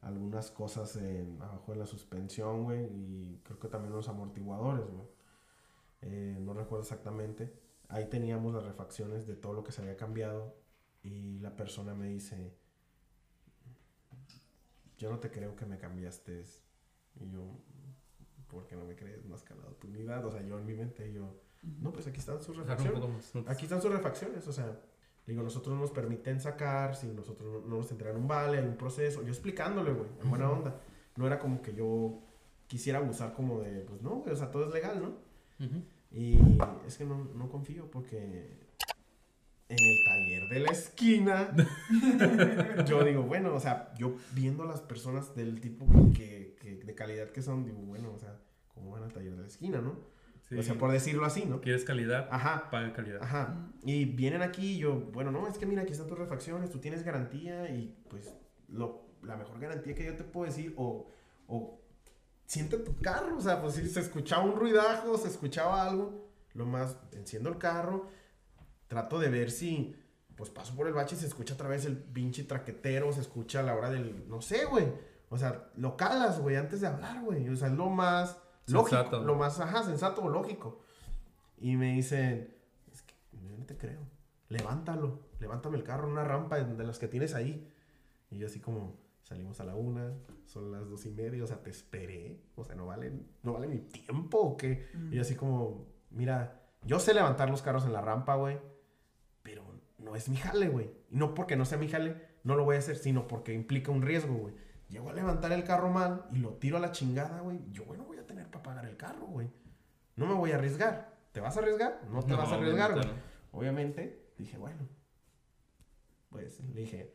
algunas 0.07 0.51
cosas 0.53 0.97
en, 0.97 1.41
abajo 1.43 1.73
de 1.73 1.79
la 1.79 1.87
suspensión, 1.87 2.65
güey. 2.65 2.85
Y 2.85 3.41
creo 3.43 3.59
que 3.59 3.69
también 3.69 3.93
unos 3.93 4.09
amortiguadores, 4.09 4.89
güey. 4.89 5.09
Eh, 6.03 6.39
no 6.41 6.55
recuerdo 6.55 6.83
exactamente. 6.83 7.53
Ahí 7.89 8.09
teníamos 8.09 8.55
las 8.55 8.65
refacciones 8.65 9.27
de 9.27 9.35
todo 9.35 9.53
lo 9.53 9.65
que 9.65 9.73
se 9.73 9.83
había 9.83 9.97
cambiado. 9.97 10.57
Y 11.03 11.39
la 11.41 11.57
persona 11.57 11.95
me 11.95 12.09
dice, 12.09 12.57
yo 14.97 15.11
no 15.11 15.19
te 15.19 15.31
creo 15.31 15.57
que 15.57 15.67
me 15.67 15.79
cambiaste. 15.79 16.45
Y 17.17 17.31
yo, 17.31 17.59
¿por 18.49 18.67
qué 18.67 18.77
no 18.77 18.85
me 18.85 18.95
crees 18.95 19.25
más 19.27 19.43
calado 19.43 19.73
tu 19.75 19.89
unidad? 19.89 20.25
O 20.25 20.31
sea, 20.31 20.43
yo 20.43 20.59
en 20.59 20.67
mi 20.67 20.75
mente, 20.75 21.13
yo, 21.13 21.41
no, 21.63 21.93
pues 21.93 22.07
aquí 22.07 22.21
están 22.21 22.41
sus 22.41 22.57
refacciones. 22.57 23.03
Aquí 23.49 23.65
están 23.65 23.83
sus 23.83 23.91
refacciones, 23.91 24.47
o 24.47 24.53
sea, 24.53 24.81
digo, 25.27 25.43
nosotros 25.43 25.75
no 25.75 25.81
nos 25.81 25.91
permiten 25.91 26.41
sacar, 26.41 26.95
si 26.97 27.07
nosotros 27.09 27.53
no, 27.65 27.69
no 27.69 27.77
nos 27.79 27.91
entregan 27.91 28.17
un 28.17 28.29
vale, 28.29 28.59
hay 28.59 28.65
un 28.67 28.77
proceso. 28.77 29.23
Yo 29.23 29.29
explicándole, 29.29 29.93
güey, 29.93 30.09
en 30.23 30.31
buena 30.31 30.51
onda. 30.51 30.81
No 31.17 31.27
era 31.27 31.39
como 31.39 31.63
que 31.63 31.75
yo 31.75 32.21
quisiera 32.67 32.99
abusar 32.99 33.33
como 33.35 33.61
de, 33.61 33.81
pues 33.81 34.03
no, 34.03 34.11
güey, 34.17 34.33
o 34.33 34.37
sea, 34.37 34.51
todo 34.51 34.67
es 34.69 34.73
legal, 34.75 35.01
¿no? 35.03 35.15
Y 36.13 36.39
es 36.87 36.97
que 36.99 37.05
no, 37.05 37.25
no 37.35 37.49
confío 37.49 37.91
porque 37.91 38.65
en 39.69 39.77
el 39.79 40.05
taller 40.05 40.49
de 40.49 40.61
la 40.61 40.71
esquina, 40.71 41.53
yo 42.87 43.03
digo, 43.05 43.23
bueno, 43.23 43.55
o 43.55 43.61
sea, 43.61 43.93
yo 43.99 44.15
viendo 44.33 44.65
las 44.65 44.81
personas 44.81 45.35
del 45.35 45.61
tipo 45.61 45.87
que, 46.15 46.57
que- 46.61 46.77
de 46.77 46.95
calidad 46.95 47.31
que 47.31 47.43
son, 47.43 47.65
digo, 47.65 47.79
bueno, 47.79 48.13
o 48.15 48.19
sea, 48.19 48.39
¿cómo 48.75 48.93
van 48.93 49.03
al 49.03 49.13
taller 49.13 49.35
de 49.35 49.43
la 49.43 49.49
esquina, 49.49 49.81
no? 49.81 49.97
Sí. 50.49 50.57
O 50.57 50.63
sea, 50.63 50.77
por 50.77 50.93
decirlo 50.93 51.25
así, 51.25 51.45
¿no? 51.45 51.61
¿Quieres 51.61 51.85
calidad? 51.85 52.29
Ajá, 52.31 52.71
Paga 52.71 52.93
calidad. 52.93 53.21
ajá. 53.23 53.69
Y 53.83 54.05
vienen 54.05 54.43
aquí 54.43 54.75
y 54.75 54.79
yo, 54.79 54.95
bueno, 55.13 55.33
no, 55.33 55.49
es 55.49 55.59
que 55.59 55.67
mira, 55.67 55.83
aquí 55.83 55.93
están 55.93 56.07
tus 56.07 56.19
refacciones, 56.19 56.71
tú 56.71 56.79
tienes 56.79 57.03
garantía 57.03 57.69
y 57.71 57.97
pues 58.09 58.33
lo, 58.69 59.09
la 59.23 59.37
mejor 59.37 59.59
garantía 59.59 59.95
que 59.95 60.05
yo 60.07 60.15
te 60.15 60.23
puedo 60.23 60.47
decir, 60.47 60.73
o, 60.77 61.09
o 61.49 61.81
siente 62.47 62.77
tu 62.79 62.97
carro, 63.01 63.37
o 63.37 63.41
sea, 63.41 63.61
pues 63.61 63.75
si 63.75 63.89
se 63.89 63.99
escuchaba 64.01 64.45
un 64.45 64.55
ruidajo, 64.55 65.19
se 65.19 65.29
escuchaba 65.29 65.83
algo, 65.85 66.31
lo 66.55 66.65
más, 66.65 66.97
enciendo 67.13 67.49
el 67.49 67.59
carro, 67.59 68.09
trato 68.87 69.19
de 69.19 69.29
ver 69.31 69.51
si, 69.51 69.97
pues 70.37 70.51
paso 70.51 70.77
por 70.77 70.87
el 70.87 70.93
bache 70.95 71.17
y 71.17 71.19
se 71.19 71.27
escucha 71.27 71.55
otra 71.55 71.69
vez 71.69 71.87
el 71.87 71.97
pinche 71.97 72.45
traquetero, 72.45 73.13
se 73.13 73.21
escucha 73.21 73.61
a 73.61 73.63
la 73.65 73.75
hora 73.75 73.91
del, 73.91 74.29
no 74.29 74.41
sé, 74.41 74.65
güey, 74.67 74.87
o 75.29 75.37
sea, 75.37 75.71
lo 75.77 75.97
calas, 75.97 76.39
güey, 76.39 76.55
antes 76.55 76.81
de 76.81 76.87
hablar, 76.87 77.21
güey, 77.25 77.49
o 77.49 77.57
sea, 77.57 77.67
es 77.67 77.75
lo 77.75 77.91
más 77.91 78.39
lógico, 78.69 78.97
Sensato. 78.97 79.25
lo 79.25 79.35
más, 79.35 79.61
ajá, 79.61 79.83
sensato 79.83 80.23
o 80.23 80.29
lógico. 80.29 80.81
Y 81.59 81.77
me 81.77 81.95
dicen, 81.95 82.55
es 82.93 83.03
que 83.03 83.15
yo 83.33 83.57
no 83.57 83.65
te 83.65 83.77
creo, 83.77 84.01
levántalo, 84.49 85.21
levántame 85.41 85.77
el 85.77 85.85
carro 85.85 86.07
en 86.07 86.13
una 86.13 86.25
rampa 86.25 86.59
de 86.59 86.85
las 86.85 86.99
que 86.99 87.09
tienes 87.09 87.35
ahí. 87.35 87.73
Y 88.31 88.39
yo 88.39 88.47
así 88.47 88.61
como, 88.61 88.99
salimos 89.23 89.61
a 89.61 89.65
la 89.65 89.75
una, 89.75 90.13
son 90.45 90.71
las 90.71 90.89
dos 90.89 91.07
y 91.07 91.11
media, 91.11 91.43
o 91.43 91.47
sea, 91.47 91.63
te 91.63 91.71
esperé, 91.71 92.41
o 92.55 92.65
sea, 92.65 92.77
no 92.77 92.87
vale, 92.87 93.13
no 93.43 93.55
vale 93.55 93.67
mi 93.67 93.79
tiempo 93.79 94.39
o 94.39 94.57
qué. 94.57 94.89
Mm. 94.95 95.13
Y 95.13 95.17
yo 95.17 95.23
así 95.23 95.35
como, 95.35 95.87
mira, 96.11 96.63
yo 96.85 97.01
sé 97.01 97.15
levantar 97.15 97.51
los 97.51 97.63
carros 97.63 97.85
en 97.85 97.93
la 97.93 98.01
rampa, 98.01 98.37
güey, 98.37 98.59
pero 99.43 99.65
no 99.99 100.15
es 100.15 100.29
mi 100.29 100.37
jale, 100.37 100.69
güey. 100.69 100.91
Y 101.11 101.17
no 101.17 101.35
porque 101.35 101.57
no 101.57 101.65
sea 101.65 101.79
mi 101.79 101.89
jale, 101.89 102.17
no 102.45 102.57
lo 102.57 102.65
voy 102.65 102.77
a 102.77 102.79
hacer, 102.79 102.97
sino 102.97 103.27
porque 103.27 103.53
implica 103.53 103.91
un 103.91 104.03
riesgo, 104.03 104.35
güey. 104.35 104.55
Llego 104.89 105.11
a 105.11 105.13
levantar 105.13 105.51
el 105.51 105.65
carro 105.65 105.91
mal 105.91 106.27
y 106.33 106.39
lo 106.39 106.55
tiro 106.55 106.77
a 106.77 106.81
la 106.81 106.93
chingada, 106.93 107.41
güey. 107.41 107.59
Yo, 107.73 107.85
güey, 107.85 107.99
no 107.99 108.07
voy 108.07 108.19
a 108.19 108.26
tener 108.47 108.51
para 108.51 108.63
pagar 108.63 108.87
el 108.87 108.97
carro, 108.97 109.27
güey. 109.27 109.49
No 110.17 110.27
me 110.27 110.35
voy 110.35 110.53
a 110.53 110.57
arriesgar. 110.57 111.15
¿Te 111.33 111.41
vas 111.41 111.57
a 111.57 111.61
arriesgar? 111.61 112.01
No 112.11 112.23
te 112.23 112.29
No, 112.31 112.39
vas 112.39 112.51
a 112.51 112.55
arriesgar, 112.55 112.93
güey. 112.93 113.05
obviamente 113.05 113.27
Obviamente, 113.53 114.33
dije, 114.39 114.59
bueno, 114.59 114.87
pues 116.31 116.61
le 116.61 116.81
dije, 116.81 117.13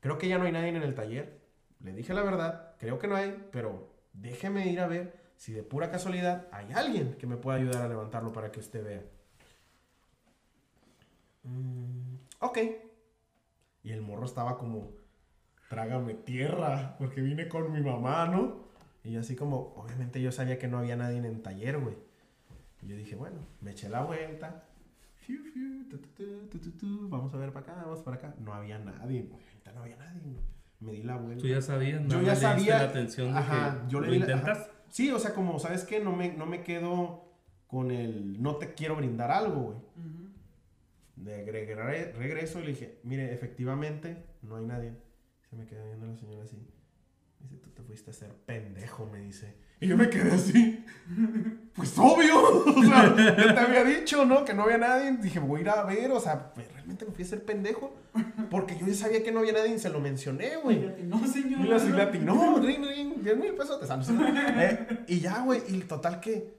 creo 0.00 0.18
que 0.18 0.28
ya 0.28 0.38
no 0.38 0.44
hay 0.44 0.52
nadie 0.52 0.68
en 0.68 0.76
el 0.76 0.94
taller. 0.94 1.40
Le 1.80 1.92
dije 1.92 2.14
la 2.14 2.22
verdad, 2.22 2.76
creo 2.78 2.98
que 2.98 3.08
no 3.08 3.16
hay, 3.16 3.48
pero 3.52 3.92
déjeme 4.12 4.68
ir 4.68 4.80
a 4.80 4.86
ver 4.86 5.20
si 5.36 5.52
de 5.52 5.62
pura 5.62 5.90
casualidad 5.90 6.46
hay 6.52 6.72
alguien 6.72 7.14
que 7.18 7.26
me 7.26 7.36
pueda 7.36 7.58
ayudar 7.58 7.82
a 7.82 7.88
levantarlo 7.88 8.32
para 8.32 8.50
que 8.52 8.60
usted 8.60 8.84
vea. 8.84 9.02
Mm, 11.42 12.14
ok. 12.40 12.58
Y 13.82 13.92
el 13.92 14.00
morro 14.00 14.24
estaba 14.24 14.56
como, 14.58 14.90
trágame 15.68 16.14
tierra, 16.14 16.94
porque 16.98 17.20
vine 17.20 17.48
con 17.48 17.72
mi 17.72 17.80
mamá, 17.80 18.26
¿no? 18.28 18.71
Y 19.04 19.12
yo 19.12 19.20
así 19.20 19.34
como, 19.36 19.74
obviamente 19.76 20.20
yo 20.22 20.30
sabía 20.32 20.58
que 20.58 20.68
no 20.68 20.78
había 20.78 20.96
nadie 20.96 21.18
en 21.18 21.24
el 21.24 21.42
taller, 21.42 21.78
güey. 21.78 21.96
Y 22.82 22.88
yo 22.88 22.96
dije, 22.96 23.16
bueno, 23.16 23.36
me 23.60 23.72
eché 23.72 23.88
la 23.88 24.02
vuelta. 24.02 24.64
Fiu, 25.16 25.42
fiu, 25.44 25.88
tu, 25.88 25.98
tu, 25.98 26.08
tu, 26.14 26.46
tu, 26.48 26.58
tu, 26.58 26.70
tu, 26.72 27.08
Vamos 27.08 27.32
a 27.34 27.36
ver 27.36 27.52
para 27.52 27.64
acá, 27.72 27.82
vamos 27.84 28.00
para 28.02 28.16
acá. 28.16 28.34
No 28.40 28.52
había 28.54 28.78
nadie, 28.78 29.22
güey. 29.22 29.42
Ahorita 29.44 29.72
no 29.72 29.82
había 29.82 29.96
nadie, 29.96 30.20
güey. 30.22 30.36
Me 30.80 30.92
di 30.92 31.02
la 31.04 31.16
vuelta. 31.16 31.40
Tú 31.42 31.46
ya 31.48 31.60
sabías, 31.62 32.02
Yo 32.08 32.20
ya 32.22 32.34
sabía. 32.34 32.78
la 32.78 32.84
atención 32.84 33.32
de 33.32 33.38
Ajá, 33.38 33.82
que 33.86 33.92
yo 33.92 34.00
le 34.00 34.18
lo. 34.18 34.26
Sí, 34.88 35.10
o 35.12 35.18
sea, 35.18 35.32
como, 35.32 35.58
¿sabes 35.58 35.84
qué? 35.84 36.00
No 36.00 36.14
me, 36.14 36.32
no 36.36 36.44
me 36.46 36.62
quedo 36.62 37.24
con 37.68 37.90
el 37.92 38.42
no 38.42 38.56
te 38.56 38.74
quiero 38.74 38.96
brindar 38.96 39.30
algo, 39.30 39.60
güey. 39.62 39.78
De 41.16 41.44
regre- 41.46 42.12
regreso 42.14 42.58
y 42.58 42.62
le 42.64 42.68
dije, 42.70 42.98
mire, 43.04 43.32
efectivamente, 43.32 44.24
no 44.42 44.56
hay 44.56 44.64
nadie. 44.66 44.92
Se 45.48 45.56
me 45.56 45.66
queda 45.66 45.84
viendo 45.84 46.06
la 46.06 46.16
señora 46.16 46.42
así. 46.44 46.56
Te 47.82 47.88
fuiste 47.88 48.12
a 48.12 48.14
ser 48.14 48.32
pendejo, 48.46 49.06
me 49.06 49.18
dice. 49.18 49.56
Y 49.80 49.88
yo 49.88 49.96
me 49.96 50.08
quedé 50.08 50.30
así. 50.32 50.84
Pues 51.74 51.98
obvio. 51.98 52.64
O 52.76 52.82
sea, 52.82 53.16
ya 53.16 53.54
te 53.54 53.60
había 53.60 53.82
dicho, 53.82 54.26
¿no? 54.26 54.44
Que 54.44 54.52
no 54.52 54.64
había 54.64 54.76
nadie. 54.76 55.16
Dije, 55.16 55.40
voy 55.40 55.60
a 55.60 55.62
ir 55.62 55.68
a 55.70 55.84
ver. 55.84 56.10
O 56.12 56.20
sea, 56.20 56.52
pues, 56.52 56.70
realmente 56.70 57.06
me 57.06 57.12
fui 57.12 57.24
a 57.24 57.26
ser 57.26 57.44
pendejo. 57.44 57.96
Porque 58.50 58.78
yo 58.78 58.86
ya 58.86 58.94
sabía 58.94 59.24
que 59.24 59.32
no 59.32 59.40
había 59.40 59.54
nadie 59.54 59.74
y 59.74 59.78
se 59.78 59.88
lo 59.88 59.98
mencioné, 59.98 60.56
güey. 60.56 61.02
No, 61.02 61.26
señor. 61.26 61.60
Y 61.60 61.68
la 61.68 61.78
latinó, 61.78 62.58
ring, 62.60 62.84
ring, 62.84 63.22
10 63.22 63.36
mil 63.38 63.54
pesos, 63.54 63.80
te 63.80 63.86
sales. 63.86 64.06
Eh, 64.10 65.04
y 65.08 65.20
ya, 65.20 65.40
güey, 65.40 65.62
y 65.66 65.80
total 65.80 66.20
que 66.20 66.54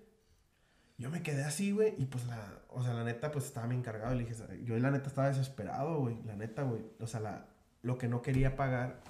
yo 0.98 1.10
me 1.10 1.22
quedé 1.22 1.44
así, 1.44 1.72
güey, 1.72 1.94
y 1.98 2.06
pues 2.06 2.26
la, 2.26 2.62
o 2.70 2.84
sea, 2.84 2.94
la 2.94 3.04
neta, 3.04 3.32
pues 3.32 3.46
estaba 3.46 3.68
bien 3.68 3.80
encargado. 3.80 4.16
Y 4.16 4.18
le 4.20 4.26
dije, 4.26 4.36
yo 4.64 4.78
la 4.80 4.92
neta 4.92 5.08
estaba 5.08 5.28
desesperado, 5.28 6.00
güey, 6.00 6.18
la 6.26 6.36
neta, 6.36 6.64
güey. 6.64 6.82
O 7.00 7.08
sea, 7.08 7.20
la, 7.20 7.46
lo 7.84 7.98
que 7.98 8.08
no 8.08 8.22
quería 8.22 8.56
pagar 8.56 9.02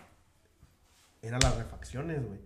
era 1.24 1.40
las 1.40 1.58
refacciones, 1.58 2.24
güey. 2.26 2.40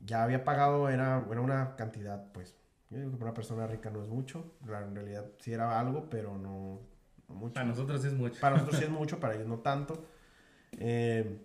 Ya 0.00 0.22
había 0.22 0.44
pagado, 0.44 0.88
era, 0.88 1.26
era 1.30 1.40
una 1.40 1.74
cantidad, 1.74 2.30
pues, 2.32 2.54
yo 2.90 2.98
digo 2.98 3.10
que 3.10 3.16
para 3.16 3.30
una 3.30 3.34
persona 3.34 3.66
rica 3.66 3.90
no 3.90 4.02
es 4.02 4.08
mucho. 4.08 4.52
En 4.62 4.94
realidad 4.94 5.26
sí 5.40 5.52
era 5.52 5.80
algo, 5.80 6.08
pero 6.08 6.38
no, 6.38 6.80
no 7.28 7.34
mucho. 7.34 7.54
Para 7.54 7.66
nosotros 7.66 8.02
sí 8.02 8.08
es 8.08 8.14
mucho. 8.14 8.40
Para 8.40 8.56
nosotros 8.56 8.78
sí 8.78 8.84
es 8.84 8.90
mucho, 9.00 9.18
para 9.18 9.34
ellos 9.34 9.48
no 9.48 9.58
tanto. 9.58 10.06
Eh, 10.78 11.40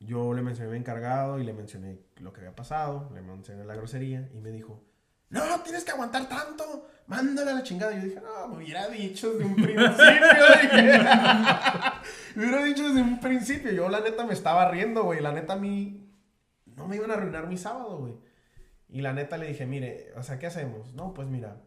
yo 0.00 0.34
le 0.34 0.42
mencioné 0.42 0.70
a 0.70 0.72
mi 0.72 0.78
encargado 0.78 1.38
y 1.38 1.44
le 1.44 1.52
mencioné 1.52 1.98
lo 2.16 2.32
que 2.32 2.40
había 2.40 2.56
pasado, 2.56 3.10
le 3.14 3.22
mencioné 3.22 3.64
la 3.64 3.74
grosería 3.74 4.28
y 4.34 4.40
me 4.40 4.50
dijo, 4.50 4.82
no, 5.28 5.60
tienes 5.62 5.84
que 5.84 5.90
aguantar 5.90 6.28
tanto, 6.28 6.88
mándale 7.06 7.50
a 7.50 7.54
la 7.54 7.62
chingada. 7.62 7.94
Yo 7.96 8.04
dije, 8.04 8.20
no, 8.20 8.48
me 8.48 8.56
hubiera 8.58 8.88
dicho 8.88 9.32
desde 9.32 9.44
un 9.44 9.56
principio. 9.56 9.88
dije. 10.62 10.98
me 12.36 12.44
hubiera 12.44 12.64
dicho 12.64 12.88
desde 12.88 13.02
un 13.02 13.20
principio. 13.20 13.72
Yo 13.72 13.88
la 13.88 14.00
neta 14.00 14.24
me 14.24 14.32
estaba 14.34 14.70
riendo, 14.70 15.04
güey. 15.04 15.20
La 15.20 15.32
neta 15.32 15.54
a 15.54 15.56
mí 15.56 16.08
no 16.66 16.86
me 16.86 16.96
iban 16.96 17.10
a 17.10 17.14
arruinar 17.14 17.48
mi 17.48 17.56
sábado, 17.56 17.98
güey. 17.98 18.14
Y 18.88 19.00
la 19.00 19.12
neta 19.12 19.36
le 19.36 19.48
dije, 19.48 19.66
mire, 19.66 20.12
o 20.16 20.22
sea, 20.22 20.38
¿qué 20.38 20.46
hacemos? 20.46 20.94
No, 20.94 21.12
pues 21.12 21.26
mira, 21.26 21.60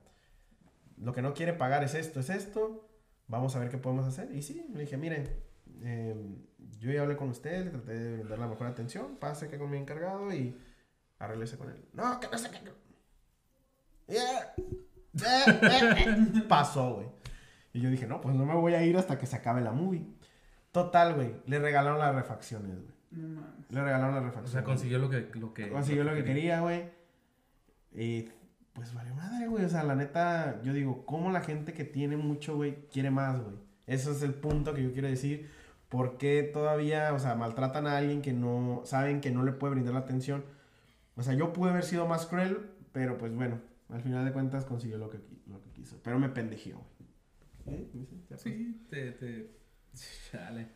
lo 0.98 1.14
que 1.14 1.22
no 1.22 1.34
quiere 1.34 1.54
pagar 1.54 1.84
es 1.84 1.96
esto, 1.96 2.22
es 2.22 2.30
esto. 2.30 2.88
Vamos 3.28 3.56
a 3.56 3.60
ver 3.60 3.70
qué 3.70 3.78
podemos 3.78 4.08
hacer. 4.08 4.34
Y 4.34 4.42
sí, 4.42 4.66
le 4.74 4.82
dije, 4.82 4.96
mire, 4.96 5.44
eh, 5.82 6.16
yo 6.80 6.92
ya 6.92 7.02
hablé 7.02 7.18
con 7.18 7.30
usted, 7.30 7.66
le 7.66 7.72
traté 7.72 7.94
de 7.94 8.24
dar 8.24 8.40
la 8.40 8.48
mejor 8.48 8.68
atención, 8.68 9.18
pase 9.18 9.48
acá 9.48 9.60
con 9.60 9.70
mi 9.70 9.78
encargado 9.78 10.34
y 10.34 10.58
arreglese 11.20 11.58
con 11.58 11.70
él. 11.70 11.86
No, 11.94 12.20
que 12.22 12.28
no 12.30 12.38
sé 12.38 12.50
qué. 12.50 12.60
Yeah. 12.60 12.72
Eh, 12.72 12.72
eh, 12.72 12.86
eh. 12.88 13.99
Pasó, 16.48 16.96
güey. 16.96 17.08
Y 17.74 17.82
yo 17.82 17.90
dije, 17.90 18.08
no, 18.08 18.22
pues 18.22 18.36
no 18.36 18.46
me 18.46 18.56
voy 18.56 18.74
a 18.74 18.84
ir 18.84 18.98
hasta 18.98 19.18
que 19.18 19.26
se 19.26 19.36
acabe 19.36 19.62
la 19.62 19.72
movie. 19.72 20.06
Total, 20.72 21.16
güey. 21.16 21.36
Le 21.46 21.60
regalaron 21.60 22.00
las 22.00 22.16
refacciones, 22.16 22.76
güey. 22.76 22.96
No. 23.12 23.42
Le 23.70 23.84
regalaron 23.84 24.16
las 24.16 24.24
O 24.24 24.26
refacciones. 24.26 24.52
sea, 24.52 24.64
consiguió 24.64 25.00
lo 25.00 25.10
que, 25.10 25.30
lo 25.34 25.54
que, 25.54 25.70
Consiguió 25.70 26.04
lo 26.04 26.14
que 26.14 26.24
quería, 26.24 26.62
güey. 26.62 26.90
Y 27.92 28.30
pues 28.74 28.94
valió 28.94 29.14
madre, 29.16 29.48
güey. 29.48 29.66
O 29.66 29.70
sea, 29.70 29.84
la 29.84 29.96
neta, 29.96 30.62
yo 30.64 30.74
digo, 30.74 31.06
¿cómo 31.06 31.32
la 31.32 31.42
gente 31.42 31.74
que 31.74 31.86
tiene 31.86 32.18
mucho, 32.18 32.56
güey, 32.56 32.88
quiere 32.92 33.12
más, 33.12 33.42
güey? 33.42 33.56
Ese 33.88 34.12
es 34.12 34.22
el 34.22 34.36
punto 34.36 34.74
que 34.74 34.84
yo 34.84 34.94
quiero 34.94 35.08
decir. 35.08 35.50
¿Por 35.90 36.18
qué 36.18 36.44
todavía, 36.44 37.14
o 37.14 37.20
sea, 37.20 37.34
maltratan 37.34 37.88
a 37.88 37.98
alguien 37.98 38.22
que 38.22 38.32
no, 38.32 38.84
saben 38.86 39.22
que 39.22 39.32
no 39.32 39.44
le 39.44 39.54
puede 39.54 39.74
brindar 39.74 39.96
la 39.96 40.02
atención? 40.02 40.46
O 41.16 41.24
sea, 41.24 41.34
yo 41.34 41.52
pude 41.52 41.72
haber 41.72 41.84
sido 41.84 42.08
más 42.08 42.28
cruel, 42.28 42.70
Pero 42.92 43.18
pues 43.18 43.34
bueno, 43.34 43.60
al 43.90 44.02
final 44.02 44.26
de 44.26 44.32
cuentas 44.32 44.66
consiguió 44.66 44.98
lo 44.98 45.10
que, 45.10 45.20
lo 45.48 45.62
que 45.62 45.72
quiso. 45.72 46.00
Pero 46.04 46.20
me 46.20 46.30
pendejió, 46.30 46.76
güey. 46.76 47.78
¿Eh? 47.78 47.88
Sí, 48.38 48.86
te, 48.90 49.12
te... 49.14 49.52
Chale. 50.32 50.68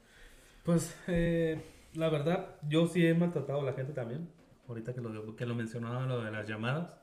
Pues, 0.64 0.95
eh, 1.07 1.61
la 1.93 2.09
verdad, 2.09 2.55
yo 2.68 2.88
sí 2.88 3.05
he 3.05 3.14
maltratado 3.14 3.61
a 3.61 3.64
la 3.64 3.74
gente 3.74 3.93
también. 3.93 4.30
Ahorita 4.68 4.93
que 4.93 5.01
lo, 5.01 5.36
que 5.36 5.45
lo 5.45 5.55
mencionaba, 5.55 6.05
lo 6.05 6.24
de 6.24 6.32
las 6.32 6.47
llamadas. 6.47 6.99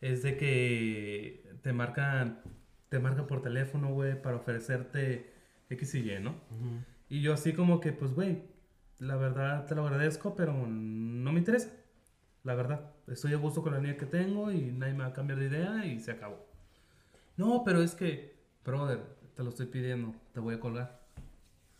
Es 0.00 0.22
de 0.22 0.36
que 0.36 1.50
te 1.62 1.72
marcan, 1.72 2.42
te 2.88 2.98
marcan 2.98 3.26
por 3.26 3.40
teléfono, 3.40 3.92
güey, 3.92 4.20
para 4.20 4.36
ofrecerte 4.36 5.32
X 5.70 5.94
y 5.94 6.12
Y, 6.12 6.20
¿no? 6.20 6.34
Y 7.08 7.22
yo 7.22 7.32
así 7.32 7.54
como 7.54 7.80
que, 7.80 7.92
pues, 7.92 8.12
güey, 8.12 8.42
la 8.98 9.16
verdad 9.16 9.66
te 9.66 9.74
lo 9.74 9.86
agradezco, 9.86 10.36
pero 10.36 10.52
no 10.66 11.32
me 11.32 11.38
interesa. 11.38 11.70
La 12.42 12.54
verdad, 12.54 12.95
estoy 13.06 13.32
a 13.34 13.36
gusto 13.36 13.62
con 13.62 13.72
la 13.72 13.80
niña 13.80 13.96
que 13.96 14.06
tengo 14.06 14.50
y 14.50 14.72
nadie 14.72 14.94
me 14.94 15.04
va 15.04 15.10
a 15.10 15.12
cambiar 15.12 15.38
de 15.38 15.46
idea 15.46 15.86
y 15.86 16.00
se 16.00 16.12
acabó. 16.12 16.46
No, 17.36 17.62
pero 17.64 17.82
es 17.82 17.94
que, 17.94 18.36
brother, 18.64 19.00
te 19.34 19.42
lo 19.42 19.50
estoy 19.50 19.66
pidiendo, 19.66 20.14
te 20.32 20.40
voy 20.40 20.54
a 20.54 20.60
colgar. 20.60 21.06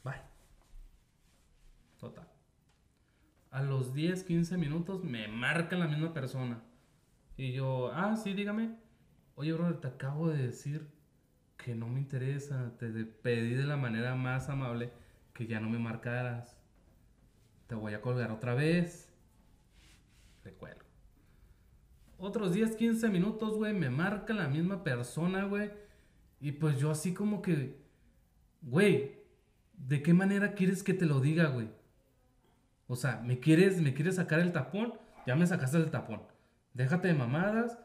Bye. 0.05 0.21
Total. 1.99 2.29
A 3.51 3.63
los 3.63 3.95
10, 3.95 4.25
15 4.25 4.59
minutos 4.59 5.03
me 5.03 5.29
marca 5.29 5.77
la 5.77 5.89
misma 5.89 6.13
persona. 6.13 6.63
Y 7.37 7.53
yo, 7.53 7.91
ah, 7.93 8.17
sí, 8.17 8.35
dígame. 8.35 8.77
Oye, 9.35 9.53
brother, 9.53 9.81
te 9.81 9.89
acabo 9.89 10.29
de 10.29 10.47
decir 10.47 10.89
que 11.57 11.75
no 11.75 11.89
me 11.89 12.01
interesa. 12.01 12.73
Te 12.79 12.89
pedí 12.89 13.55
de 13.55 13.65
la 13.65 13.77
manera 13.77 14.15
más 14.15 14.49
amable 14.49 14.93
que 15.33 15.47
ya 15.47 15.61
no 15.61 15.71
me 15.71 15.79
marcaras. 15.79 16.57
Te 17.67 17.75
voy 17.75 17.95
a 17.95 18.01
colgar 18.01 18.31
otra 18.31 18.55
vez. 18.55 19.13
Te 20.43 20.53
cuelgo. 20.53 20.86
Otros 22.19 22.55
10, 22.55 22.77
15 22.77 23.09
minutos, 23.11 23.57
güey, 23.57 23.75
me 23.75 23.91
marca 23.91 24.33
la 24.33 24.49
misma 24.49 24.83
persona, 24.83 25.45
güey. 25.45 25.71
Y 26.41 26.53
pues 26.53 26.79
yo 26.79 26.91
así 26.91 27.13
como 27.13 27.43
que, 27.43 27.79
güey, 28.63 29.17
¿de 29.75 30.03
qué 30.03 30.15
manera 30.15 30.55
quieres 30.55 30.83
que 30.83 30.95
te 30.95 31.07
lo 31.07 31.21
diga, 31.21 31.49
güey? 31.49 31.69
O 32.89 32.97
sea, 32.97 33.21
¿me 33.21 33.39
quieres, 33.39 33.81
¿me 33.81 33.95
quieres 33.95 34.17
sacar 34.17 34.41
el 34.41 34.53
tapón? 34.53 34.95
Ya 35.27 35.37
me 35.37 35.47
sacaste 35.47 35.77
el 35.77 35.91
tapón. 35.91 36.23
Déjate 36.73 37.09
de 37.09 37.15
mamadas. 37.15 37.79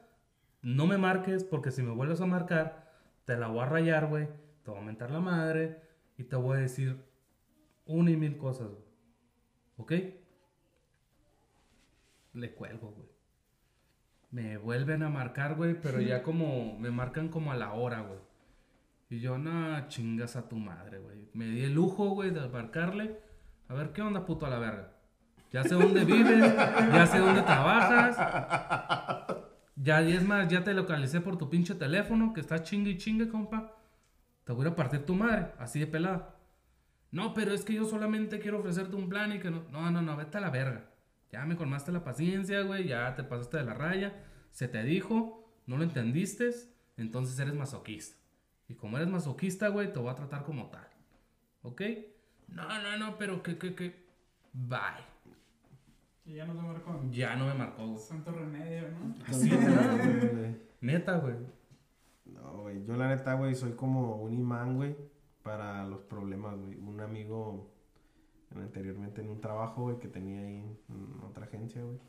No 0.61 0.85
me 0.85 0.97
marques 0.97 1.43
porque 1.43 1.71
si 1.71 1.81
me 1.81 1.91
vuelves 1.91 2.21
a 2.21 2.25
marcar, 2.25 2.93
te 3.25 3.35
la 3.35 3.47
voy 3.47 3.61
a 3.61 3.65
rayar, 3.65 4.07
güey. 4.07 4.27
Te 4.63 4.71
voy 4.71 4.79
a 4.79 4.83
mentar 4.83 5.11
la 5.11 5.19
madre 5.19 5.81
y 6.17 6.23
te 6.23 6.35
voy 6.35 6.57
a 6.57 6.61
decir 6.61 7.03
una 7.85 8.11
y 8.11 8.17
mil 8.17 8.37
cosas, 8.37 8.69
güey. 8.69 8.83
¿Ok? 9.77 9.93
Le 12.33 12.53
cuelgo, 12.53 12.91
güey. 12.91 13.10
Me 14.31 14.57
vuelven 14.57 15.03
a 15.03 15.09
marcar, 15.09 15.55
güey, 15.55 15.79
pero 15.79 15.99
ya 16.01 16.23
como 16.23 16.77
me 16.79 16.89
marcan 16.89 17.27
como 17.29 17.51
a 17.51 17.55
la 17.55 17.73
hora, 17.73 18.01
güey. 18.01 18.19
Y 19.09 19.19
yo, 19.19 19.37
no, 19.37 19.87
chingas 19.89 20.37
a 20.37 20.47
tu 20.47 20.55
madre, 20.55 20.99
güey. 20.99 21.29
Me 21.33 21.45
di 21.45 21.63
el 21.63 21.73
lujo, 21.73 22.09
güey, 22.11 22.31
de 22.31 22.47
marcarle. 22.47 23.19
A 23.67 23.73
ver, 23.73 23.91
¿qué 23.91 24.01
onda, 24.01 24.25
puto 24.25 24.45
a 24.45 24.49
la 24.49 24.59
verga? 24.59 24.93
Ya 25.51 25.63
sé 25.63 25.75
dónde 25.75 26.05
vives, 26.05 26.55
ya 26.55 27.05
sé 27.05 27.19
dónde 27.19 27.41
trabajas. 27.41 28.17
Ya, 29.75 30.01
y 30.01 30.13
es 30.13 30.23
más, 30.23 30.47
ya 30.47 30.63
te 30.63 30.73
localicé 30.73 31.21
por 31.21 31.37
tu 31.37 31.49
pinche 31.49 31.75
teléfono, 31.75 32.33
que 32.33 32.39
está 32.39 32.61
chingue 32.61 32.91
y 32.91 32.97
chingue, 32.97 33.27
compa. 33.27 33.75
Te 34.43 34.53
voy 34.53 34.67
a 34.67 34.75
partir 34.75 35.05
tu 35.05 35.15
madre, 35.15 35.53
así 35.57 35.79
de 35.79 35.87
pelada. 35.87 36.35
No, 37.11 37.33
pero 37.33 37.51
es 37.51 37.65
que 37.65 37.73
yo 37.73 37.85
solamente 37.85 38.39
quiero 38.39 38.59
ofrecerte 38.59 38.95
un 38.95 39.09
plan 39.09 39.33
y 39.33 39.39
que 39.39 39.51
no. 39.51 39.63
No, 39.71 39.91
no, 39.91 40.01
no, 40.01 40.15
vete 40.15 40.37
a 40.37 40.41
la 40.41 40.49
verga. 40.49 40.90
Ya 41.31 41.45
me 41.45 41.55
colmaste 41.55 41.91
la 41.91 42.03
paciencia, 42.03 42.61
güey, 42.61 42.87
ya 42.87 43.15
te 43.15 43.23
pasaste 43.23 43.57
de 43.57 43.63
la 43.63 43.73
raya. 43.73 44.23
Se 44.51 44.67
te 44.67 44.83
dijo, 44.83 45.47
no 45.65 45.77
lo 45.77 45.83
entendiste, 45.83 46.51
entonces 46.97 47.39
eres 47.39 47.53
masoquista. 47.53 48.17
Y 48.67 48.75
como 48.75 48.97
eres 48.97 49.09
masoquista, 49.09 49.69
güey, 49.69 49.93
te 49.93 49.99
voy 49.99 50.09
a 50.09 50.15
tratar 50.15 50.43
como 50.43 50.69
tal. 50.69 50.87
¿Ok? 51.63 51.81
No, 52.49 52.67
no, 52.81 52.97
no, 52.97 53.17
pero 53.17 53.41
que, 53.43 53.57
que, 53.57 53.75
que. 53.75 54.05
Bye. 54.53 54.79
Y 56.25 56.33
ya 56.35 56.45
no 56.45 56.53
te 56.53 56.61
marcó. 56.61 57.01
Ya 57.11 57.35
no 57.35 57.47
me 57.47 57.53
marcó, 57.53 57.87
güey. 57.87 57.99
Santo 57.99 58.31
remedio, 58.31 58.89
¿no? 58.89 59.15
Así 59.25 59.49
güey. 59.49 60.55
Neta, 60.81 61.17
güey. 61.17 61.35
No, 62.25 62.63
güey. 62.63 62.85
Yo 62.85 62.97
la 62.97 63.09
neta, 63.09 63.35
güey, 63.35 63.55
soy 63.55 63.73
como 63.73 64.17
un 64.17 64.33
imán, 64.33 64.75
güey, 64.75 64.95
para 65.43 65.85
los 65.85 66.01
problemas, 66.01 66.57
güey. 66.57 66.75
Un 66.75 66.99
amigo 66.99 67.71
anteriormente 68.55 69.21
en 69.21 69.29
un 69.29 69.41
trabajo, 69.41 69.83
güey, 69.83 69.99
que 69.99 70.07
tenía 70.07 70.39
ahí 70.41 70.77
en 70.89 71.23
otra 71.23 71.45
agencia, 71.45 71.83
güey. 71.83 71.99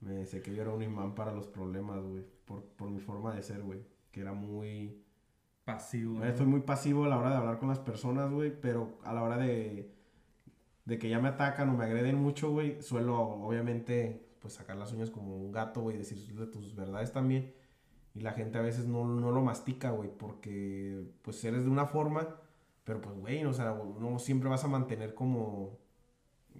Me 0.00 0.12
decía 0.12 0.42
que 0.42 0.54
yo 0.54 0.62
era 0.62 0.72
un 0.72 0.82
imán 0.82 1.14
para 1.14 1.32
los 1.32 1.46
problemas, 1.46 2.02
güey. 2.02 2.24
Por, 2.44 2.64
por 2.64 2.90
mi 2.90 3.00
forma 3.00 3.34
de 3.34 3.42
ser, 3.42 3.62
güey. 3.62 3.84
Que 4.10 4.20
era 4.20 4.32
muy... 4.32 5.04
Pasivo. 5.64 6.18
Güey, 6.18 6.36
Soy 6.36 6.46
muy 6.46 6.60
pasivo 6.60 7.04
a 7.04 7.08
la 7.08 7.18
hora 7.18 7.30
de 7.30 7.36
hablar 7.36 7.58
con 7.58 7.68
las 7.68 7.78
personas, 7.78 8.30
güey, 8.32 8.58
pero 8.58 8.98
a 9.04 9.12
la 9.12 9.22
hora 9.22 9.36
de, 9.36 9.92
de 10.84 10.98
que 10.98 11.08
ya 11.08 11.20
me 11.20 11.28
atacan 11.28 11.68
o 11.68 11.76
me 11.76 11.84
agreden 11.84 12.16
mucho, 12.16 12.50
güey, 12.50 12.80
suelo 12.82 13.20
obviamente 13.20 14.26
pues 14.40 14.54
sacar 14.54 14.76
las 14.76 14.92
uñas 14.92 15.10
como 15.10 15.36
un 15.36 15.52
gato, 15.52 15.82
güey, 15.82 15.98
decir 15.98 16.34
de 16.34 16.46
tus 16.46 16.74
verdades 16.74 17.12
también. 17.12 17.52
Y 18.14 18.20
la 18.20 18.32
gente 18.32 18.58
a 18.58 18.62
veces 18.62 18.86
no, 18.86 19.04
no 19.04 19.30
lo 19.30 19.42
mastica, 19.42 19.90
güey, 19.90 20.10
porque 20.10 21.04
pues 21.22 21.44
eres 21.44 21.64
de 21.64 21.70
una 21.70 21.86
forma, 21.86 22.39
pero 22.90 23.00
pues, 23.00 23.16
güey, 23.16 23.44
o 23.44 23.52
sea, 23.52 23.72
no 24.00 24.18
siempre 24.18 24.48
vas 24.48 24.64
a 24.64 24.68
mantener 24.68 25.14
como 25.14 25.78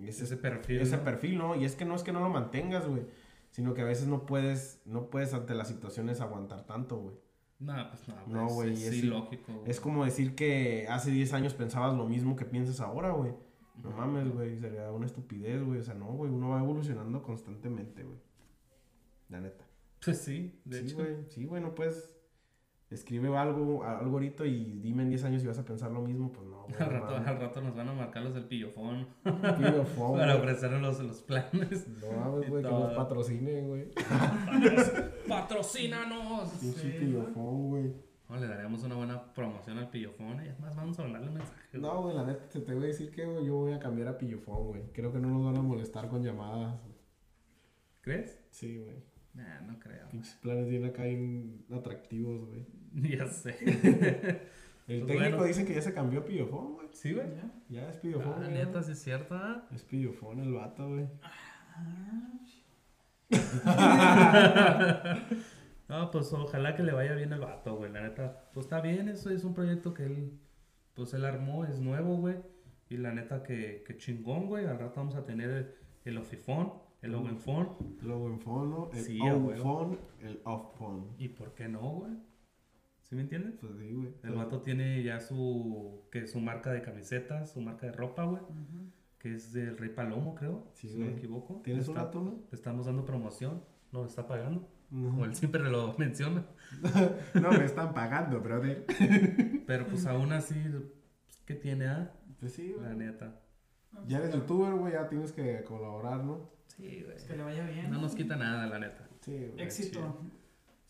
ese, 0.00 0.22
Ese 0.22 0.36
perfil. 0.36 0.80
ese 0.80 0.96
¿no? 0.98 1.02
perfil, 1.02 1.38
¿no? 1.38 1.56
Y 1.56 1.64
es 1.64 1.74
que 1.74 1.84
no 1.84 1.96
es 1.96 2.04
que 2.04 2.12
no 2.12 2.20
lo 2.20 2.28
mantengas, 2.28 2.86
güey, 2.86 3.02
sino 3.50 3.74
que 3.74 3.80
a 3.82 3.84
veces 3.84 4.06
no 4.06 4.26
puedes, 4.26 4.80
no 4.84 5.10
puedes 5.10 5.34
ante 5.34 5.54
las 5.54 5.66
situaciones 5.66 6.20
aguantar 6.20 6.66
tanto, 6.66 6.98
güey. 6.98 7.16
No, 7.58 7.74
pues 7.90 8.06
no, 8.06 8.14
No, 8.28 8.46
es- 8.46 8.52
güey, 8.54 8.72
Es, 8.74 8.82
es- 8.84 8.94
ilógico. 9.02 9.64
Es 9.66 9.80
como 9.80 10.04
decir 10.04 10.36
que 10.36 10.86
hace 10.88 11.10
10 11.10 11.32
años 11.32 11.54
pensabas 11.54 11.96
lo 11.96 12.06
mismo 12.06 12.36
que 12.36 12.44
piensas 12.44 12.80
ahora, 12.80 13.10
güey. 13.10 13.32
No 13.82 13.90
mames, 13.90 14.32
güey, 14.32 14.56
sería 14.60 14.92
una 14.92 15.06
estupidez, 15.06 15.64
güey. 15.64 15.80
O 15.80 15.82
sea, 15.82 15.94
no, 15.94 16.06
güey, 16.12 16.30
uno 16.30 16.50
va 16.50 16.60
evolucionando 16.60 17.24
constantemente, 17.24 18.04
güey. 18.04 18.18
La 19.30 19.40
neta. 19.40 19.64
Pues 20.04 20.18
sí, 20.18 20.60
de 20.64 20.80
sí, 20.80 20.86
hecho. 20.94 21.06
sí, 21.28 21.44
güey, 21.44 21.60
no 21.60 21.74
puedes. 21.74 22.08
Escribe 22.90 23.28
algo, 23.36 23.84
algo 23.84 24.12
ahorita 24.14 24.44
y 24.46 24.80
dime 24.80 25.04
en 25.04 25.10
10 25.10 25.24
años 25.24 25.42
si 25.42 25.46
vas 25.48 25.58
a 25.60 25.64
pensar 25.64 25.92
lo 25.92 26.02
mismo, 26.02 26.32
pues 26.32 26.46
no, 26.48 26.62
güey. 26.68 26.74
Al 26.80 26.90
rato, 26.90 27.16
al 27.16 27.38
rato 27.40 27.60
nos 27.60 27.76
van 27.76 27.88
a 27.88 27.92
marcar 27.92 28.22
los 28.24 28.34
del 28.34 28.46
pillofón 28.46 29.06
phone, 29.96 30.18
para 30.18 30.36
ofrecernos 30.36 30.82
los, 30.82 31.00
los 31.00 31.22
planes. 31.22 31.86
No 32.00 32.32
güey, 32.48 32.62
que 32.62 32.68
nos 32.68 32.92
patrocinen, 32.94 33.68
güey. 33.68 33.90
¡Patrocínanos! 35.28 36.50
Pinche 36.60 36.80
Sí, 36.80 36.96
pillofón, 36.98 37.68
güey. 37.68 37.92
No, 38.28 38.36
le 38.36 38.46
daríamos 38.46 38.82
una 38.84 38.94
buena 38.96 39.32
promoción 39.34 39.78
al 39.78 39.90
pillofón. 39.90 40.44
Y 40.44 40.48
es 40.48 40.58
más, 40.60 40.74
vamos 40.76 40.98
a 40.98 41.02
mandarle 41.02 41.28
un 41.28 41.34
mensaje. 41.34 41.60
güey. 41.72 41.82
No, 41.82 42.02
güey, 42.02 42.16
la 42.16 42.24
neta, 42.24 42.48
te, 42.48 42.60
te 42.60 42.74
voy 42.74 42.84
a 42.84 42.86
decir 42.88 43.10
que 43.10 43.24
güey, 43.24 43.44
yo 43.44 43.54
voy 43.56 43.72
a 43.72 43.78
cambiar 43.78 44.08
a 44.08 44.18
pillofón, 44.18 44.66
güey. 44.68 44.82
Creo 44.92 45.12
que 45.12 45.18
no 45.18 45.28
nos 45.28 45.44
van 45.44 45.56
a 45.56 45.62
molestar 45.62 46.08
con 46.08 46.22
llamadas. 46.22 46.80
güey. 46.82 46.94
¿Crees? 48.02 48.40
Sí, 48.50 48.78
güey. 48.78 48.96
Nah, 49.34 49.60
no 49.60 49.78
creo. 49.78 50.08
Pinches 50.10 50.34
planes 50.36 50.68
bien 50.68 50.84
acá 50.84 51.04
bien 51.04 51.64
atractivos, 51.72 52.46
güey. 52.48 52.66
ya 53.18 53.26
sé. 53.26 53.56
El 54.86 55.02
Pues 55.02 55.12
técnico 55.12 55.36
bueno. 55.36 55.44
dicen 55.44 55.66
que 55.66 55.74
ya 55.74 55.82
se 55.82 55.94
cambió 55.94 56.20
a 56.20 56.24
Pillofón, 56.24 56.74
güey. 56.74 56.88
¿Sí, 56.92 57.12
güey? 57.12 57.26
¿Ya? 57.36 57.50
Ya 57.68 57.90
es 57.90 57.96
Pillofón. 57.98 58.32
Ah, 58.36 58.48
güey. 58.48 58.54
neta, 58.54 58.82
sí 58.82 58.92
es 58.92 59.02
cierto. 59.02 59.34
¿ah? 59.36 59.68
Es 59.72 59.84
Pillofón 59.84 60.40
el 60.40 60.52
vato, 60.52 60.88
güey. 60.88 61.06
No, 65.88 66.08
pues 66.12 66.32
ojalá 66.32 66.76
que 66.76 66.84
le 66.84 66.92
vaya 66.92 67.14
bien 67.14 67.32
al 67.32 67.40
vato, 67.40 67.76
güey. 67.76 67.90
La 67.90 68.02
neta, 68.02 68.48
pues 68.54 68.66
está 68.66 68.80
bien, 68.80 69.08
eso 69.08 69.28
es 69.30 69.42
un 69.42 69.54
proyecto 69.54 69.92
que 69.92 70.04
él, 70.06 70.38
pues 70.94 71.12
él 71.14 71.24
armó, 71.24 71.64
es 71.64 71.80
nuevo, 71.80 72.16
güey. 72.16 72.36
Y 72.88 72.96
la 72.96 73.12
neta 73.12 73.42
que, 73.42 73.82
que 73.84 73.96
chingón, 73.96 74.46
güey. 74.46 74.66
Al 74.66 74.78
rato 74.78 74.94
vamos 75.00 75.16
a 75.16 75.24
tener 75.24 75.50
el, 75.50 75.74
el 76.04 76.18
ofifón, 76.18 76.72
el 77.02 77.14
owenfón. 77.14 77.70
Luego 78.02 78.28
en 78.28 78.38
fono, 78.40 78.90
el 78.92 79.00
Sí, 79.02 79.18
phone, 79.18 79.98
el 80.20 80.40
off 80.44 80.76
phone. 80.78 81.08
¿Y 81.18 81.28
por 81.30 81.54
qué 81.54 81.68
no, 81.68 81.80
güey? 81.80 82.12
¿Sí 83.10 83.16
me 83.16 83.22
entiendes? 83.22 83.54
Pues 83.60 83.72
sí, 83.76 83.92
güey. 83.92 84.14
El 84.22 84.34
vato 84.36 84.62
tiene 84.62 85.02
ya 85.02 85.18
su, 85.18 86.02
que 86.12 86.28
su 86.28 86.38
marca 86.38 86.70
de 86.72 86.80
camisetas, 86.80 87.50
su 87.50 87.60
marca 87.60 87.86
de 87.86 87.92
ropa, 87.92 88.22
güey. 88.24 88.40
Que 89.18 89.34
es 89.34 89.52
del 89.52 89.76
Rey 89.76 89.90
Palomo, 89.90 90.36
creo. 90.36 90.68
Sí, 90.74 90.88
si 90.88 90.96
no 90.96 91.06
me 91.06 91.12
equivoco. 91.14 91.60
¿Tienes 91.64 91.88
un 91.88 91.96
rato, 91.96 92.22
no? 92.22 92.44
Le 92.50 92.56
estamos 92.56 92.86
dando 92.86 93.04
promoción. 93.04 93.64
No, 93.90 94.06
está 94.06 94.28
pagando. 94.28 94.68
No. 94.90 95.18
O 95.18 95.24
él 95.24 95.34
siempre 95.34 95.60
lo 95.68 95.94
menciona. 95.98 96.46
No 97.34 97.50
me 97.50 97.64
están 97.64 97.92
pagando, 97.94 98.40
brother. 98.40 98.86
Pero 99.66 99.86
pues 99.88 100.06
aún 100.06 100.30
así, 100.30 100.54
pues, 100.70 100.84
¿qué 101.44 101.54
tiene, 101.56 101.88
ah? 101.88 102.12
Pues 102.38 102.52
sí, 102.52 102.76
La 102.80 102.94
güey. 102.94 103.08
neta. 103.08 103.40
Ya 104.06 104.18
eres 104.18 104.32
youtuber, 104.32 104.72
güey, 104.74 104.92
ya 104.92 105.08
tienes 105.08 105.32
que 105.32 105.64
colaborar, 105.64 106.22
¿no? 106.22 106.48
Sí, 106.68 107.02
güey. 107.04 107.16
Que 107.26 107.36
le 107.36 107.42
vaya 107.42 107.66
bien. 107.66 107.90
No 107.90 108.00
nos 108.00 108.14
quita 108.14 108.36
nada, 108.36 108.68
la 108.68 108.78
neta. 108.78 109.08
Sí, 109.20 109.32
güey. 109.32 109.60
Éxito. 109.64 110.20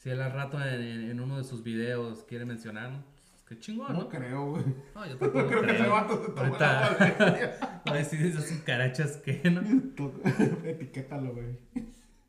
Si 0.00 0.08
él 0.08 0.20
al 0.22 0.32
rato 0.32 0.58
en, 0.64 0.80
en- 1.10 1.20
uno 1.20 1.36
de 1.36 1.44
sus 1.44 1.62
videos 1.62 2.24
quiere 2.24 2.46
mencionarnos, 2.46 3.04
pues 3.30 3.42
qué 3.46 3.58
chingón, 3.58 3.92
No 3.92 3.98
¿no? 4.04 4.08
creo, 4.08 4.50
güey. 4.52 4.64
No, 4.94 5.06
yo 5.06 5.16
tampoco 5.18 5.46
Creo 5.48 5.60
que 5.62 5.66
ese 5.72 5.78
creo. 5.78 5.90
vato 5.92 6.24
se 6.24 6.32
tomó 6.32 6.56
la 6.58 7.80
a 7.84 7.94
decir 7.94 8.24
esas 8.24 8.50
carachas 8.64 9.18
que, 9.18 9.42
¿no? 9.50 9.60
Etiquétalo, 10.64 11.34
güey. 11.34 11.58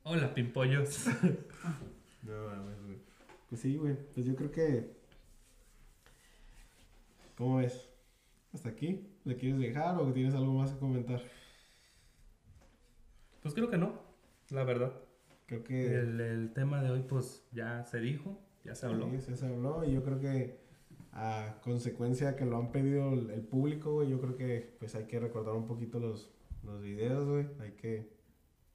Hola, 0.04 0.34
pimpollos. 0.34 1.06
No 2.24 2.34
mames, 2.50 2.80
güey. 2.84 2.98
Pues 3.50 3.62
sí, 3.62 3.78
güey. 3.78 3.96
Pues 4.14 4.26
yo 4.28 4.36
creo 4.36 4.52
que. 4.52 4.92
¿Cómo 7.38 7.58
ves? 7.58 7.90
¿Hasta 8.54 8.70
aquí? 8.70 9.08
¿Le 9.24 9.38
quieres 9.38 9.58
dejar 9.60 9.98
o 9.98 10.12
tienes 10.14 10.36
algo 10.36 10.54
más 10.54 10.72
que 10.72 10.78
comentar? 10.80 11.22
Pues 13.42 13.54
creo 13.56 13.70
que 13.72 13.78
no, 13.80 13.94
la 14.50 14.64
verdad. 14.64 14.92
Creo 15.52 15.66
que. 15.66 15.96
El, 15.96 16.22
el 16.22 16.54
tema 16.54 16.82
de 16.82 16.92
hoy, 16.92 17.02
pues 17.02 17.46
ya 17.52 17.84
se 17.84 18.00
dijo, 18.00 18.40
ya 18.64 18.74
se 18.74 18.86
habló. 18.86 19.12
Sí, 19.20 19.36
se 19.36 19.46
habló 19.46 19.84
y 19.84 19.92
yo 19.92 20.02
creo 20.02 20.18
que 20.18 20.62
a 21.12 21.60
consecuencia 21.62 22.38
que 22.38 22.46
lo 22.46 22.56
han 22.56 22.72
pedido 22.72 23.12
el, 23.12 23.30
el 23.32 23.42
público, 23.42 23.92
güey, 23.92 24.10
yo 24.10 24.22
creo 24.22 24.38
que 24.38 24.78
pues 24.80 24.96
hay 24.96 25.08
que 25.08 25.20
recordar 25.20 25.54
un 25.56 25.68
poquito 25.68 26.00
los, 26.00 26.32
los 26.64 26.82
videos, 26.82 27.28
güey. 27.28 27.48
Hay 27.60 27.74
que 27.74 28.14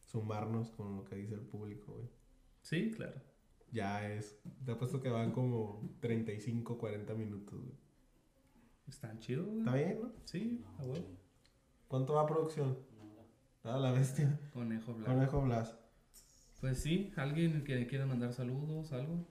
sumarnos 0.04 0.70
con 0.72 0.96
lo 0.96 1.04
que 1.06 1.16
dice 1.16 1.32
el 1.32 1.40
público, 1.40 1.94
güey. 1.94 2.10
Sí, 2.60 2.90
claro. 2.90 3.22
Ya 3.72 4.06
es, 4.12 4.38
te 4.66 4.72
apuesto 4.72 5.00
que 5.00 5.08
van 5.08 5.32
como 5.32 5.96
35, 6.00 6.76
40 6.76 7.14
minutos, 7.14 7.58
güey. 7.58 7.74
Están 8.86 9.18
chidos, 9.20 9.46
güey. 9.46 9.60
¿Está 9.60 9.74
bien, 9.74 9.98
no? 10.02 10.12
Sí, 10.24 10.62
a 10.78 10.84
huevo. 10.84 11.06
¿Cuánto 11.88 12.12
va 12.12 12.20
a 12.24 12.26
producción? 12.26 12.76
Ah, 13.64 13.78
la 13.78 13.92
bestia. 13.92 14.38
Conejo 14.52 14.92
blanco. 14.92 15.10
Conejo 15.10 15.40
Blas. 15.40 15.85
Pues 16.66 16.80
sí, 16.80 17.12
alguien 17.14 17.62
que 17.62 17.86
quiera 17.86 18.06
mandar 18.06 18.32
saludos, 18.32 18.92
algo. 18.92 19.24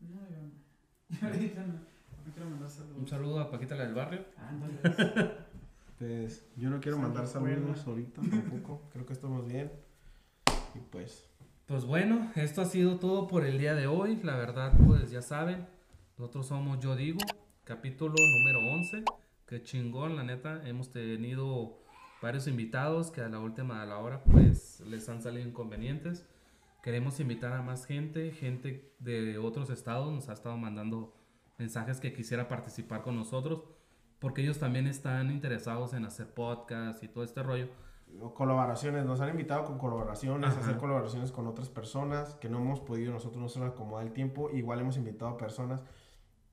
No, 0.00 0.20
yo 0.28 0.36
no. 0.42 1.26
Ahorita 1.26 1.62
no. 1.62 1.72
No 1.72 2.34
quiero 2.34 2.50
mandar 2.50 2.68
saludos. 2.68 2.98
Un 2.98 3.08
saludo 3.08 3.40
a 3.40 3.50
Paquita 3.50 3.76
la 3.76 3.84
del 3.84 3.94
barrio. 3.94 4.26
Ándale. 4.36 4.78
Pues 5.98 6.46
yo 6.54 6.68
no 6.68 6.80
quiero 6.80 6.98
mandar 6.98 7.24
buena. 7.40 7.56
saludos 7.56 7.86
ahorita 7.86 8.20
tampoco. 8.30 8.82
Creo 8.92 9.06
que 9.06 9.14
estamos 9.14 9.46
bien. 9.46 9.72
Y 10.74 10.80
pues, 10.80 11.30
Pues 11.64 11.86
bueno, 11.86 12.30
esto 12.34 12.60
ha 12.60 12.66
sido 12.66 12.98
todo 12.98 13.26
por 13.26 13.46
el 13.46 13.56
día 13.56 13.74
de 13.74 13.86
hoy. 13.86 14.20
La 14.22 14.36
verdad, 14.36 14.74
pues 14.86 15.10
ya 15.10 15.22
saben, 15.22 15.66
nosotros 16.18 16.46
somos 16.46 16.78
Yo 16.80 16.94
Digo, 16.94 17.20
capítulo 17.64 18.16
número 18.18 18.58
11. 18.74 19.04
Qué 19.46 19.62
chingón, 19.62 20.14
la 20.14 20.24
neta. 20.24 20.60
Hemos 20.68 20.90
tenido 20.90 21.78
varios 22.20 22.46
invitados 22.48 23.10
que 23.10 23.22
a 23.22 23.30
la 23.30 23.38
última 23.38 23.80
a 23.80 23.86
la 23.86 23.96
hora, 23.96 24.22
pues 24.24 24.80
les 24.80 25.08
han 25.08 25.22
salido 25.22 25.48
inconvenientes. 25.48 26.26
Queremos 26.82 27.20
invitar 27.20 27.52
a 27.52 27.62
más 27.62 27.86
gente, 27.86 28.32
gente 28.32 28.92
de 28.98 29.38
otros 29.38 29.70
estados 29.70 30.12
nos 30.12 30.28
ha 30.28 30.32
estado 30.32 30.56
mandando 30.56 31.14
mensajes 31.56 32.00
que 32.00 32.12
quisiera 32.12 32.48
participar 32.48 33.02
con 33.02 33.14
nosotros, 33.14 33.62
porque 34.18 34.42
ellos 34.42 34.58
también 34.58 34.88
están 34.88 35.30
interesados 35.30 35.94
en 35.94 36.04
hacer 36.04 36.34
podcast 36.34 37.00
y 37.04 37.08
todo 37.08 37.22
este 37.22 37.40
rollo. 37.44 37.68
o 38.20 38.34
colaboraciones. 38.34 39.06
Nos 39.06 39.20
han 39.20 39.28
invitado 39.28 39.64
con 39.64 39.78
colaboraciones, 39.78 40.50
Ajá. 40.50 40.60
hacer 40.60 40.76
colaboraciones 40.76 41.30
con 41.30 41.46
otras 41.46 41.68
personas 41.68 42.34
que 42.34 42.48
no 42.48 42.58
hemos 42.58 42.80
podido, 42.80 43.12
nosotros 43.12 43.40
no 43.40 43.48
se 43.48 43.60
nos 43.60 43.70
acomoda 43.70 44.02
el 44.02 44.12
tiempo. 44.12 44.50
Igual 44.50 44.80
hemos 44.80 44.96
invitado 44.96 45.30
a 45.30 45.36
personas 45.38 45.80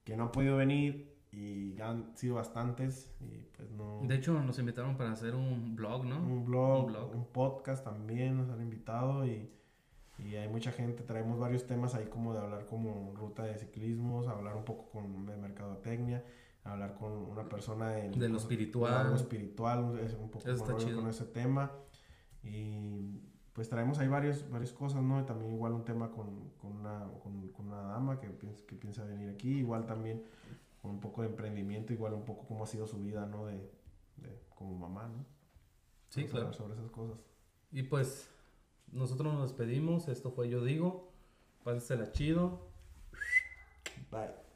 que 0.04 0.16
no 0.16 0.26
han 0.26 0.32
podido 0.32 0.58
venir 0.58 1.18
y 1.32 1.82
han 1.82 2.16
sido 2.16 2.36
bastantes. 2.36 3.12
Y 3.20 3.46
pues 3.58 3.72
no. 3.72 4.02
De 4.04 4.14
hecho, 4.14 4.40
nos 4.40 4.60
invitaron 4.60 4.96
para 4.96 5.12
hacer 5.12 5.34
un 5.34 5.76
blog, 5.76 6.06
¿no? 6.06 6.18
un 6.18 6.46
blog, 6.46 6.86
un 6.86 6.92
blog. 6.94 7.16
un 7.16 7.26
podcast 7.26 7.84
también 7.84 8.38
nos 8.38 8.50
han 8.52 8.62
invitado 8.62 9.26
y, 9.26 9.52
y 10.24 10.36
hay 10.36 10.48
mucha 10.50 10.72
gente, 10.72 11.04
traemos 11.04 11.40
varios 11.40 11.66
temas 11.66 11.96
ahí 11.96 12.06
como 12.08 12.34
de 12.34 12.40
hablar 12.40 12.66
como 12.66 13.14
ruta 13.16 13.44
de 13.44 13.58
ciclismos, 13.58 14.28
hablar 14.28 14.56
un 14.56 14.66
poco 14.66 14.90
con 14.92 15.26
de 15.26 15.38
mercadotecnia, 15.38 16.24
hablar 16.64 16.96
con 16.96 17.12
una 17.14 17.48
persona 17.48 17.98
en- 18.00 18.12
De 18.12 18.28
lo 18.28 18.36
cosas- 18.36 18.42
espiritual. 18.52 18.94
algo 18.94 19.16
espiritual, 19.16 20.00
es 20.00 20.14
un 20.14 20.30
poco 20.30 20.44
con 20.46 20.96
con 20.96 21.08
ese 21.08 21.26
tema 21.26 21.72
y 22.44 23.22
pues 23.54 23.68
traemos 23.70 24.00
ahí 24.00 24.08
varios, 24.08 24.50
varias 24.50 24.72
cosas, 24.72 25.02
¿no? 25.02 25.20
Y 25.20 25.26
también 25.26 25.52
igual 25.52 25.74
un 25.74 25.84
tema 25.84 26.12
con, 26.12 26.50
con 26.58 26.72
una, 26.78 27.08
con, 27.22 27.50
con 27.50 27.68
una 27.68 27.82
dama 27.82 28.20
que 28.20 28.30
piensa, 28.30 28.66
que 28.66 28.76
piensa 28.76 29.04
venir 29.04 29.30
aquí, 29.30 29.50
igual 29.60 29.86
también 29.86 30.24
con 30.82 30.92
un 30.92 31.00
poco 31.02 31.24
de 31.24 31.30
emprendimiento, 31.30 31.92
igual 31.92 32.14
un 32.14 32.24
poco 32.24 32.46
cómo 32.48 32.64
ha 32.64 32.68
sido 32.68 32.88
su 32.88 33.00
vida, 33.02 33.26
¿no? 33.26 33.46
De, 33.48 33.56
de 34.18 34.40
como 34.56 34.78
mamá, 34.78 35.08
¿no? 35.10 35.26
Sí, 36.10 36.22
Vamos 36.22 36.32
claro. 36.32 36.46
hablar 36.48 36.56
sobre 36.58 36.74
esas 36.76 36.92
cosas. 36.92 37.20
Y 37.72 37.84
pues 37.84 38.29
nosotros 38.92 39.34
nos 39.34 39.44
despedimos. 39.44 40.08
Esto 40.08 40.32
fue 40.32 40.50
Yo 40.50 40.64
Digo. 40.64 41.12
Pásensela 41.64 42.12
chido. 42.12 42.68
Bye. 44.12 44.49